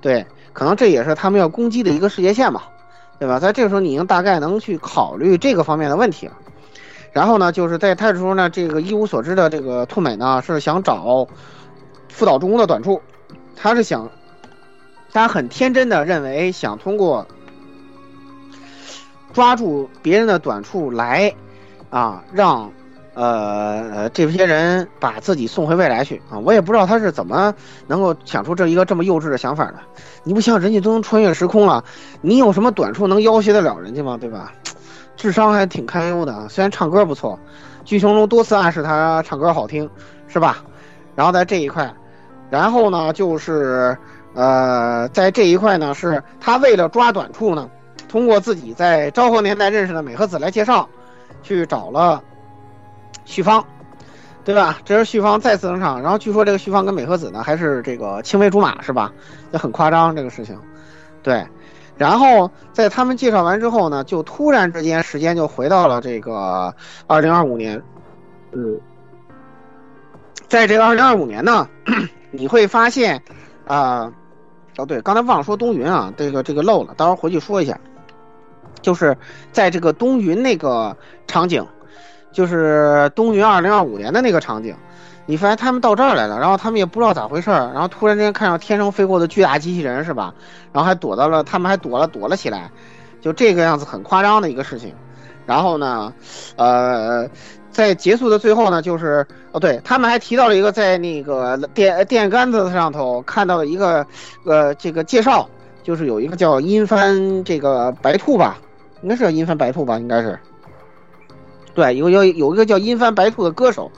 [0.00, 2.62] 对，可能这也是他们要攻击的一个世界线嘛，
[3.20, 3.38] 对吧？
[3.38, 6.32] 在这个时候，你已经大概能去考虑这个方面的问题了。
[7.12, 11.28] 然后呢，就是在他的时候呢，这个一无所知的这个兔美呢，是想找
[12.08, 13.02] 福岛中的短处，
[13.54, 14.10] 他是想，
[15.12, 17.26] 他很天真的认为想通过
[19.34, 21.34] 抓住别人的短处来
[21.90, 22.72] 啊，让
[23.14, 26.38] 呃这些人把自己送回未来去啊！
[26.38, 27.54] 我也不知道他是怎么
[27.86, 29.74] 能够想出这一个这么幼稚的想法的。
[30.22, 31.84] 你不像人家都能穿越时空了，
[32.20, 34.16] 你有什么短处能要挟得了人家吗？
[34.20, 34.52] 对吧？
[35.16, 37.38] 智商还挺堪忧的啊，虽然唱歌不错，
[37.84, 39.88] 剧情中多次暗示他唱歌好听，
[40.28, 40.64] 是吧？
[41.14, 41.92] 然后在这一块，
[42.48, 43.94] 然后呢就是
[44.34, 47.68] 呃在这一块呢是他为了抓短处呢，
[48.08, 50.88] 通过自己在昭和年代认识的美和子来介绍，
[51.42, 52.22] 去找了
[53.30, 53.64] 旭芳，
[54.44, 54.78] 对吧？
[54.84, 59.12] 这是旭芳再次登场，然后据说这个旭芳跟美和子呢还是这个青梅竹马，是吧？
[59.52, 60.58] 这很夸张这个事情，
[61.22, 61.46] 对。
[61.96, 66.74] 然后在他们介绍完之后呢，就突然之间时间就回到了这个
[67.06, 67.80] 二零二五年，
[68.52, 68.80] 嗯，
[70.48, 71.68] 在这个二零二五年呢，
[72.30, 73.22] 你会发现，
[73.66, 74.10] 啊、
[74.78, 77.78] 哦对，刚才忘了说东云啊，这个这个漏了，到时候回去说一下，
[78.80, 79.14] 就是
[79.52, 80.96] 在这个东云那个
[81.26, 81.66] 场景，
[82.32, 84.74] 就是东云二零二五年的那个场景，
[85.26, 90.34] 你发现他们到这儿来了，然后他们也不知道咋回事儿，然后突然间看到天上飞过的巨大机器人是吧？
[90.72, 92.70] 然后还躲到了，他们还躲了躲了起来，
[93.20, 94.94] 就这个样子很夸张的一个事情。
[95.46, 96.12] 然后呢，
[96.56, 97.28] 呃，
[97.72, 104.06] 在结束的最后呢，就是哦，对他们还提到了一个在那个电电杆子上头看到的一个
[104.44, 105.48] 呃这个介绍，
[105.82, 108.58] 就是有一个叫阴帆这个白兔吧，
[109.02, 110.38] 应该是叫阴帆白兔吧，应该是。
[111.80, 113.90] 对，有有有一个叫阴帆白兔的歌手，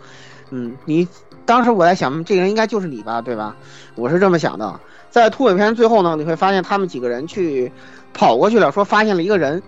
[0.50, 1.08] 嗯，你
[1.44, 3.56] 当时我在想，这个人应该就是你吧，对吧？
[3.96, 4.78] 我是这么想的。
[5.10, 7.72] 在突尾篇最后呢，你会发现他们几个人去
[8.14, 9.60] 跑过去了，说发现了一个人，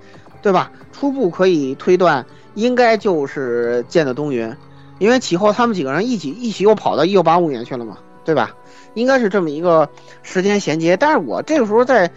[0.43, 0.71] 对吧？
[0.93, 2.25] 初步可以推断，
[2.55, 4.55] 应该就是见的东云，
[5.01, 8.55] 因为其后他们几个人一起一起又跑到一九八五年去了嘛，对吧？
[8.95, 9.89] 应该是这么一个
[10.23, 10.97] 时间衔接。
[10.97, 12.09] 但是我这个时候在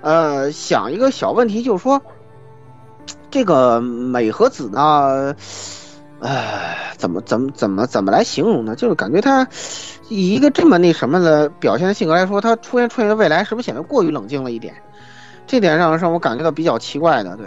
[0.00, 2.00] 呃想一个小问题，就是说
[3.30, 5.34] 这个美和子呢，
[6.20, 8.74] 唉，怎么怎么怎么怎么来形容呢？
[8.74, 9.46] 就是感觉他
[10.08, 14.74] 以一个这么那什么的表现的性格来说，他出现出现的未来是不是显得过于冷静了一点？
[15.46, 17.46] 这点让让我感觉到比较奇怪的，对。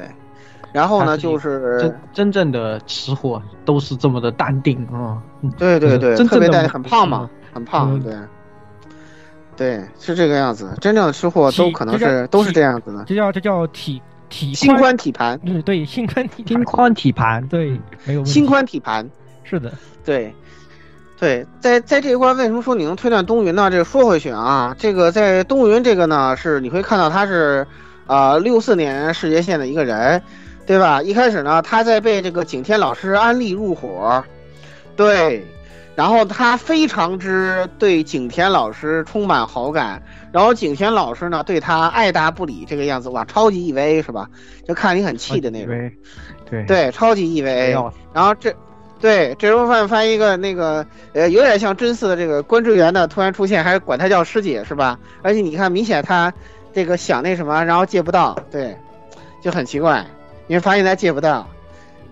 [0.72, 5.22] 然后呢，就是真真正的吃货都是这么的淡定啊。
[5.42, 8.16] 嗯对对对，真正的特别淡，很胖嘛，很胖，嗯对。
[9.56, 10.76] 对，是这个样子。
[10.82, 14.02] 真正的吃货都可能是都是这样子的，这叫这叫体
[14.34, 18.32] 体心宽体盘，嗯，对，心宽体心宽体盘，对，没有问题。
[18.32, 19.08] 心宽体盘，
[19.44, 19.72] 是的，
[20.04, 20.34] 对，
[21.20, 23.70] 对，在在这一块，为什么说你能推断东云呢？
[23.70, 27.68] 这个说回去啊，这个在东云这个呢，是你会看到他是，
[28.08, 30.20] 啊六四年世界线的一个人，
[30.66, 31.04] 对吧？
[31.04, 34.24] 一开始呢，他在被这个景天老师安利入伙，
[34.96, 35.46] 对，
[35.96, 40.02] 然后他非常之对景甜老师充满好感，
[40.32, 44.30] 然后景甜老师呢对他爱答不理这个样子，哇，超级 EVA 是吧？
[44.68, 45.92] 就看你很气的那种，
[46.50, 48.54] 对对，超级 EVA，然后这。
[49.02, 54.98] 对，这时候发发一个那个呃，有点像真嗣的这个关之源的突然出现，还管他叫师姐是吧？
[55.22, 56.34] 而且你看，明显他
[56.72, 58.78] 这个想那什么，然后借不到，对，
[59.42, 60.06] 就很奇怪，
[60.48, 61.46] 因为发现他借不到，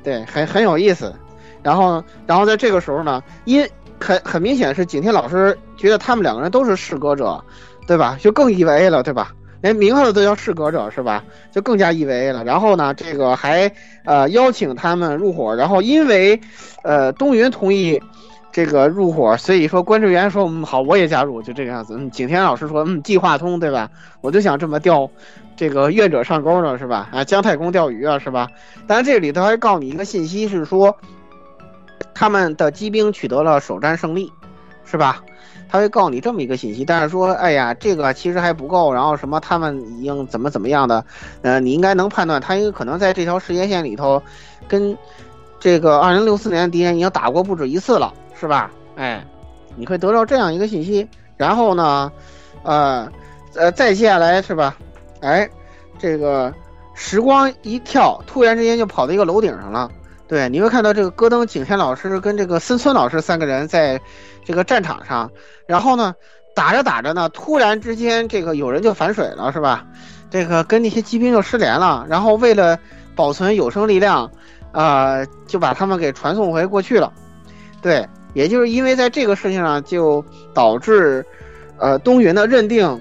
[0.03, 1.15] 对，很很有意思。
[1.63, 3.67] 然后，然后在这个时候呢，因
[3.99, 7.43] 很很明显是景天老师觉得他们两个人都是适格者，
[7.87, 8.17] 对吧？
[8.19, 9.31] 就更 EVA 了，对吧？
[9.61, 11.23] 连名号都叫适格者是吧？
[11.51, 12.43] 就更加 EVA 了。
[12.43, 13.71] 然后呢，这个还
[14.05, 15.55] 呃邀请他们入伙。
[15.55, 16.39] 然后因为，
[16.81, 18.01] 呃，东云同意
[18.51, 21.95] 这个入伙，所以说关志源说嗯好，我也加入，就这个样子。
[21.95, 23.87] 嗯，景天老师说嗯计划通对吧？
[24.21, 25.07] 我就想这么钓
[25.55, 27.09] 这个愿者上钩呢是吧？
[27.13, 28.47] 啊，姜太公钓鱼啊是吧？
[28.87, 30.97] 当然这里头还告你一个信息是说，
[32.13, 34.31] 他们的机兵取得了首战胜利，
[34.85, 35.23] 是吧？
[35.69, 41.05] 他会告诉你这么一个信息，但是说，哎呀，这个其实还不够，然后什么他们已经怎么怎么样的，
[41.43, 44.21] 呃，你应该能判断，他应该可能在这条时间线里头，
[44.67, 44.97] 跟
[45.61, 48.69] 这个二零六四年的敌人已经打过不止一次了，是吧？
[48.97, 49.25] 哎，
[49.77, 51.07] 你会得到这样一个信息，
[51.37, 52.11] 然后呢，
[52.63, 53.09] 呃，
[53.55, 54.75] 呃，再接下来是吧？
[55.21, 55.49] 哎，
[55.97, 56.53] 这个
[56.95, 59.89] 时光一跳，突然之间就跑到一个楼顶上了，
[60.31, 63.99] 对，你会看到这个戈登、景天老师跟这个森村老师三个人在。
[64.43, 65.31] 这个战场上，
[65.67, 66.15] 然后呢，
[66.55, 69.85] 打着打着呢，突然之间，这个有人就反水了，是吧？
[70.31, 72.77] 这个跟那些骑兵就失联了，然后为了
[73.15, 74.29] 保存有生力量，
[74.71, 77.13] 呃，就把他们给传送回过去了。
[77.83, 80.25] 对，也就是因为在这个事情上，就
[80.55, 81.23] 导致，
[81.77, 82.99] 呃，东云的认定，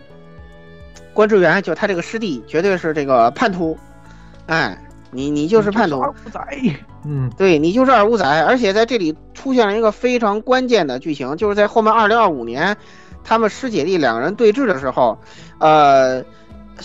[1.14, 3.76] 关志源就他这个师弟绝对是这个叛徒，
[4.44, 4.78] 哎。
[5.12, 6.40] 你你就是叛徒，二五仔，
[7.04, 12.76] 嗯，对你就是二五仔，而且在这里出现了一个非常关键的剧情，就是在后面二零二五年，
[13.24, 15.18] 他们师姐弟两个人对峙的时候，
[15.58, 16.22] 呃，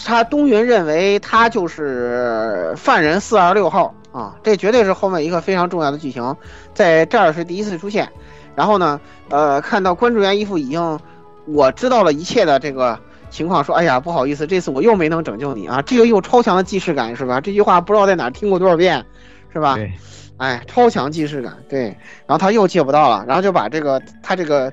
[0.04, 6.36] 他东云认为他就是犯人四二六号啊，这绝对是后面一个非常重要的剧情，
[6.74, 8.10] 在这儿是第一次出现，
[8.56, 9.00] 然后呢，
[9.30, 11.00] 呃，看到关注员一副已经
[11.46, 13.00] 我知道了一切的这个。
[13.36, 15.82] 情况说，哎呀，不好意思，这次我又没能拯救你啊！
[15.82, 17.42] 这个又超强的既视感是吧？
[17.42, 19.06] 这句话不知道在哪听过多少遍，
[19.52, 19.76] 是吧？
[19.76, 19.92] 对，
[20.38, 21.88] 哎，超强既视感，对。
[22.26, 24.72] 然后他又借不到了，然后就把这个他这个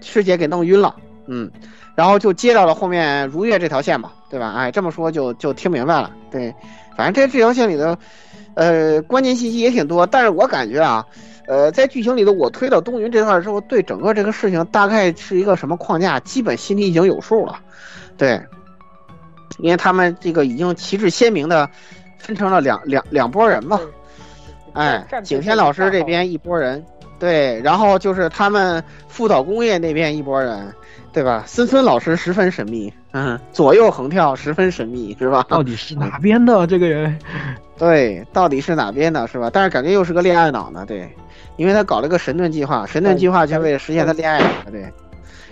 [0.00, 0.94] 师姐给弄晕了，
[1.26, 1.50] 嗯，
[1.96, 4.54] 然后就接到了后面如月这条线嘛，对吧？
[4.56, 6.54] 哎，这么说就就听明白了，对。
[6.96, 7.98] 反正这这条线里的，
[8.54, 11.04] 呃，关键信息也挺多，但是我感觉啊，
[11.46, 17.60] 呃，在剧情里头，我推到东云这段之后，对整个这个事情大概是一个什么框架，基本心里已经有数了。
[18.16, 18.40] 对，
[19.58, 21.68] 因为他们这个已经旗帜鲜明的
[22.18, 23.80] 分成了两两两拨人嘛，
[24.72, 26.84] 哎，景天老师这边一拨人，
[27.18, 30.74] 对，然后就是他们富岛工业那边一拨人，
[31.12, 31.44] 对吧？
[31.46, 35.46] 森村老师十分神秘，嗯，左右横跳十分神秘，是吧？
[35.48, 37.18] 到底是哪边的这个人？
[37.78, 39.50] 对，到底是哪边的，是吧？
[39.52, 41.14] 但是感觉又是个恋爱脑呢，对，
[41.56, 44.92] 因为他搞了个神盾计划，神盾计划就为了实现他恋爱脑，对，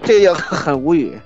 [0.02, 1.18] 这就 很无语。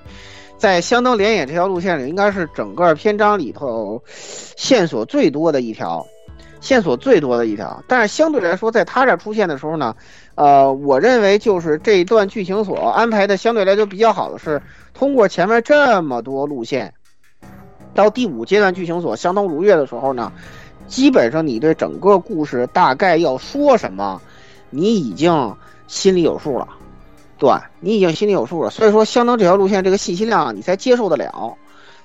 [0.57, 6.05] 在相当连演这条路线里，应该是整个篇章里头线索最多的一条，
[6.59, 7.81] 线索最多的一条。
[7.87, 9.95] 但是相对来说，在他这出现的时候呢，
[10.35, 14.61] 呃，我认为就是这一段剧情所安排的相对来说比较好的是，
[14.93, 16.93] 通过前面这么多路线，
[17.93, 20.29] 到第五阶段剧情所相当如月的时候呢，
[20.87, 24.21] 基本上你对整个故事大概要说什么，
[24.69, 25.55] 你已经
[25.87, 26.67] 心里有数了。
[27.37, 31.55] 对，你已经心里有数了，所以说相当这条路线这个信息量你才接受得了，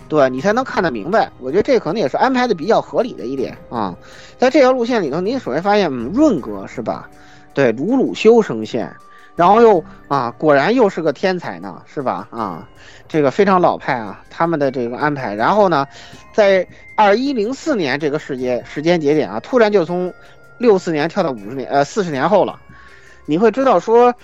[0.09, 1.29] 对你才能看得明白。
[1.41, 3.97] 我觉得这可能也是安排的比较合理的一点啊。
[4.39, 7.11] 在这条路线里头，你首先发现润哥是吧？
[7.53, 8.95] 对，鲁鲁修声线，
[9.35, 12.29] 然后又啊，果然又是个天才呢，是吧？
[12.31, 12.69] 啊，
[13.09, 15.35] 这个非常老派啊，他们的这个安排。
[15.35, 15.85] 然后呢，
[16.33, 16.65] 在
[16.95, 20.13] 二一零四年这个时间时间节点啊，突然就从
[20.59, 22.59] 六四年跳到五十年呃四十年后了，
[23.27, 24.15] 你会知道说。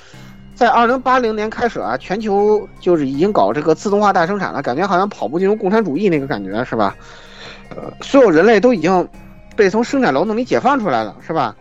[0.52, 6.94] 在二零八零年开始啊，全球就是已经搞这个自动化大生产了，感觉好像跑步进入共产主义那个感觉是吧？
[7.70, 9.09] 呃，所有人类都已经
[9.57, 11.57] 被从生产劳动力解放出来了，是吧？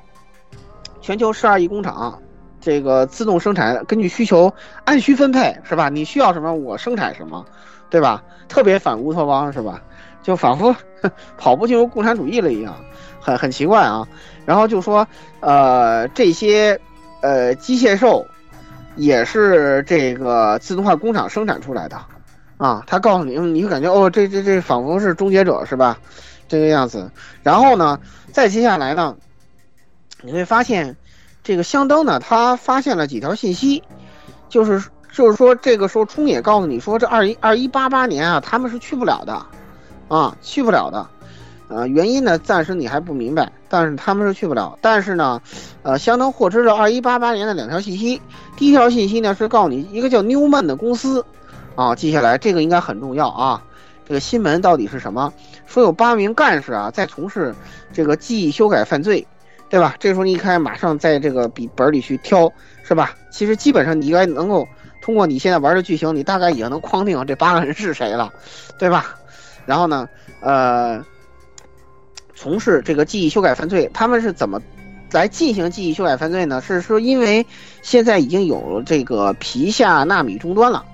[0.99, 2.21] 全球十二亿工厂，
[2.59, 5.87] 这个自动生产，根据需求按需分配，是吧？
[5.87, 7.45] 你需要什么，我生产什么，
[7.89, 8.21] 对吧？
[8.49, 9.81] 特别反乌托邦，是吧？
[10.29, 10.75] 就仿佛
[11.37, 12.73] 跑步进入共产主义了一样，
[13.19, 14.07] 很很奇怪啊。
[14.45, 15.05] 然后就说，
[15.39, 16.79] 呃，这些
[17.21, 18.25] 呃机械兽。
[18.95, 21.97] 也是这个自动化工厂生产出来的，
[22.57, 25.97] 啊，他告诉你，你会感觉哦，这这这仿佛是终结者是吧？
[26.49, 27.09] 这个样子。
[27.41, 27.97] 然后呢，
[28.33, 29.15] 再接下来呢，
[30.21, 30.97] 你会发现，
[31.43, 33.81] 这个香灯呢，他发现了几条信息，
[34.49, 34.83] 就是
[35.13, 39.45] 就是说，这个时候冲也告诉你说，这二一二一八八年啊，他们是去不了的，
[40.09, 41.07] 啊，去不了的。
[41.69, 44.77] 呃，原因呢，暂时你还不明白，但是他们是去不了。
[44.81, 45.39] 但是呢，
[45.83, 48.19] 呃，相当获知了二一八八年的两条信息。
[48.57, 51.23] 第一条信息呢是告诉你一个叫 Newman 的公司，
[51.75, 53.63] 啊，记下来，这个应该很重要啊。
[54.07, 55.31] 这个新闻到底是什么？
[55.67, 57.53] 说有八名干事啊在从事
[57.93, 59.27] 这个记忆修改犯罪，
[59.69, 59.95] 对吧？
[59.99, 63.13] 这时候你一看，马上在这个笔本里去挑，是吧？
[63.29, 64.67] 其实基本上你应该能够
[65.03, 68.33] 通过你现在玩的剧情，你大概已经能框定这八个人是谁了，
[68.79, 69.15] 对吧？
[69.69, 70.09] 然后呢，
[70.41, 71.05] 呃。
[72.41, 74.61] 从事这个记忆修改犯罪，他们是怎么
[75.11, 76.61] 来进行记忆修改犯罪呢？
[76.61, 77.45] 是说因为
[77.81, 80.85] 现在已经有这个皮下纳米终端了，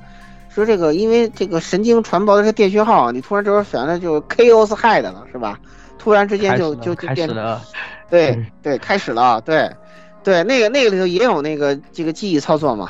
[0.50, 5.60] 说这个因为这个神经传播的这电讯号，你突然之间反正就 chaos head 了，是吧？
[6.00, 7.62] 突然之间就就就变成，
[8.10, 9.70] 对对，开始了，对
[10.24, 12.90] 对，那个那个里头也有那个这个记忆操作嘛，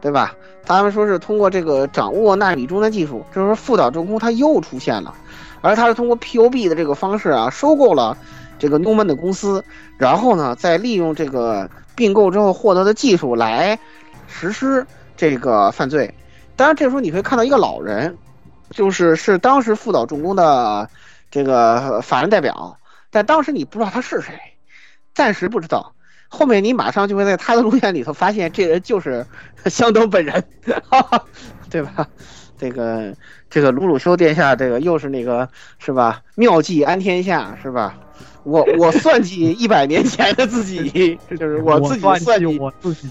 [0.00, 0.34] 对吧？
[0.64, 5.14] 他们说是通过这个掌握纳米终端技术，就是副岛重工他又出现了。
[5.62, 8.16] 而他是通过 P.O.B 的这个方式啊，收购了
[8.58, 9.62] 这个 Newman 的公司，
[9.98, 13.78] 然后呢，再利用这个并购之后获得的技术来
[14.26, 16.14] 实施这个犯罪。
[16.56, 18.16] 当然，这时候你会看到一个老人，
[18.70, 20.88] 就是是当时副岛重工的
[21.30, 22.78] 这个法人代表，
[23.10, 24.32] 但当时你不知道他是谁，
[25.14, 25.92] 暂时不知道。
[26.30, 29.26] 后面你马上就会在他的录像里头发现，这人就是
[29.66, 30.42] 香登本人，
[31.68, 32.08] 对吧？
[32.58, 33.14] 这个。
[33.52, 35.48] 这个鲁鲁修殿下，这个又是那个
[35.80, 36.22] 是吧？
[36.36, 37.98] 妙计安天下是吧？
[38.44, 43.08] 我我算计一百年前的自己，就是 我自己算计我自己，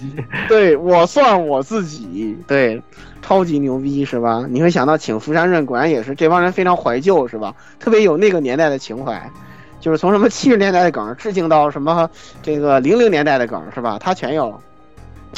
[0.48, 2.82] 对我算我自己，对，
[3.20, 4.46] 超级牛逼是吧？
[4.48, 7.54] 你会想到请福山润，果然也是这帮人非常怀旧是吧？
[7.78, 9.30] 特别有那个年代的情怀，
[9.80, 12.08] 就是从什么七十年代的梗致敬到什么
[12.42, 13.98] 这个零零年代的梗是吧？
[13.98, 14.60] 他全有，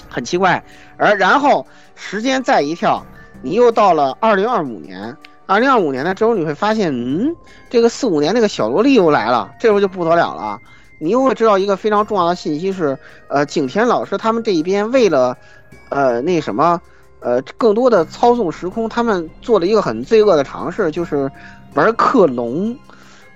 [0.09, 0.63] 很奇怪。
[0.97, 3.05] 而然后时间再一跳。
[3.45, 5.17] 你又到了二零二五年，
[5.47, 7.35] 二零二五年的之后，你会发现，嗯，
[7.69, 10.61] 这个四五年那个小萝莉又来了，这时候就不得了了。
[11.01, 12.97] 你又会知道一个非常重要的信息是，
[13.27, 15.37] 呃，景田老师他们这一边为了，
[15.89, 16.81] 呃，那什么，
[17.19, 21.29] 呃，更多的操纵时空，他们做了一个很罪恶的尝试，就是
[21.75, 22.77] 玩克隆。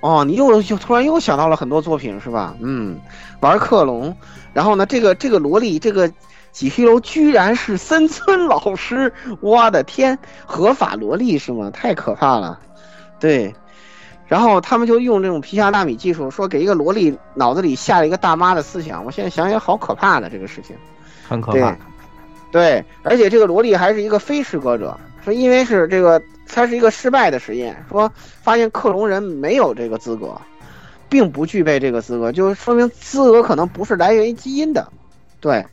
[0.01, 2.55] 哦，你又就突然又想到了很多作品是吧？
[2.61, 2.99] 嗯，
[3.41, 4.17] 玩克隆，
[4.53, 6.11] 然后呢，这个这个萝莉这个。
[6.53, 9.13] 几黑楼居然是森村老师，
[9.43, 11.71] 我的天，合法萝莉是吗？
[11.71, 12.59] 太可怕了，
[13.21, 13.55] 对。
[14.27, 19.05] 然后他们就用这种皮下纳米技术，说给一个萝莉脑子里下了一个大妈的思想。
[19.05, 20.75] 我现在想想，好可怕的这个事情，
[21.29, 21.77] 很可怕。
[22.51, 26.19] 对，而且这个萝莉还是一个非失格者，说因为是这个，
[26.49, 28.11] 它是一个失败的实验，说
[28.43, 30.41] 发现克隆人没有这个资格，
[31.09, 34.91] 并不具备这个资格，就说明资格可能不是来源于基因的，
[35.41, 35.67] 对。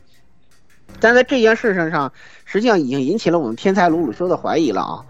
[1.00, 2.12] 但在这件事情上，
[2.44, 5.04] 实际上已经引起了我们天才鲁鲁修的怀疑了啊！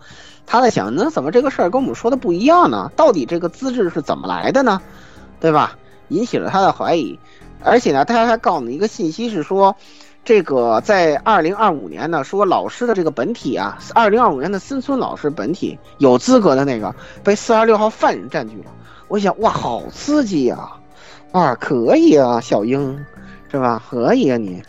[0.46, 2.90] 他在想，那怎么这个事儿跟我们说的不一样呢？
[2.96, 4.80] 到底这个资质是怎么来的呢？
[5.40, 5.76] 对吧？
[6.08, 7.18] 引起了他的怀疑。
[7.62, 9.76] 而且呢，他还告诉你一个信息是说，
[10.24, 18.70] 这个在二零二五年呢，说老师的这个本体啊，二零二五年的森村老师本体有资格的那个被四二六号犯人占据了。
[19.08, 20.58] 我想，哇，好刺激呀！
[21.30, 23.04] 啊，可以啊，小英，
[23.50, 23.82] 是吧？
[23.90, 24.62] 可以啊，你，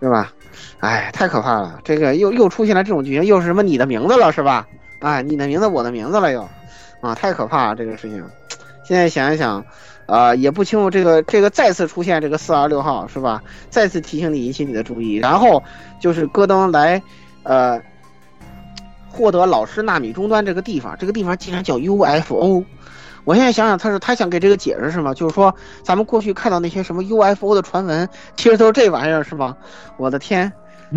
[0.00, 0.32] 是吧？
[0.78, 1.80] 哎，太可怕了！
[1.82, 4.68] 这个又又出现了这种剧情，又是什么你的名字了，是吧？
[5.00, 6.48] 哎，你的名字，我的名字了又，
[7.00, 8.24] 啊，太可怕了这个事情。
[8.84, 9.64] 现在想一想，
[10.06, 13.42] 啊，也不清楚这个这个再次出现这个四二六号是吧？
[13.68, 15.62] 再次提醒你引起你的注意，然后
[16.00, 17.02] 就是戈登来，
[17.42, 17.80] 呃，
[19.10, 22.64] 获得老师纳米终端这个地方，这个地方竟然叫 UFO。
[23.24, 25.12] 我现在想想，他是他想给这个解释是吗？
[25.12, 29.56] 就是说咱们过去看到那些什么 UFO 的传闻，其实都是这玩意儿是吗？
[29.96, 30.52] 我的天！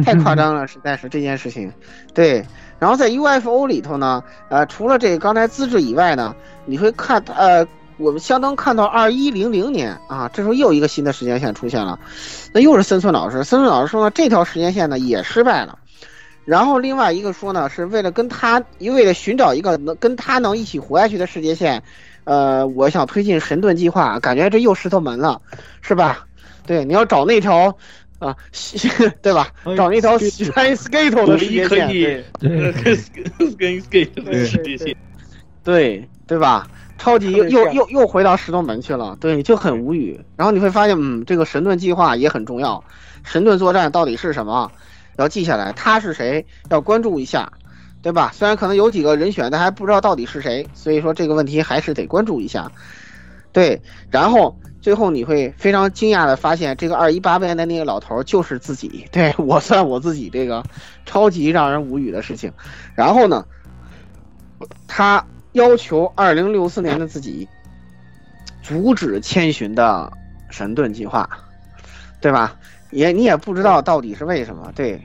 [0.05, 1.73] 太夸张了，实在是这件事情。
[2.13, 2.45] 对，
[2.77, 7.65] 然后在 UFO 里头呢，呃，除了这刚才资质以外呢，你会看，呃，
[7.99, 11.99] 我们相当看到二一零零年啊，这时候又一个新的时间线出现了，
[12.53, 13.43] 那又是森村老师。
[13.43, 15.77] 森村老师说呢，这条时间线呢也失败了。
[16.45, 21.83] 然后另外一个说呢，是为了跟他，为了寻找一个能跟他能一起活下去的世界线，
[22.23, 25.41] 呃，我想推进神盾计划，感觉这又石头门了，
[25.81, 26.25] 是吧？
[26.65, 27.77] 对，你要找那条。
[28.19, 28.35] 啊，
[29.21, 29.47] 对吧？
[29.77, 31.87] 找那条 Sky Skate 的世界线，
[32.37, 34.93] 对，跟 Sky Skate 的世界线，
[35.63, 36.67] 对对吧？
[36.99, 40.19] 超级又又又又回到石头门去了，对，就很无语。
[40.35, 42.83] 然后你会发现，嗯，这个神盾计划也很重要。
[43.23, 44.71] 神盾作战到底是什么？
[45.17, 46.45] 要记下来，他是谁？
[46.69, 47.51] 要关注一下。
[48.01, 48.31] 对吧？
[48.33, 52.71] 虽然可能有几个人选，但还不知道到底是谁，所以说这个问题还是得关注一下。
[53.51, 59.03] 对，然后最后你会非常惊讶的发现，这个二一八边的那个老头就是自己。
[59.11, 60.63] 对我算我自己这个
[61.05, 62.53] 超级让人无语的事情。
[62.95, 63.45] 然后呢，
[64.87, 67.47] 他要求二零六四年的自己
[68.61, 70.11] 阻止千寻的
[70.49, 71.29] 神盾计划，
[72.21, 72.55] 对吧？
[72.91, 74.71] 也你也不知道到底是为什么。
[74.75, 75.01] 对，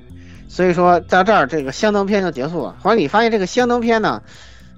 [0.48, 2.76] 所以说在这儿这个香灯篇就结束了。
[2.80, 4.22] 后来你发现这个香灯篇呢，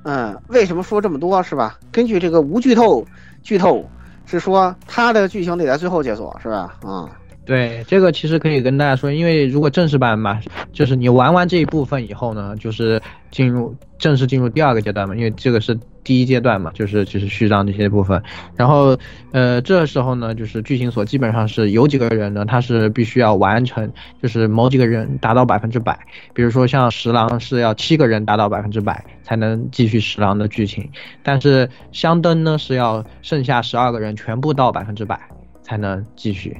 [0.04, 1.78] 嗯，为什么说这么多是吧？
[1.92, 3.06] 根据这个无剧透。
[3.42, 3.88] 剧透
[4.24, 6.74] 是说它的剧情得在最后解锁，是吧？
[6.82, 7.08] 啊，
[7.46, 10.40] 对，这个其实可以跟大家说，因为如果正式版嘛，
[10.72, 13.00] 就是你玩完这一部分以后呢，就是
[13.30, 18.20] 进入正式进入第二个阶段嘛，因为这个是第一阶段嘛，就是就是序章这些部分。
[18.56, 18.98] 然后，
[19.30, 23.88] 呃，这时候呢，就是剧情锁基本上是有几个人呢，他是必须要完成，
[24.20, 25.96] 就是某几个人达到百分之百。
[26.34, 30.90] 比如说像十郎是要七个人达到百分之百才能继续十郎的剧情，
[31.22, 35.16] 但是香灯呢是要剩下十二个人全部到百分之百
[35.62, 36.56] 才能继续。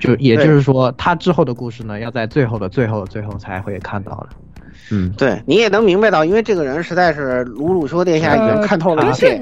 [0.00, 4.28] 就也就是说，他之后的故事呢，要在最后的最后最后才会看到了。
[4.90, 9.40] 嗯，对你也能明白到，因为这个人实在是鲁鲁修殿下已经看透了一切。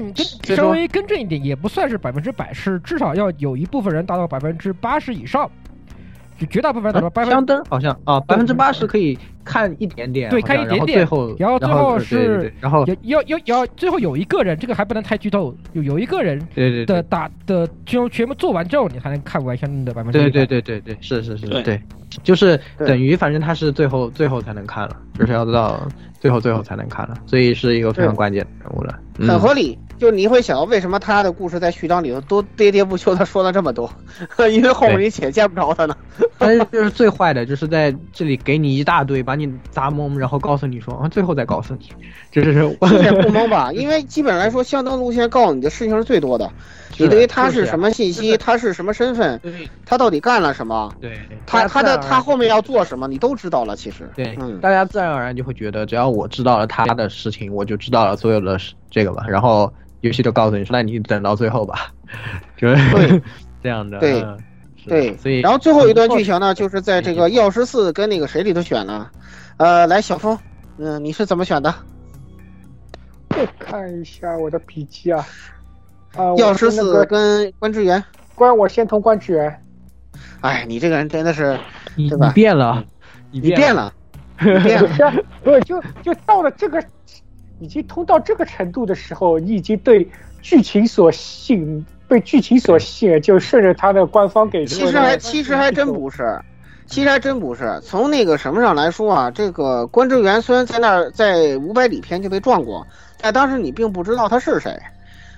[0.55, 5.49] 稍微更正一点，也不算是百分之百，是至少要有一部分人达到百分之八十以上。
[6.39, 10.97] 就绝大部分达到百分相当好像啊，百分之八十可以看一点点，对，看一点点。
[10.97, 20.19] 最后，然后最后是，然后要要要最后有一个人，这个还不能太剧透，有有一个人对对的打的就全部做完之后，你才能看完相应的百分之。
[20.19, 21.81] 对对对对对，是是是，对，
[22.23, 25.87] 就是等于反正他是最后最后才能看了，就是要到
[26.19, 29.77] 最后最后才能看了，所以是一个非常关键的人物了，很合理。
[29.97, 33.87] 就你会想到，为什么他的故事在序章里头都喋喋不休的说了这么多？
[34.51, 35.95] 因为后面你且见不着他呢。
[36.39, 41.87] 但是就是最坏的，就是在这里给你一大堆，把你砸懵，然后告诉你说啊，最后再告诉你，
[42.31, 43.71] 就是也不懵吧？
[43.73, 46.51] 因为基本来说，相当路线告诉你的事情是最多的。
[46.97, 49.39] 你对于他是什么信息，他是什么身份，
[49.85, 50.93] 他到底干了什么？
[50.99, 53.73] 对，他他的他后面要做什么，你都知道了。
[53.73, 58.59] 其实，对，大家自然而然就会觉得，只要我知道了他的事情，我就知道了所有的
[58.89, 59.23] 这个吧。
[59.29, 59.71] 然后。
[60.01, 61.93] 游戏就告诉你说，那你等到最后吧，
[62.57, 63.21] 就是
[63.61, 63.99] 这样的。
[63.99, 64.25] 对，
[64.85, 69.11] 对，所以然后最后一段剧情呢，就是在这个药师寺跟那个谁里头选了。
[69.57, 70.37] 呃，来小峰，
[70.77, 71.73] 嗯，你是怎么选的？
[73.29, 75.25] 我看一下我的笔记啊。
[76.15, 78.03] 啊，药师寺跟关之源。
[78.35, 79.61] 关，我先通关之源。
[80.41, 81.59] 哎，你这个人真的是，
[81.95, 82.31] 你对吧？
[82.31, 82.83] 变了，
[83.31, 83.93] 你变了，
[84.37, 85.23] 变了。
[85.43, 86.83] 不，就就到了这个。
[87.59, 90.09] 已经通到这个程度的时候，你已经对
[90.41, 94.65] 剧情所吸引，被剧情所吸引，就顺着他的官方给。
[94.65, 96.37] 其实还其实还真不是，
[96.85, 97.79] 其实还真不是。
[97.81, 102.85] 从那个什么上来说啊，这个关之源虽然在那儿在五百里篇就被撞过，
[103.21, 104.77] 但当时你并不知道他是谁，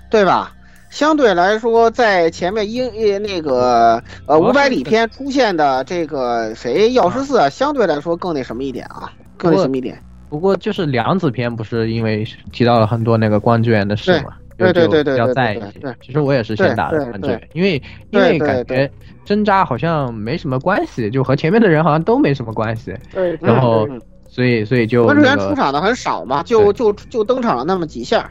[0.09, 0.51] 对吧？
[0.89, 9.95] 相对来说，在前面英那个呃五百里篇出现的这个谁药师寺，相对来说更那什么一点啊，更那什么一点。
[10.29, 15.81] 不过就是梁子篇不是因为提到了很多那个关之源的事嘛，对对对对，要在一起。
[16.01, 17.81] 其实我也是先打的关之源，因为
[18.11, 18.89] 因为感觉
[19.25, 22.93] 针扎好像没什么关系，就和前面的人好像都没什么关系。
[23.13, 23.87] 对，然后
[24.27, 28.29] 所以所以就关之源出场的很少嘛，就就就登场了那么几下。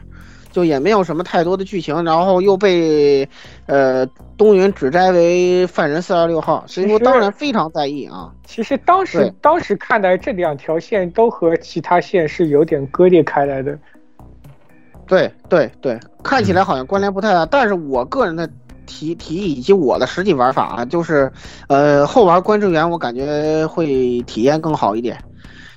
[0.51, 3.27] 就也没有什么太多的剧情，然后又被，
[3.65, 4.05] 呃，
[4.37, 8.31] 东云指摘为犯人四二六号，所以说当然非常在意啊。
[8.45, 13.75] 其实当时当时看来这两条线都和其他线是有点割裂开来的。
[15.13, 18.49] 对对对，看起来好像关联不太大，但是我个人的
[18.87, 21.31] 提提议以及我的实际玩法啊，就是，
[21.67, 25.15] 呃，后玩关之源我感觉会体验更好一点。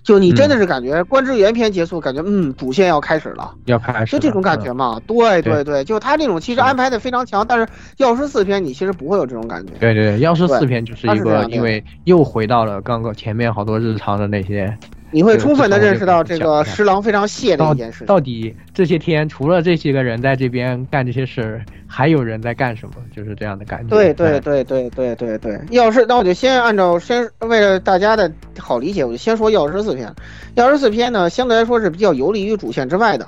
[0.03, 4.99] 就你真的是感觉关之源篇结束，感觉嗯，主线要开始了，要开始，就这种感觉嘛。
[5.07, 7.67] 对对对，就他这种其实安排的非常强，但是
[7.99, 9.73] 药师四篇你其实不会有这种感觉。
[9.81, 14.73] 对对对，药师四篇就是一个，因为又回到了刚刚前面好多日常的那些。
[15.17, 18.05] 你会充分的认识到这个十郎非常谢的一件事。
[18.05, 22.97] 到底这些天除了这些个人在这边干这些事儿，还有人在干什么？
[23.17, 23.89] 就是这样的感觉。
[23.89, 25.59] 对对对对对对对。
[25.71, 30.15] 药师，那我就先按照先为了大家的好理解，我就先说药师四篇。
[30.55, 33.27] 药师四篇呢，相对来说是比较游离于主线之外的。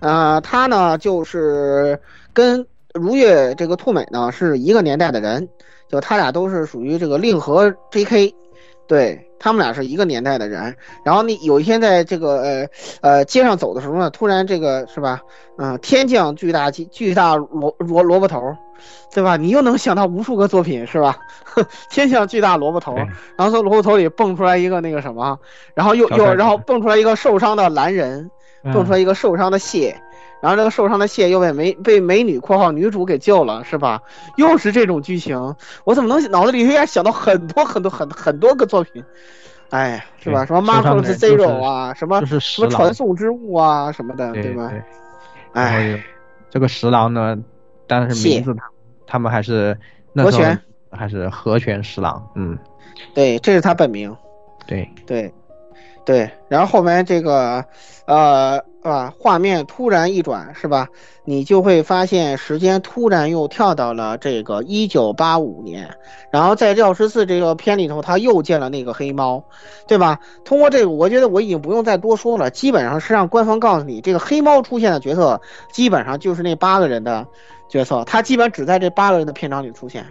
[0.00, 2.00] 啊，他呢就是
[2.32, 2.64] 跟
[2.94, 5.46] 如月这个兔美呢是一个年代的人，
[5.90, 8.34] 就他俩都是属于这个令和 J.K.
[8.86, 9.27] 对。
[9.38, 10.74] 他们俩是一个年代的人。
[11.04, 12.68] 然后你有一天在这个呃
[13.00, 15.20] 呃街上走的时候呢，突然这个是吧？
[15.56, 18.40] 嗯、天降巨大巨巨大萝萝萝卜头，
[19.12, 19.36] 对吧？
[19.36, 21.16] 你又能想到无数个作品是吧？
[21.90, 22.94] 天降巨大萝卜头，
[23.36, 25.38] 然后从萝卜头里蹦出来一个那个什么，
[25.74, 28.30] 然后又又然后蹦出来一个受伤的蓝人，
[28.62, 30.00] 嗯蹦出来一个受伤的蟹。
[30.40, 34.00] 然后这个受伤的蟹又被美被美女（括号女主）给救了，是吧？
[34.36, 35.54] 又是这种剧情，
[35.84, 39.04] 我怎么能脑子里突然想到很多很多很很多个作品？
[39.70, 40.46] 哎，是吧？
[40.46, 44.70] 什么受伤的 Marcos 人就是 Zero 啊，什么就是什么传送之物啊，什么的，对吧？
[44.70, 44.82] 对
[45.52, 46.02] 哎，
[46.48, 47.36] 这个十郎呢，
[47.86, 48.62] 但是名字他
[49.06, 49.76] 他们还是
[50.12, 50.60] 那时候和泉
[50.90, 52.56] 还是和泉十郎，嗯，
[53.12, 54.14] 对，这是他本名。
[54.66, 55.32] 对对，
[56.04, 57.64] 对，然后后面这个，
[58.06, 60.88] 呃吧，画面突然一转，是吧？
[61.24, 65.96] 你就会发现时间突然又跳到了这个一九八五年，
[66.32, 69.44] 然后在药师寺这个片里头，他又见了那个黑猫，
[69.86, 70.18] 对吧？
[70.44, 75.40] 通过这个，我觉得我已经不用再多说了，基本上是让官方告诉你，这个黑猫出现的角色，
[75.70, 77.26] 基本上就是那八个人的
[77.68, 80.06] 角色，他基本只在这八个人的片场里出现。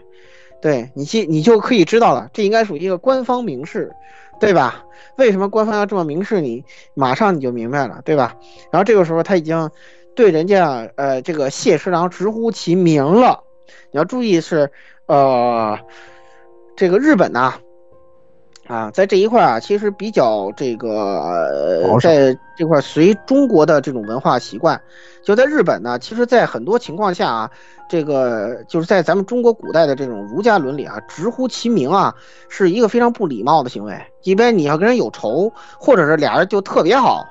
[0.59, 3.91] 对你记，你就可以知道了，这应该属于一个官方明示，
[4.39, 4.83] 对吧？
[5.17, 6.63] 为什么官方要这么明示你？
[6.93, 8.35] 马上你就明白了，对吧？
[8.71, 9.69] 然后这个时候他已经
[10.15, 13.43] 对人家呃这个谢师郎直呼其名了。
[13.91, 14.71] 你要注意是
[15.07, 15.79] 呃
[16.75, 17.55] 这个日本呐，
[18.93, 24.79] 在这一块啊，其实比较这个呃在这块随中国的这种文化习惯，
[25.23, 27.51] 就在日本呢，其实，在很多情况下啊，
[27.89, 32.13] 这个就是在咱们中国古代的这种儒家伦理啊，直呼其名啊，
[32.49, 33.97] 是一个非常不礼貌的行为。
[34.23, 37.25] 一般你要跟人有仇，或者是俩人就特别好，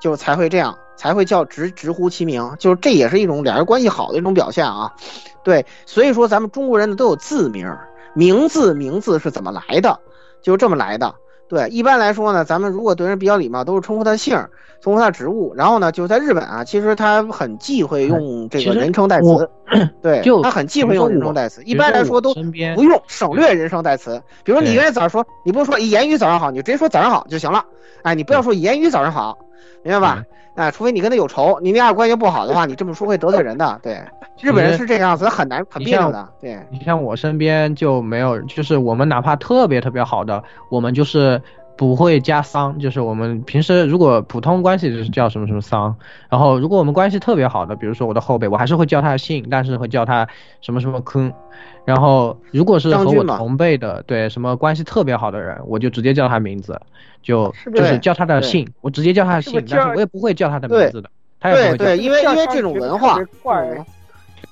[0.00, 4.92] 就才会这样，才会叫直直呼其名，就是这也是一种俩人关系好的一种表现啊。
[5.42, 9.98] 对，所以说咱们中国人呢都有字名儿，名字名字是怎么来的，
[10.48, 11.14] 就这么来的。
[11.46, 14.50] 对，一般来说呢，咱们如果对人比较礼貌，都是称呼他姓儿，
[14.82, 15.54] 称呼他职务。
[15.54, 19.50] 然后呢，就是在日本啊，其实他很忌讳用这个人称代词，
[20.02, 21.62] 对， 他很忌讳用人称代词。
[21.64, 22.40] 一般来说都不
[22.82, 24.22] 用，省略人称代词。
[24.44, 27.64] 比如说你对原来早上说，你不用说言语早上好，你就直接说早上好就行了。
[28.02, 29.38] 哎，你不要说言语早上好，
[29.82, 30.24] 明白吧？
[30.56, 33.78] 哎，除非你跟他有仇，你们俩关系不好的话，你这么说会得罪人的。
[33.80, 34.02] 对，
[34.40, 36.28] 日本人是这个样子，很难很别扭的。
[36.40, 41.40] 对，你像我身边就没有，就是我们哪怕特别特别好的，我们就是
[41.78, 45.94] 不会加桑，就是我们平时如果普通关系就是叫什么什么桑，
[46.28, 50.26] 然后如果我们关系特别好的，比如说我的后辈，我还是会叫他姓，但是会叫他
[50.60, 51.32] 什么什么坑。
[51.84, 56.78] 然后如果是和我同辈的，对什么关系特别好的人，我就直接叫他名字，
[57.22, 61.84] 就是就是叫他的姓，我直接叫他的姓，但是我也不会叫他的名字的，他也不会叫。
[61.84, 63.86] 对对，因为因为这种文化，嗯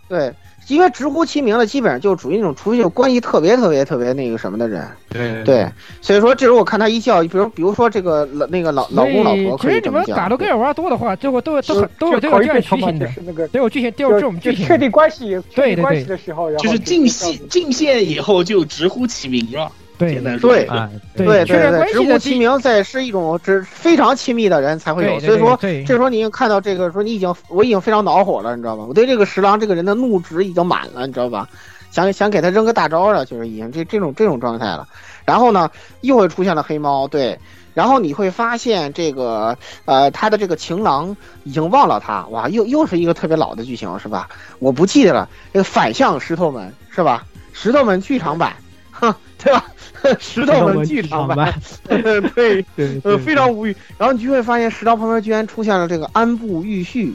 [0.09, 0.33] 对，
[0.69, 5.69] 因为直呼其名的，基本上就属于那种，除非有关系特别特别特别那个什么的人，对对，
[6.01, 14.63] 所以说这时候我看他一笑，比如比如说这个老那个老老公老婆其实你可以这么叫，们打的盖尔玩多的话，最后都都就很都有都有这样剧情的就是那个，都有剧情，都有这种剧情。
[14.63, 19.71] 就确定关系，确对关系的时候，然后就是进线进线以后就直呼其名了。
[19.99, 28.85] 对简单说对啊，对对对，关系的第直呼其名在是一种只非常亲密的人才会有，对对所以说对对这时候你已经看到这个说你已经我已经非常恼火了，你知道吧？
[28.85, 31.49] 我对这个十郎这个人的怒值已经满了，你知道吧？
[31.91, 34.87] 想想给他扔个大招了，就是已经这这种这种状态了。
[35.25, 35.71] 然后呢，
[36.03, 37.39] 又会出现了黑猫，对。
[37.73, 41.15] 然后你会发现这个呃，他的这个情郎
[41.45, 44.29] 已经忘了他，哇，又又是一个特别老的剧情是吧？
[44.59, 47.25] 我不记得了，这个反向石头门是吧？
[47.53, 48.57] 石头门剧场版，
[48.91, 49.65] 哼，对吧？
[50.21, 51.53] 石头的剧场版，
[51.87, 52.65] 对，
[53.05, 53.77] 呃，非常无语。
[53.99, 57.15] 然后你就会发现石头旁边居然出现了这个安部玉绪，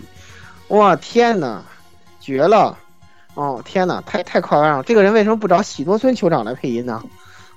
[0.70, 1.64] 哇，天哪，
[2.20, 2.78] 绝了！
[3.34, 4.84] 哦，天哪，太太夸张了！
[4.84, 7.02] 这个人为什么不找喜多村酋长来配音呢？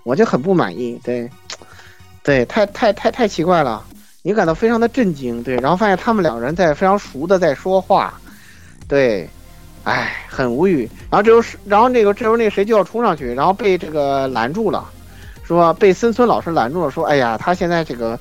[0.05, 1.01] 我就很不满意。
[1.03, 1.29] 对，
[2.23, 3.85] 对，太太太太奇怪了，
[4.23, 5.43] 你感到非常的震惊。
[5.43, 8.15] 对，然后发现他们两人在非常熟的在说话，
[8.87, 9.29] 对，
[9.83, 10.89] 哎，很无语。
[11.11, 14.89] 然后这时候，然后那个这时候那个谁就要冲上去，然后被这个拦住了，
[15.45, 18.19] 说被森村老师拦住了，说，哎呀，他现在这个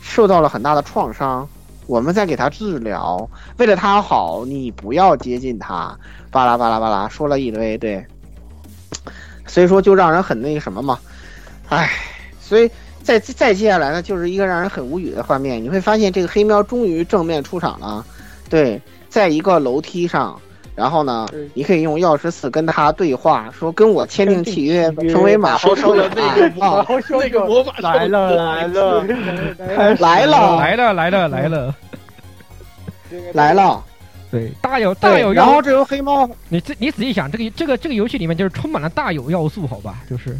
[0.00, 1.46] 受到了很大的创伤，
[1.86, 3.28] 我们在给他治疗，
[3.58, 5.94] 为了他好，你不要接近他，
[6.30, 8.02] 巴拉巴拉巴拉，说了一堆，对，
[9.46, 10.98] 所以说就让人很那个什么嘛，
[11.68, 11.90] 唉，
[12.40, 12.70] 所以
[13.02, 18.04] 再再接下来呢，就是一个让人很无语的画面，你会发现这个黑喵终于正面出场了，
[18.48, 18.80] 对，
[19.10, 20.40] 在一个楼梯上。
[20.74, 29.04] 然后呢，你可以用钥匙四跟他对话，说跟我签订契约，成为马 后炮的那个啊魔那个魔法来了 来了。
[29.98, 30.56] 来了。
[30.58, 31.74] 来了来了来了。
[33.34, 33.84] 来了，
[34.30, 39.96] 对，大有大有，要然后这有黑猫，你自你仔细想，这个这个这个游戏里面就是充满了大有要素，好吧？
[40.08, 40.34] 就是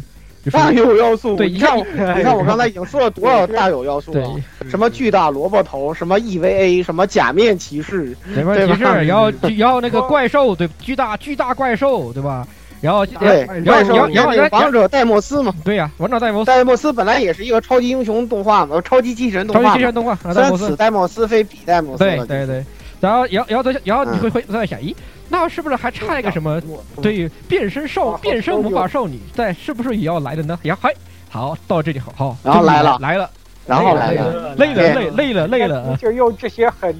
[0.51, 1.35] 大有要素。
[1.35, 4.35] 对，你看我，你看我刚才已经说了多少大有要素了？
[4.69, 12.47] 什么巨大萝卜头，什么 EVA，什么假面骑士，假面骑士，然后 然后那个怪兽，对，巨大巨大怪兽，对吧？
[12.81, 22.63] 然后对，然后然后王者戴莫斯嘛，对呀，王者戴莫斯，戴莫斯本来也是一个超级英雄动画嘛，超级机器人动画，超级机器人动画，虽然此戴莫斯非彼戴莫斯，对对对。
[22.99, 24.95] 然后，然后，然后，然后你会会在想，咦，
[25.33, 26.61] 那是不是还差一个什么？
[27.01, 30.59] 对，变身少，变身魔法少女，在是不是也要来的呢？
[30.61, 30.93] 呀，嗨，
[31.27, 33.27] 好，到这里好，好，然后来了，来了，
[33.65, 36.95] 然后来了，累了，累，累了，累了，就用这些很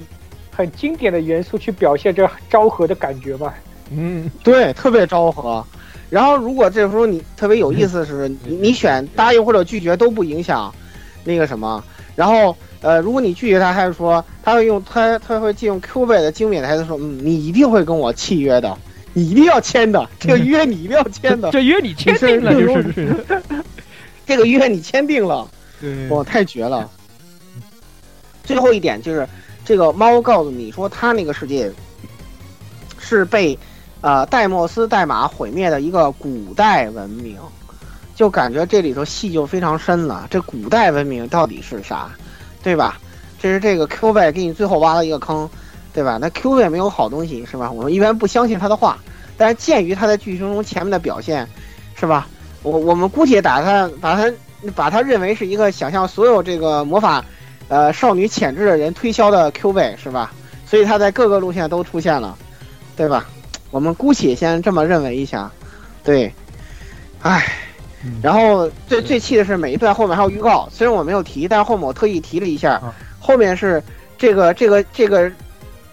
[0.50, 3.54] 很经典的元素去表现这昭和的感觉吧。
[3.90, 5.64] 嗯，对，特别昭和。
[6.10, 10.74] 然后，如果这时候你特别有意思的是，你你选答应或者拒绝都不影响
[11.22, 11.80] 那个什么，
[12.16, 12.56] 然后。
[12.84, 18.76] 呃，如果你拒绝他，还是说他会用他他会借用 Q 贝的经典台词说，嗯，你一定会跟我契约的，
[19.14, 22.60] 你一定要签的，这个约你一定要签的，这约你签订了就
[22.92, 23.24] 是，
[24.26, 25.48] 这个约你签订了，
[26.10, 26.90] 哇，太绝了。
[28.44, 29.26] 最后一点就是
[29.64, 31.72] 这个猫告诉你说，他那个世界
[32.98, 33.58] 是被
[34.02, 37.38] 呃戴莫斯代码毁灭的一个古代文明，
[38.14, 40.26] 就感觉这里头戏就非常深了。
[40.30, 42.10] 这古代文明到底是啥？
[42.64, 42.98] 对吧？
[43.38, 45.48] 这是这个 Q 位给你最后挖了一个坑，
[45.92, 46.16] 对吧？
[46.18, 47.70] 那 Q 位没有好东西，是吧？
[47.70, 48.98] 我们一般不相信他的话，
[49.36, 51.46] 但是鉴于他在剧情中前面的表现，
[51.94, 52.26] 是吧？
[52.62, 54.32] 我我们姑且打他，把他
[54.74, 57.22] 把他认为是一个想向所有这个魔法，
[57.68, 60.32] 呃，少女潜质的人推销的 Q 位，是吧？
[60.66, 62.34] 所以他在各个路线都出现了，
[62.96, 63.26] 对吧？
[63.70, 65.50] 我们姑且先这么认为一下，
[66.02, 66.32] 对，
[67.20, 67.44] 唉。
[68.22, 72.80] 然后最最气的是每一段后面还有预告，虽然我没有提，但是后面我特意提了一下。
[73.18, 73.82] 后面是
[74.18, 75.30] 这个这个这个，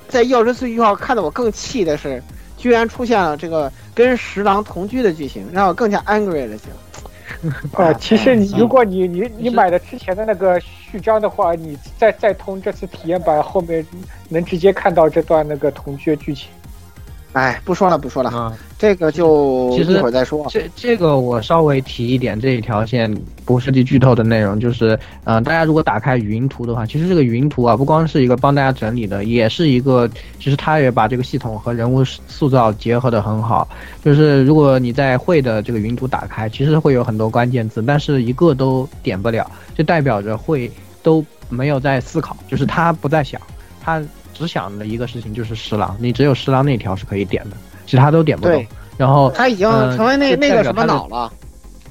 [0.09, 2.21] 在药师寺预告看得我更气的是，
[2.57, 6.57] 居然出现了这个跟十郎同居的剧情，让我更加 angry 了。
[6.57, 6.63] 就
[7.81, 13.85] 啊，其实你如果你你你买了之前的那个序章的话，你再再通这次体验版，后面
[14.27, 16.49] 能直接看到这段那个同居的剧情。
[17.33, 18.53] 哎，不说了，不说了啊！
[18.77, 20.45] 这个就其实一会儿再说。
[20.49, 23.09] 这这个我稍微提一点，这一条线
[23.45, 30.09] 不涉及剧透的内容，就是，嗯，大家如果打开云图的话，其实这个云图啊，不光是一个帮大家整理的，也是一个，
[30.39, 33.65] 其实它也把这个系统和人物塑造结合的很好。
[34.03, 40.69] 就是如果你在会的这个云图打开，其实会有很多关键字，但是一个都点不了，就代表着会
[41.01, 43.39] 都没有在思考，就是他不在想，
[43.81, 44.03] 他。
[44.41, 47.55] 只想的一个事情就是十郎，你只有十郎那条是可以点的，
[47.85, 48.65] 其他都点不动。
[48.97, 51.31] 然后他已经成为那那个什么脑了。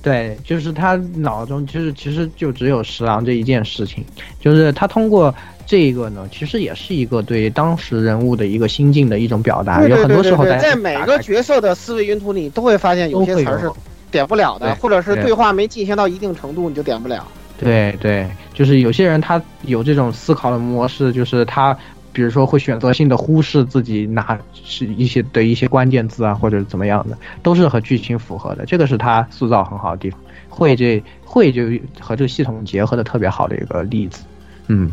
[0.02, 4.04] 对，就是他脑中其实其实就只有十郎这一件事情，
[4.40, 5.34] 就是他通过
[5.66, 9.86] 这一个呢，其实也是一个对当时人物的一个心境的一种表达。
[9.86, 13.70] 有很多时候在每个角色的思维云图里，都会发现有些词是
[14.10, 17.26] 点不了的，或者是对话没进行到一定程度，你就点不了。
[17.58, 21.76] 对对，就是有些人他有这种思考的模式，就是他。
[22.12, 28.66] 比如说会选择性的忽视自己哪是一些的一些关键字啊，或者怎么样的，都是和剧情符合的。
[28.66, 30.18] 这个是他塑造很好的地方，
[30.48, 31.62] 会这会就
[32.00, 34.22] 和这个系统结合的特别好的一个例子。
[34.66, 34.90] 嗯，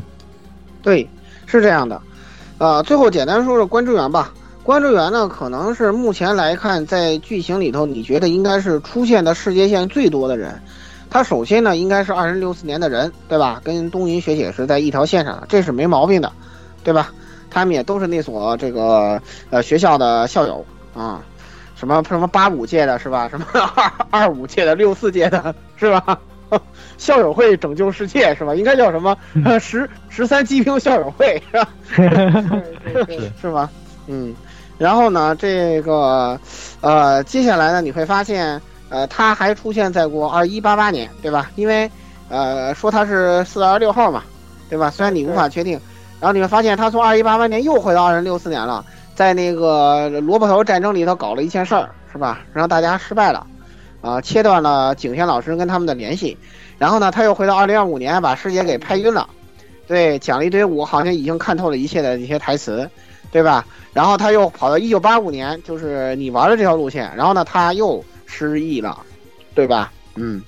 [0.84, 1.08] 对，
[1.46, 2.02] 是这样的。
[2.58, 4.34] 呃，最后简单说说关注源吧。
[4.64, 10.60] 关注源呢，可能是目前来看在剧情里头，你觉得应该是出现的世界线最多的人。
[11.10, 13.62] 他首先呢，应该是二零六四年的人，对吧？
[13.64, 16.30] 跟东云学姐是在一条线上的，这是没毛病的。
[16.88, 17.12] 对吧？
[17.50, 20.66] 他们也都是那所这个呃学校的校友
[20.96, 21.22] 啊，
[21.76, 23.28] 什么什么八五届的是吧？
[23.28, 23.46] 什么
[23.76, 26.18] 二二五届的、六四届的是吧？
[26.98, 28.56] 校友会拯救世界是吧？
[28.56, 29.18] 应该叫什么？
[29.60, 31.70] 十十三机兵校友会是吧？
[33.42, 33.70] 是吧？
[34.08, 34.34] 嗯，
[34.78, 36.40] 然后呢，这个
[36.80, 41.52] 呃，接下来呢，你会发现呃，他还出现在过二一八八年，对吧？
[41.56, 41.92] 因为
[42.30, 44.24] 呃，说他是四二六号嘛，
[44.70, 44.90] 对吧？
[44.90, 45.78] 虽然你无法确定。
[46.20, 48.84] 然后你会发现，他从二一八八年又回到二零六四年了，
[49.14, 52.40] 在那个萝卜头战争里头搞了一件事儿，是吧？
[52.54, 53.46] 让大家失败了，
[54.02, 56.38] 啊，切断了景轩老师跟他们的联系。
[56.80, 59.30] 然后呢，他又回到二零二五年，把师姐给拍晕了，
[59.88, 62.90] 对，讲了一堆我好像已经看透了一切的一些台词，
[63.32, 63.66] 对吧？
[63.94, 67.12] 然后他又跑到一九八五年，就是你玩的这条路线。
[67.16, 68.98] 然后呢，他又失忆了，
[69.56, 69.92] 对吧？
[70.16, 70.42] 嗯，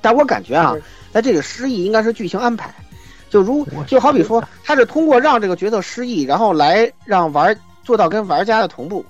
[0.00, 0.74] 但我感觉啊，
[1.12, 2.72] 在这个失忆应该是剧情安排。
[3.34, 7.52] 就如就好比说，他是通过让这个角色失忆，然后来让玩
[7.82, 9.04] 做到跟玩家的同步，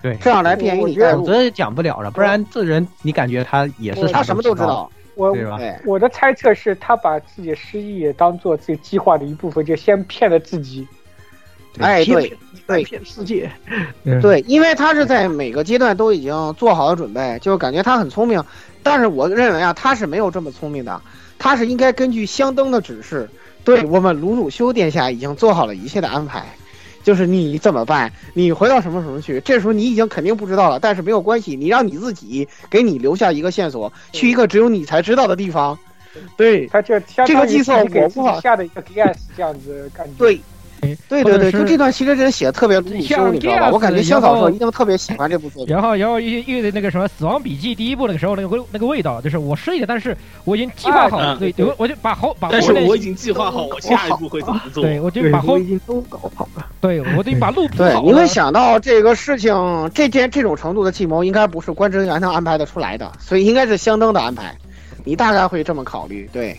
[0.00, 1.24] 对，这样来便于你带入。
[1.24, 5.36] 否则讲不了了，不然这人你感觉他也是他什么都知道，我
[5.84, 10.86] 我的猜测是他把自己失忆也当做自己计划的一部分，就先骗了自己。
[11.80, 12.32] 哎，对
[12.68, 13.50] 对，骗世界。
[14.22, 18.40] 对，因为他是在每个阶段都已经做好了准备，就感觉他很聪明。
[18.84, 21.02] 但是我认为啊，他是没有这么聪明的，
[21.36, 23.28] 他是应该根据香灯的指示，
[23.64, 26.44] 对我们鲁鲁修殿下已经做好了一切的安排。
[27.02, 28.10] 就是你怎么办？
[28.32, 29.38] 你回到什么时候去？
[29.40, 35.78] 这时候你已经肯定不知道了，但是没有关系，你让你自己给你留下一个线索，去一个只有你才知道的地方。
[36.34, 40.12] 对，他就这个计策我不好下的一个 guess 这样子感觉。
[40.16, 40.40] 对，
[41.08, 43.70] 对对对，就这段其实真写的特别鲁修，你知道吧？
[43.70, 45.74] 我感觉香草说一定特别喜欢这部作品。
[45.74, 52.48] 然后，然后遇遇的那个什么《死亡笔记》第一部那个时候那个味那个味道，就是我是一个，但是我已经计划好了，对，我我就把后把。
[52.50, 54.82] 但是我已经计划好我下一步会怎么做。
[54.82, 56.66] 对，我就把后已经都搞好了。
[56.80, 58.02] 对，我得把路铺对，好。
[58.02, 64.54] 你会想到这个事情，这件这种程度的计谋，应该不是关真元能安排的出来的，所以应该是香灯的安排。
[65.04, 66.58] 你大概会这么考虑，对。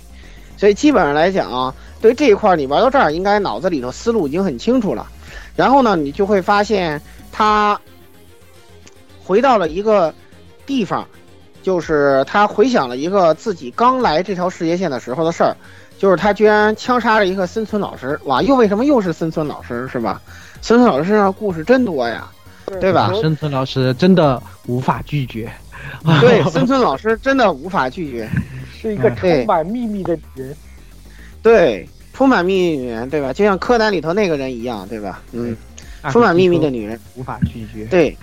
[0.57, 1.73] 所以基本上来讲啊，
[2.05, 5.07] 对这一块你玩到这儿，应该脑子里头思路已经很清楚了。
[5.55, 7.01] 然后呢，你就会发现
[7.31, 7.81] 他
[9.23, 10.13] 回到了一个
[10.67, 11.03] 地方，
[11.63, 15.57] 就是他回想了一个自己刚来这条世界线的时候的事儿，
[15.97, 18.19] 就是他居然枪杀了一个森村老师。
[18.25, 20.21] 哇，又为什么又是森村老师是吧？
[20.61, 22.29] 森村老师身上故事真多呀，
[22.79, 23.11] 对吧？
[23.19, 25.51] 森村老师真的无法拒绝。
[26.21, 28.29] 对， 森村老师真的无法拒绝。
[28.79, 30.55] 是一个充满秘密的人，
[31.41, 33.33] 对，充满秘密女人，对吧？
[33.33, 35.21] 就像柯南里头那个人一样，对吧？
[35.33, 35.55] 嗯，
[36.09, 37.85] 充满秘密的女人无法拒绝。
[37.85, 38.17] 对，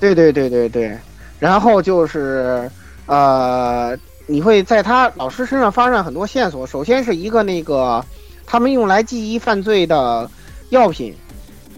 [0.00, 0.98] 对对对对对。
[1.38, 2.70] 然后就是
[3.04, 3.96] 呃，
[4.26, 6.66] 你会在他老师身上发现很多线索。
[6.66, 8.02] 首先是一个那个
[8.46, 10.30] 他们用来记忆犯罪的
[10.70, 11.14] 药品，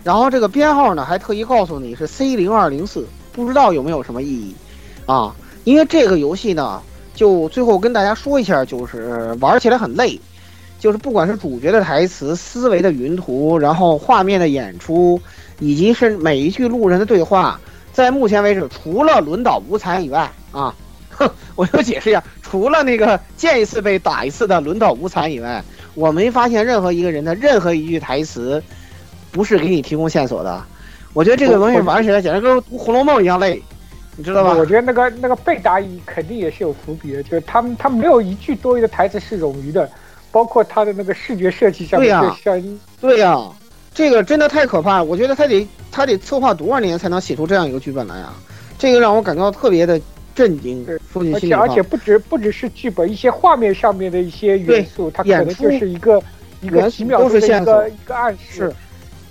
[0.04, 4.54] 然后这个编号呢还特意告诉你是 C 零二零四，不知道有没有什么意义
[5.04, 5.34] 啊？
[5.64, 6.80] 因为这个游戏呢。
[7.16, 10.20] 就最后跟大家说一下，就是玩起来很累，
[10.86, 15.20] 就是不管是主角的台词、思维的云图，然后画面的演出，
[15.58, 17.60] 以及是每一句路人的对话，
[17.92, 20.72] 在目前为止，除了轮岛无惨以外啊，
[21.10, 25.60] 哼，我就解释一下，除了那个见一次被打一次的轮岛无惨以外，
[25.96, 28.62] 我没发现任何一个人的任何一句台词
[29.32, 30.62] 不是给你提供线索的。
[31.14, 33.60] 我觉得这个东西玩起来简直跟读《红楼梦》一样累。
[34.16, 34.54] 你知道吧？
[34.54, 39.90] 我觉得那个那个贝达伊肯定也是有伏笔的，就是他们他没有一句多余的台词是冗余的，
[40.36, 42.78] 包括他的那个视觉设计上面的声音。
[43.00, 43.40] 对呀，
[43.94, 45.04] 这个真的太可怕了。
[45.04, 48.34] 我觉得他得他得策划多少年才能写出这样一个剧本来啊！
[48.78, 49.98] 这个让我感到特别的
[50.34, 50.84] 震惊。
[51.10, 56.22] 说句心里话，而且不止不只是剧本，一些画面上面的一些元素，它可能就是一个
[56.60, 58.70] 一个几秒钟的一个一个暗示。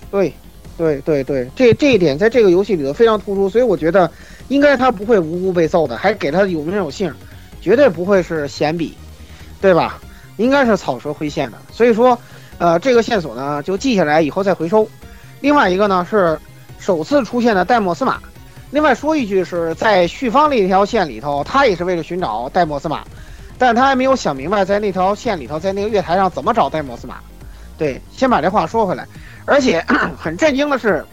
[0.09, 0.33] 对，
[0.75, 4.09] 对对对，这这一点在这个游戏里头非常突出，所以我觉得。
[4.47, 7.11] 应该他不会无辜被揍的，还给他有名有姓，
[7.61, 8.93] 绝对不会是闲笔，
[9.59, 9.99] 对吧？
[10.37, 11.57] 应该是草蛇灰线的。
[11.71, 12.17] 所以说，
[12.57, 14.87] 呃，这个线索呢就记下来，以后再回收。
[15.41, 16.39] 另外一个呢是
[16.79, 18.19] 首次出现的戴莫斯马。
[18.71, 23.03] 另外说一句，是在续方那条线里头，他也是为了寻找戴莫斯马，
[23.57, 27.15] 但他还没有想明白在那条线里头，在那个月台上怎么找戴莫斯马。
[27.77, 29.07] 对，先把这话说回来。
[29.45, 29.85] 而且
[30.17, 31.05] 很震惊的是。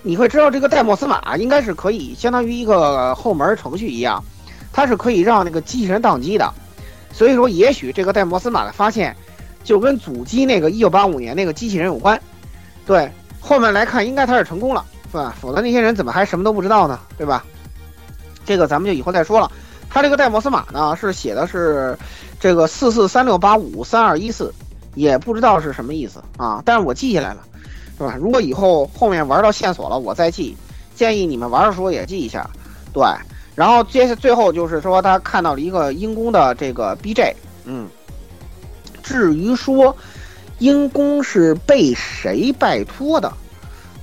[0.00, 4.22] 你会知道这个戴莫斯马应该是可以相当于一个后门程序一样，
[4.72, 6.50] 它是可以让那个机器人宕机的，
[7.18, 9.16] 所以说也许这个戴莫斯马的发现
[9.64, 12.20] 就跟阻击那个一九八五年那个机器人有关。
[12.86, 15.34] 对，后面来看应该他是成功了，是吧？
[15.40, 17.00] 否则那些人怎么还什么都不知道呢？
[17.16, 17.44] 对吧？
[18.46, 19.50] 这个咱们就以后再说了。
[19.90, 21.98] 他这个戴莫斯码呢是写的是
[22.38, 24.54] 这个四四三六八五三二一四，
[24.94, 27.40] 也不知道是什么意思啊，但是我记下来了。
[27.98, 28.14] 是吧？
[28.16, 30.56] 如果以后后面玩到线索了，我再记。
[30.94, 32.48] 建议你们玩的时候也记一下。
[32.92, 33.02] 对，
[33.58, 37.34] 然后接下最后就是说他看到了一个英公的这个 BJ。
[37.64, 37.88] 嗯，
[39.02, 39.94] 至于说
[40.60, 43.32] 英公是被谁拜托的，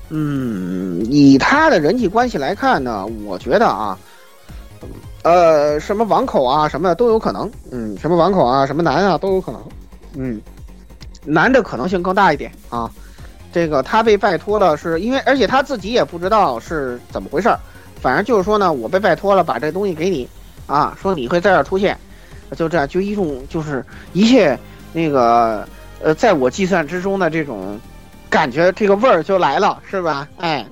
[0.10, 3.98] 嗯，以他的人际关系来看呢，我觉得啊，
[5.23, 7.49] 呃，什么网口啊什么的都有可能。
[7.72, 9.61] 嗯，什么网口啊什么男啊都有可能。
[10.15, 10.41] 嗯，
[11.23, 12.91] 男的可能性更大一点啊。
[13.53, 17.57] 这个他被拜托了，是因为而且他自己也不知道是怎么回事儿，
[18.06, 20.30] 反正就是说呢，我被拜托了，把这东西给你，
[20.68, 21.98] 啊，说你会在这儿出现，
[22.56, 23.84] 就这样，就一种就是
[24.14, 24.56] 一切
[24.94, 25.68] 那个
[26.03, 27.80] 呃，在我计算之中的这种
[28.30, 30.27] 感觉，这个味儿就来了，是吧？
[30.38, 30.64] 哎，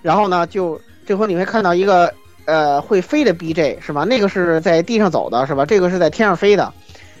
[0.00, 2.10] 然后呢，就这回你会看到一个
[2.46, 4.04] 呃会飞的 BJ 是吧？
[4.04, 5.66] 那个是在地上走的是吧？
[5.66, 6.72] 这个是在天上飞的，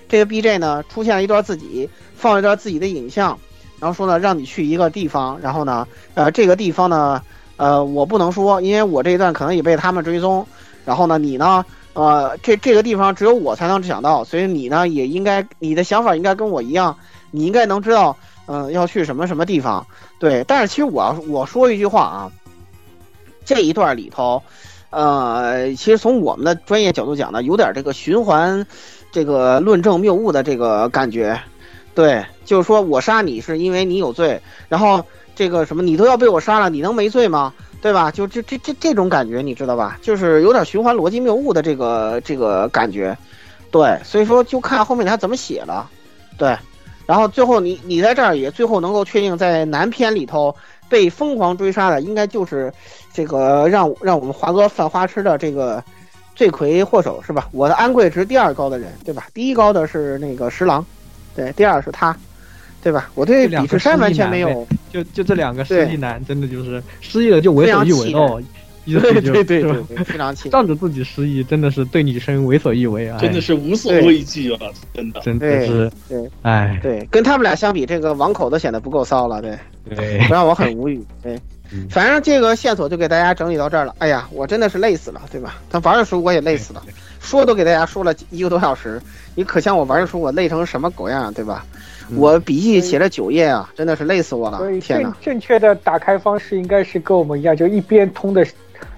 [0.08, 3.38] 这个 BJ 呢出现了一段自己放一段自己的影像。
[3.78, 7.20] 然后说呢，让你去一个地方，然后呢，呃，这个地方呢，
[7.62, 10.44] 呃，我不能说，因为我这一段可能也被他们追踪。
[10.84, 16.98] 然后呢，你呢，呃，这这个地方只有我才能想到，所以你呢，也应该，你的想法应该跟我一样，
[17.30, 18.16] 你应该能知道，
[18.46, 19.86] 嗯，要去什么什么地方。
[20.18, 22.32] 对，但是其实我我说一句话啊，
[23.44, 24.42] 这一段里头，
[24.90, 28.66] 呃，其实从我们的专业角度讲呢，有点这个循环，
[29.12, 31.40] 这个论证谬误的这个感觉。
[31.94, 37.52] 对，就是说我杀你是因为你有罪，然后这个什么你都要被我杀了，你能没罪吗？
[37.80, 38.10] 对吧？
[38.10, 39.98] 就这这这这种感觉，你知道吧？
[40.00, 43.16] 就是有点循环逻辑谬误的这个这个感觉。
[43.72, 45.90] 对，所以说就看后面他怎么写了。
[46.38, 46.56] 对，
[47.06, 50.54] 然后最后你你在这儿也最后能够确定，在南篇里头
[50.88, 52.72] 被疯狂追杀的，应该就是
[53.12, 55.82] 这个让让我们华哥犯花痴的这个
[56.36, 57.48] 罪魁祸首是吧？
[57.50, 59.26] 我的安贵值第二高的人，对吧？
[59.34, 60.84] 第一高的是那个十郎，
[61.34, 62.16] 对，第二是他，
[62.82, 63.10] 对吧？
[63.14, 68.42] 我对比之山完全没有，就就这两个失忆男，真的就是失忆了就为所欲为哦。
[68.84, 73.16] 对对对对，非常气，仗着自己失忆，真的是对女生为所欲为啊！
[73.20, 74.58] 真的是无所畏惧啊！
[74.92, 79.56] 真的，真的是，对，哎，对，跟他们俩相比，这个王口都显得不够骚了，对，
[79.94, 81.00] 对， 让我很无语。
[81.22, 81.38] 对，
[81.88, 83.94] 反正这个线索就给大家整理到这儿了。
[83.98, 85.60] 哎呀，我真的是累死了，对吧？
[85.70, 86.82] 他玩的时候我也累死了，
[87.20, 89.00] 说都给大家说了一个多小时，
[89.36, 91.64] 你可像我玩的时候我累成什么狗样，对吧？
[92.16, 94.60] 我笔记写了九页啊，真的是累死我了。
[94.80, 95.16] 天哪！
[95.20, 98.46] 正确的打开方式应该是跟我们一样，就一边通的。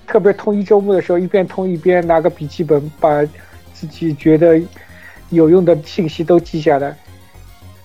[0.07, 3.25] 特别通一周目的时候，一边通一边拿个笔记本，把
[3.73, 4.61] 自己觉得
[5.31, 6.95] 有用的信息都记下来。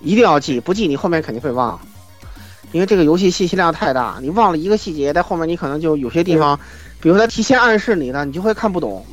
[0.01, 1.79] 一定要记，不记你后面肯定会忘。
[2.73, 6.59] 因为这个游戏信息量太大，你忘了一个细节，在后面你可能就有些地方，
[6.99, 9.05] 比如他提前暗示你的，你就会看不懂，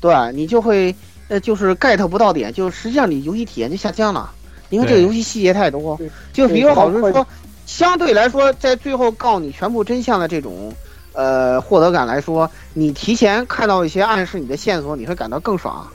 [0.00, 0.94] 对你就会
[1.26, 4.30] 呃就是 get 不到点，就实际上你游戏体验就下降了。
[4.74, 5.98] 因为这个游戏细节太多，
[6.32, 7.26] 就比如好多人说，
[7.64, 10.72] 相对来说，在最后告你全部真相的这种。
[11.16, 15.86] 呃，获得感来说，你提前看到一些暗示你的线索，你会感到更爽。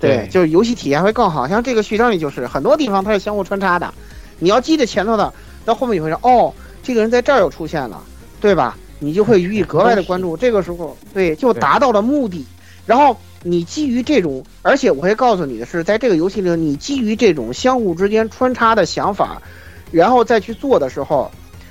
[0.00, 1.46] 对，就是游戏体验会更好。
[1.46, 3.92] 像这个序章里就是很多地方它是相互穿插的，
[4.38, 5.30] 你要记得前头的，
[5.66, 6.50] 到后面你会说哦，
[6.82, 8.02] 这个人在这儿又出现了，
[8.40, 8.74] 对吧？
[8.98, 10.34] 你就会予以格外的关注。
[10.34, 12.42] 这个时候，对，就达到了目的。
[12.86, 19.42] 然后你基于这种，而且我会告诉你的是，在这个游戏里，你基于这种相互之间穿插的想法，
[19.90, 21.30] 然后再去做的时候，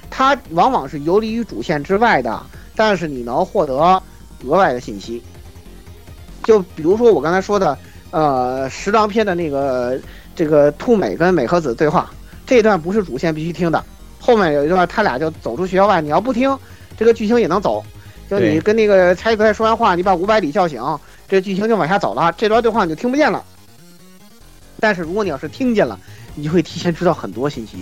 [0.10, 2.41] 它往往是游离于主线之外的。
[2.73, 3.76] 但是你能获得
[4.45, 5.22] 额外的信息，
[6.43, 7.77] 就比如说我刚才说的，
[8.10, 9.99] 呃，十郎篇的那个
[10.35, 12.10] 这个兔美跟美和子对话，
[12.45, 13.84] 这段不是主线必须听的，
[14.19, 16.57] 后面有一段他俩就走出学校外，你要不听，
[16.98, 17.84] 这个剧情也能走。
[18.30, 20.81] 就你跟那个柴可说完话，你把五百里叫醒，
[21.32, 23.41] 这剧情就往下走了，这段对话你就听不见了。
[24.82, 25.98] 但是如果你要是听见了，
[26.36, 27.78] 你就会提前知道很多信息，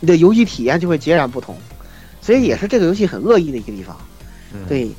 [0.00, 1.56] 你的游戏体验就会截然不同，
[2.20, 3.96] 所以也是这个游戏很恶意的一个地方。
[4.68, 4.90] 对，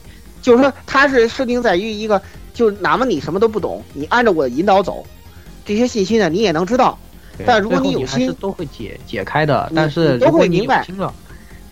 [0.42, 2.22] 就是说它是设定在于一个，
[2.54, 5.06] 就哪怕你什么都不懂，你按照我的引导走，
[5.66, 6.98] 这些信息呢你也能知道。
[7.46, 9.70] 但如果你有心，都会解解开的。
[9.76, 10.88] 但是都会明白。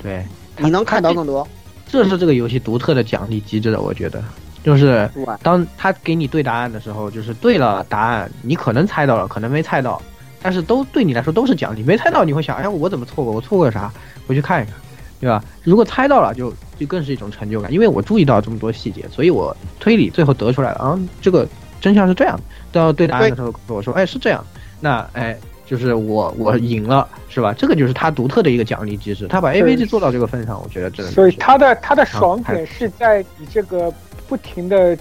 [0.04, 0.26] 对，
[0.58, 1.48] 你能看到更多。
[1.88, 4.22] 这是这个游戏独特的奖励机制的，我觉得，
[4.68, 5.10] 就是
[5.42, 10.02] 当他给你对答案的时候，就是对了答案，你可能猜到了，可能没猜到，
[10.42, 11.82] 但是都对你来说都是奖励。
[11.84, 13.32] 没猜到你会想，哎，我怎么错过？
[13.32, 13.90] 我错过啥？
[14.28, 14.76] 回去看一看。
[15.22, 15.42] 对吧？
[15.64, 21.48] 如果猜到了，就就更是一种成就感，因为我注意到这么多细节，所以我推理最后得出来了啊，这个
[21.80, 22.38] 真相是这样。
[22.74, 24.46] 到对答案的时候，我说，哎，是这样，
[24.82, 25.36] 那哎，
[25.66, 27.52] 就是我我赢了，是吧？
[27.52, 31.12] 这个就是他独特的一个奖励机制，他把 A V G 做到这个份上，我觉得真的。
[31.14, 33.92] 所以他的他的爽点是在你这个
[34.28, 34.98] 不停的。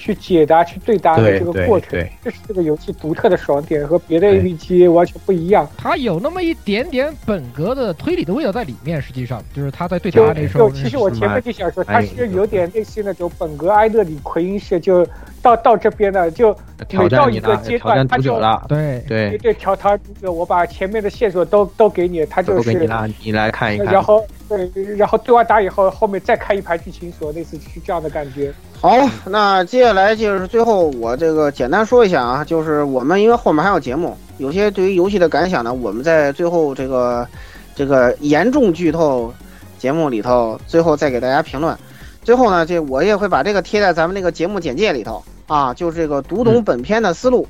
[0.00, 5.68] 去解答、去对答的这个过程，这是这个游戏独特的爽点，和别的 A P G 完全不一样。
[5.76, 10.70] 它有那么一点点本格的推理的味道在里面，实际上就是他在对答的时候。
[10.70, 15.04] 其实我前面就想说，它是有点类似那种本格埃勒里奎因式，就
[15.48, 16.54] 到到这边呢，就
[16.90, 18.38] 每到一个阶段，他就
[18.68, 28.52] 对对对挑他这个，我把前面的线索都都给你，他就是你来你来看一看，然后对，然后对完打以后，后面再开一排剧情锁，类似是这样的感觉。
[28.80, 28.94] 好，
[29.24, 37.26] 那接下来就是最后我这个简单说一下啊，就是我们因为后面还有节目，有些对于游戏的感想呢，我们在最后这个
[37.74, 39.32] 这个严重剧透
[39.78, 41.74] 节目里头，最后再给大家评论。
[42.22, 47.48] 最后呢，这我也会把这个贴在咱们那个节目简介里头啊，就是这个读懂本片的思路。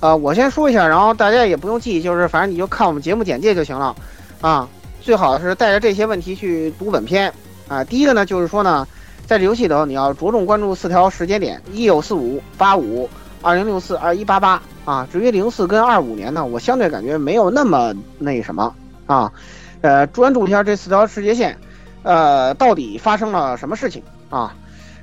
[0.00, 3.94] 呃，我先说一下，然后大家也不用记，就是反正你就看我们节目简介就行了
[4.40, 4.68] 啊。
[5.00, 7.32] 最好是带着这些问题去读本片
[7.68, 7.84] 啊。
[7.84, 8.84] 第一个呢，就是说呢。
[9.26, 13.08] 在这游戏里头，你要着重关注四条时间点：一九四五、八五、
[13.40, 15.08] 二零六四、二一八八啊。
[15.10, 18.74] 至于零四跟二五年呢，我相对感觉没有那么那什么
[19.06, 19.32] 啊。
[19.80, 21.56] 呃，专注一下这四条时间线，
[22.02, 24.54] 呃，到底发生了什么事情啊？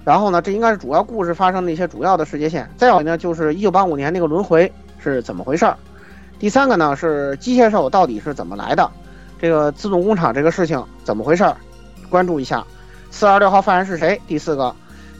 [0.03, 2.69] 然后呢，这应该是主要故事发生的一些主要的时间线。
[2.77, 5.77] 再有呢，就是一九八五年那个轮回是怎么回事儿？
[6.39, 8.89] 第三个呢，是机械兽到底是怎么来的？
[9.39, 11.55] 这个自动工厂这个事情怎么回事儿？
[12.09, 12.65] 关注一下。
[13.11, 14.19] 四二六号犯人是谁？
[14.27, 14.73] 第四个，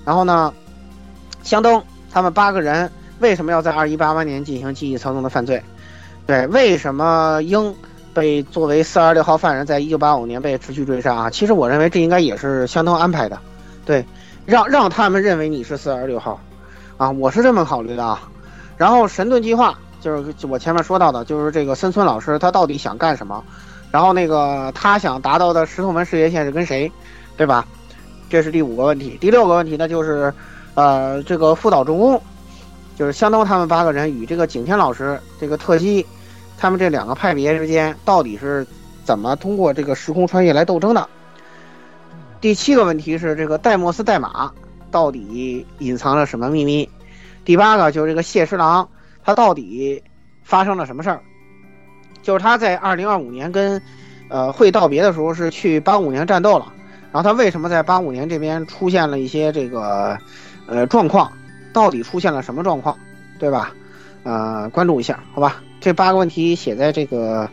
[0.05, 0.53] 然后呢，
[1.43, 2.89] 香灯他们八个人
[3.19, 5.61] 为什么要在二一八八年进行记忆操纵的犯罪？
[6.25, 7.75] 对，为什么鹰
[8.13, 11.29] 被作为四二六号犯人，在一九八五年被持续追杀啊？
[11.29, 13.37] 其实我认为这应该也是相当安排的，
[13.85, 14.05] 对，
[14.45, 16.39] 让让他们认为你是四二六号，
[16.97, 18.29] 啊，我是这么考虑的啊。
[18.77, 23.43] 然后神盾计划就是我前面说到的，就是这个森村老师他到底想干什么？
[23.91, 26.91] 然后那个他想达到的石头门事业线是跟谁，
[27.35, 27.65] 对吧？
[28.29, 29.17] 这是第五个问题。
[29.19, 30.33] 第六个问题呢，就是，
[30.73, 32.21] 呃，这个副岛重工，
[32.95, 36.05] 就是相当他们八个人与这个景天老师这个特基，
[36.57, 38.65] 他们这两个派别之间到底是
[39.03, 41.05] 怎么通过这个时空穿越来斗争的？
[42.41, 44.51] 第七个问题是这个戴莫斯代码
[44.89, 46.89] 到底隐藏了什么秘密？
[47.45, 48.89] 第八个就是这个谢十郎
[49.23, 50.01] 他到底
[50.43, 51.21] 发生了什么事儿？
[52.23, 53.79] 就是他在二零二五年跟
[54.27, 56.73] 呃会道别的时候是去八五年战斗了，
[57.11, 60.17] 然后他为什么在八五年这边出现了一些这个
[60.65, 61.31] 呃状况？
[61.71, 62.97] 到底出现了什么状况？
[63.37, 63.71] 对吧？
[64.23, 65.61] 呃，关注一下，好吧？
[65.79, 67.47] 这八个问题写在这个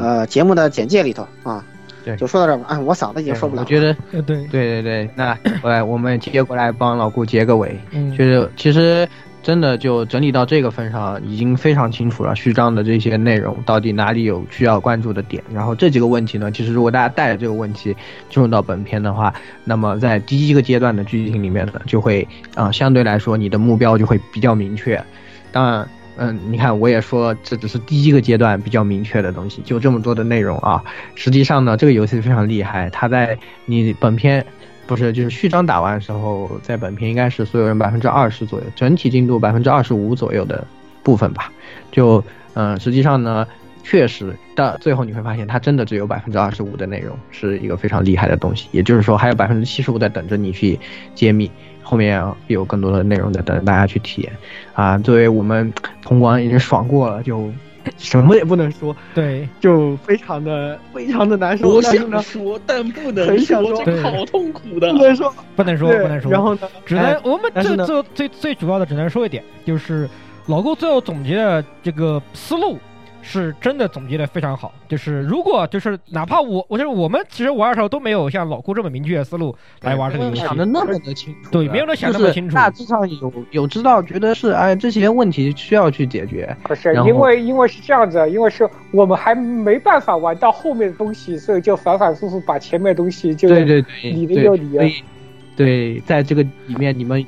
[0.00, 1.64] 呃节目的简介里头啊。
[2.06, 2.66] 对，就说到这儿吧。
[2.68, 3.62] 啊，我嗓子已经受不了了。
[3.62, 7.76] 我觉得，对对对对，那来我们接过来帮老顾结个尾。
[7.90, 9.08] 嗯就是其实
[9.42, 15.42] 真的就整理到这个份上，已经非常清楚了序章的这些内容到底哪里有需要关注的点。
[15.52, 17.96] 然后这几个问题呢，其实如果大家带着这个问题
[18.30, 19.34] 进入到本片的话，
[19.64, 22.22] 那么在第一个阶段的剧情里面呢，就会
[22.54, 25.02] 啊、呃相对来说你的目标就会比较明确。
[25.50, 25.88] 当然。
[26.16, 30.82] 嗯，你看，我也说这只是第一个阶段比较明确的东西，就这么多的内容啊。
[31.14, 34.44] 实际上呢，这个游戏非常厉害，它在你本片
[34.86, 40.66] 不是就是序章打完的时候，在本片应该是所有人百分之二十左右，整体进度百分之二十五左右的
[41.02, 41.52] 部分吧。
[41.92, 42.24] 就
[42.54, 43.46] 嗯，实际上呢，
[43.84, 50.80] 确实到最后你会发现，它真的只有百分之二十五的内容是一个非常厉害的东西，也就是说还有百分之七十五在等着你去
[51.14, 51.50] 揭秘。
[51.88, 54.32] 后面有更多的内容在等大家去体验，
[54.74, 55.72] 啊，作为我们
[56.02, 57.48] 通关已经爽过了，就
[57.96, 61.68] 什么也不能说，对，就非常的非常的难受。
[61.68, 64.92] 我想说，但不能很想说，说这个好痛苦的。
[64.92, 66.32] 不能说，不能说，不能说。
[66.32, 70.08] 然后呢只能哎我们最最最最主要的只能说一点，就是
[70.46, 72.80] 老顾最后总结的这个思路。
[73.26, 82.56] 是真的总结的非常好，就是如果就是哪怕我，我就是我们其实玩的时候都没有像老顾这么明确的思路来玩这个游戏，想的那么的清楚，对，没有人想那么清楚就是。
[82.56, 86.56] 大致上有有知道，觉得是哎这些问题需要去解决。
[86.64, 94.84] 不是因为因为是这样子，因为是我们还没办法玩到后面的东西，所以就反反复复把前面的东西就对对对，理的对又理了。
[95.56, 97.24] 对，在这个里面你们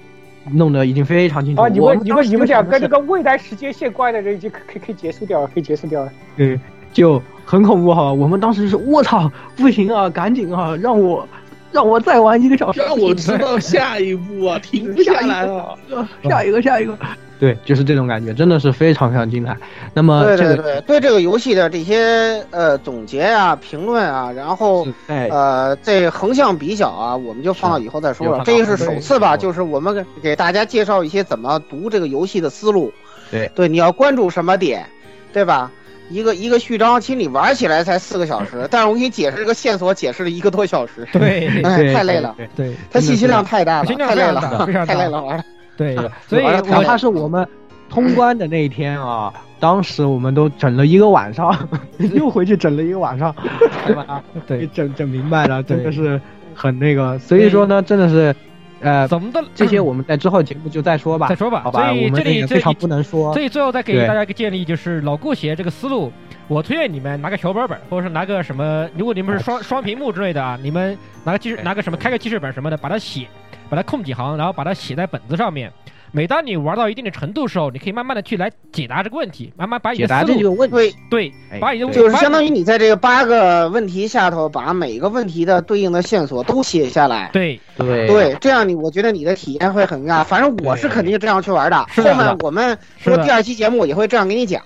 [0.53, 1.63] 弄得已经非常清楚。
[1.63, 6.13] 啊，你们你们你们两个这这个未来时间线关的人已经可可以可以结束掉了，可以结束掉了。
[6.37, 6.59] 对，
[6.93, 8.13] 就很恐怖哈。
[8.13, 11.27] 我们当时是我操，不行啊，赶紧啊，让我
[11.73, 15.79] 让我再玩一个小时，让我知道下一步啊，停不下来了。
[16.25, 16.97] 下一个下一个。
[17.39, 19.57] 对，就是这种感觉，真的是非常非常精彩。
[19.95, 28.43] 那么对对这个对对这个游戏的这些呃总结啊、评论啊，然后呃这横向比较啊，我们就放到以后再说了。
[28.45, 32.93] 这个是首次吧，就是我们给给大家介绍一些怎么读这个游戏的思路。
[33.31, 34.87] 对对，你要关注什么点，
[35.33, 35.71] 对吧？
[36.11, 41.07] 一个一个序章，其实你玩起来才四个小时， 但是我给你解释这个线索，解释了一个多小时。
[41.13, 42.35] 对哎，太累了。
[42.57, 45.45] 对，它信息量太大了，太累了 太累了，玩的。
[45.79, 45.97] 对，
[46.29, 47.49] 所以哪怕是我们
[47.89, 51.57] 通关的那一天啊，当时我们都整了一个晚上，
[52.13, 53.35] 又回去整了一个晚上，
[53.87, 54.23] 对吧？
[54.47, 56.21] 对，整整明白了，真的是
[56.55, 57.19] 很那个。
[57.19, 58.35] 所以说呢，真的是。
[58.81, 59.43] 呃，怎么的？
[59.57, 61.63] 这些我们在之后节目就再说吧，再说吧。
[61.65, 63.33] 好吧，所以我们这里也非常不能说。
[63.33, 66.13] 所以最后再给大家一个建议，就是老顾写这个思路，
[66.47, 73.27] 我推荐你们拿个小本本，或者是拿个什么，如果你们是双双屏幕之类的啊，你们拿个记事拿个什么开个记事本什么的，把它写，
[73.69, 75.73] 把它空几行，然后把它写在本子上面。
[76.11, 81.31] 每当你玩到一定的程度的时候，你可以慢慢的去来解答这个问题，慢慢把你的解答思路这个问题，对，
[81.61, 87.29] 把你的就是相当于你在这个八个问题下头，把每个问题的对应的线索都写下来。
[87.35, 90.25] 对对对，这样你我觉得你的体验会很大。
[90.25, 91.77] 反正我是肯定这样去玩的。
[91.95, 94.63] 后面我们说第二期节目我也会这样给你讲。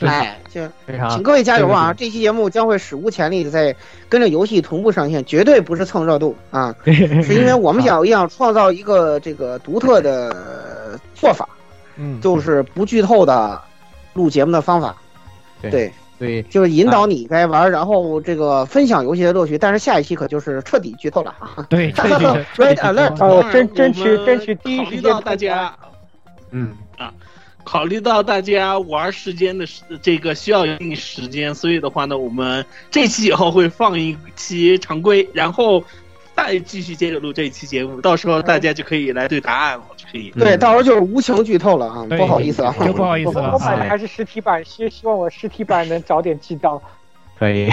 [0.00, 0.60] 哎，就
[1.10, 1.92] 请各位加油啊！
[1.92, 3.74] 这期节目将会史无前例的在
[4.08, 11.48] 跟着游戏同步上线，绝对不是蹭热度啊， 是因为我们想要创造一个这个独特的做法，
[11.96, 13.60] 嗯，就是不剧透的
[14.14, 14.96] 录节目的方法。
[15.60, 19.56] 对对，就是引导你该玩，然后这个分享游戏的乐趣。
[19.58, 21.66] 但是下一期可就是彻底剧透了啊！
[21.70, 21.92] 对，
[22.56, 25.72] Red Alert，哦，争争取争取第一时间大家，
[26.50, 27.12] 嗯啊。
[27.68, 29.66] 考虑到大家玩时间的
[30.00, 35.84] 这个需要一定时间，所以的话呢，我们这期以后会放一期常规，然后
[36.34, 40.30] 再继续接着录这一期节目，到时候大家就可以来对答案了，就可以。
[40.30, 46.82] 对，到时候就是无情剧透了啊，不好意思啊，就不好意思了 我买的还是实体版，希希望我实体版能早点寄到。
[47.38, 47.68] 可以，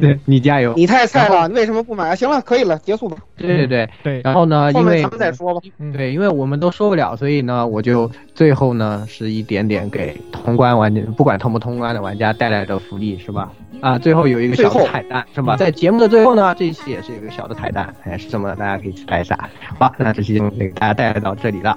[0.00, 0.72] 对 你加油。
[0.76, 2.14] 你太菜了，你为什么不买啊？
[2.14, 3.16] 行了，可以了，结束吧。
[3.36, 5.60] 对对对对然后呢，因为后面咱们再说吧。
[5.92, 13.50] 对，因为我们都说不了，所以呢，我就最后呢是一点点给通关玩家，不管通不通关的玩家带来的福利是吧？
[13.80, 15.56] 啊，最后有一个小的彩蛋是吧？
[15.56, 18.54] 在节目的最后呢，这一期也是有一个小的彩蛋，哎，是什么？
[18.56, 19.38] 大家可以期待一下。
[19.78, 21.76] 好，那这期节目给大家带来到这里了，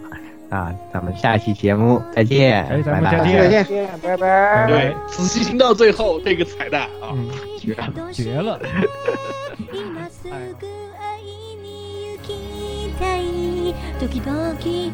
[0.50, 3.88] 啊，咱们下期节目再见，哎咱拜拜，们再见再见。
[4.02, 4.66] 拜拜。
[4.68, 7.30] 对，仔细听到最后这个彩蛋啊，嗯，
[7.60, 7.76] 绝
[8.14, 8.60] 绝了。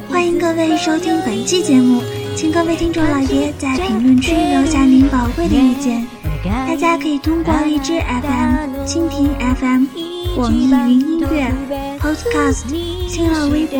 [0.09, 2.01] 欢迎各位收听本期节目，
[2.35, 6.05] 请各位听众老爷在评论区留下您宝贵的意见。
[6.43, 9.85] 大家可以通过荔枝 FM、蜻蜓 FM、
[10.37, 11.51] 网易云音乐、
[11.99, 12.65] Podcast、
[13.07, 13.79] 新浪微博、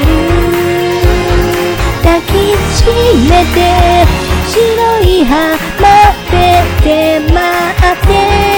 [2.27, 2.31] き
[2.75, 2.83] し
[3.29, 4.05] めて
[4.47, 5.61] 白い浜
[6.83, 7.37] で待
[7.93, 8.50] って。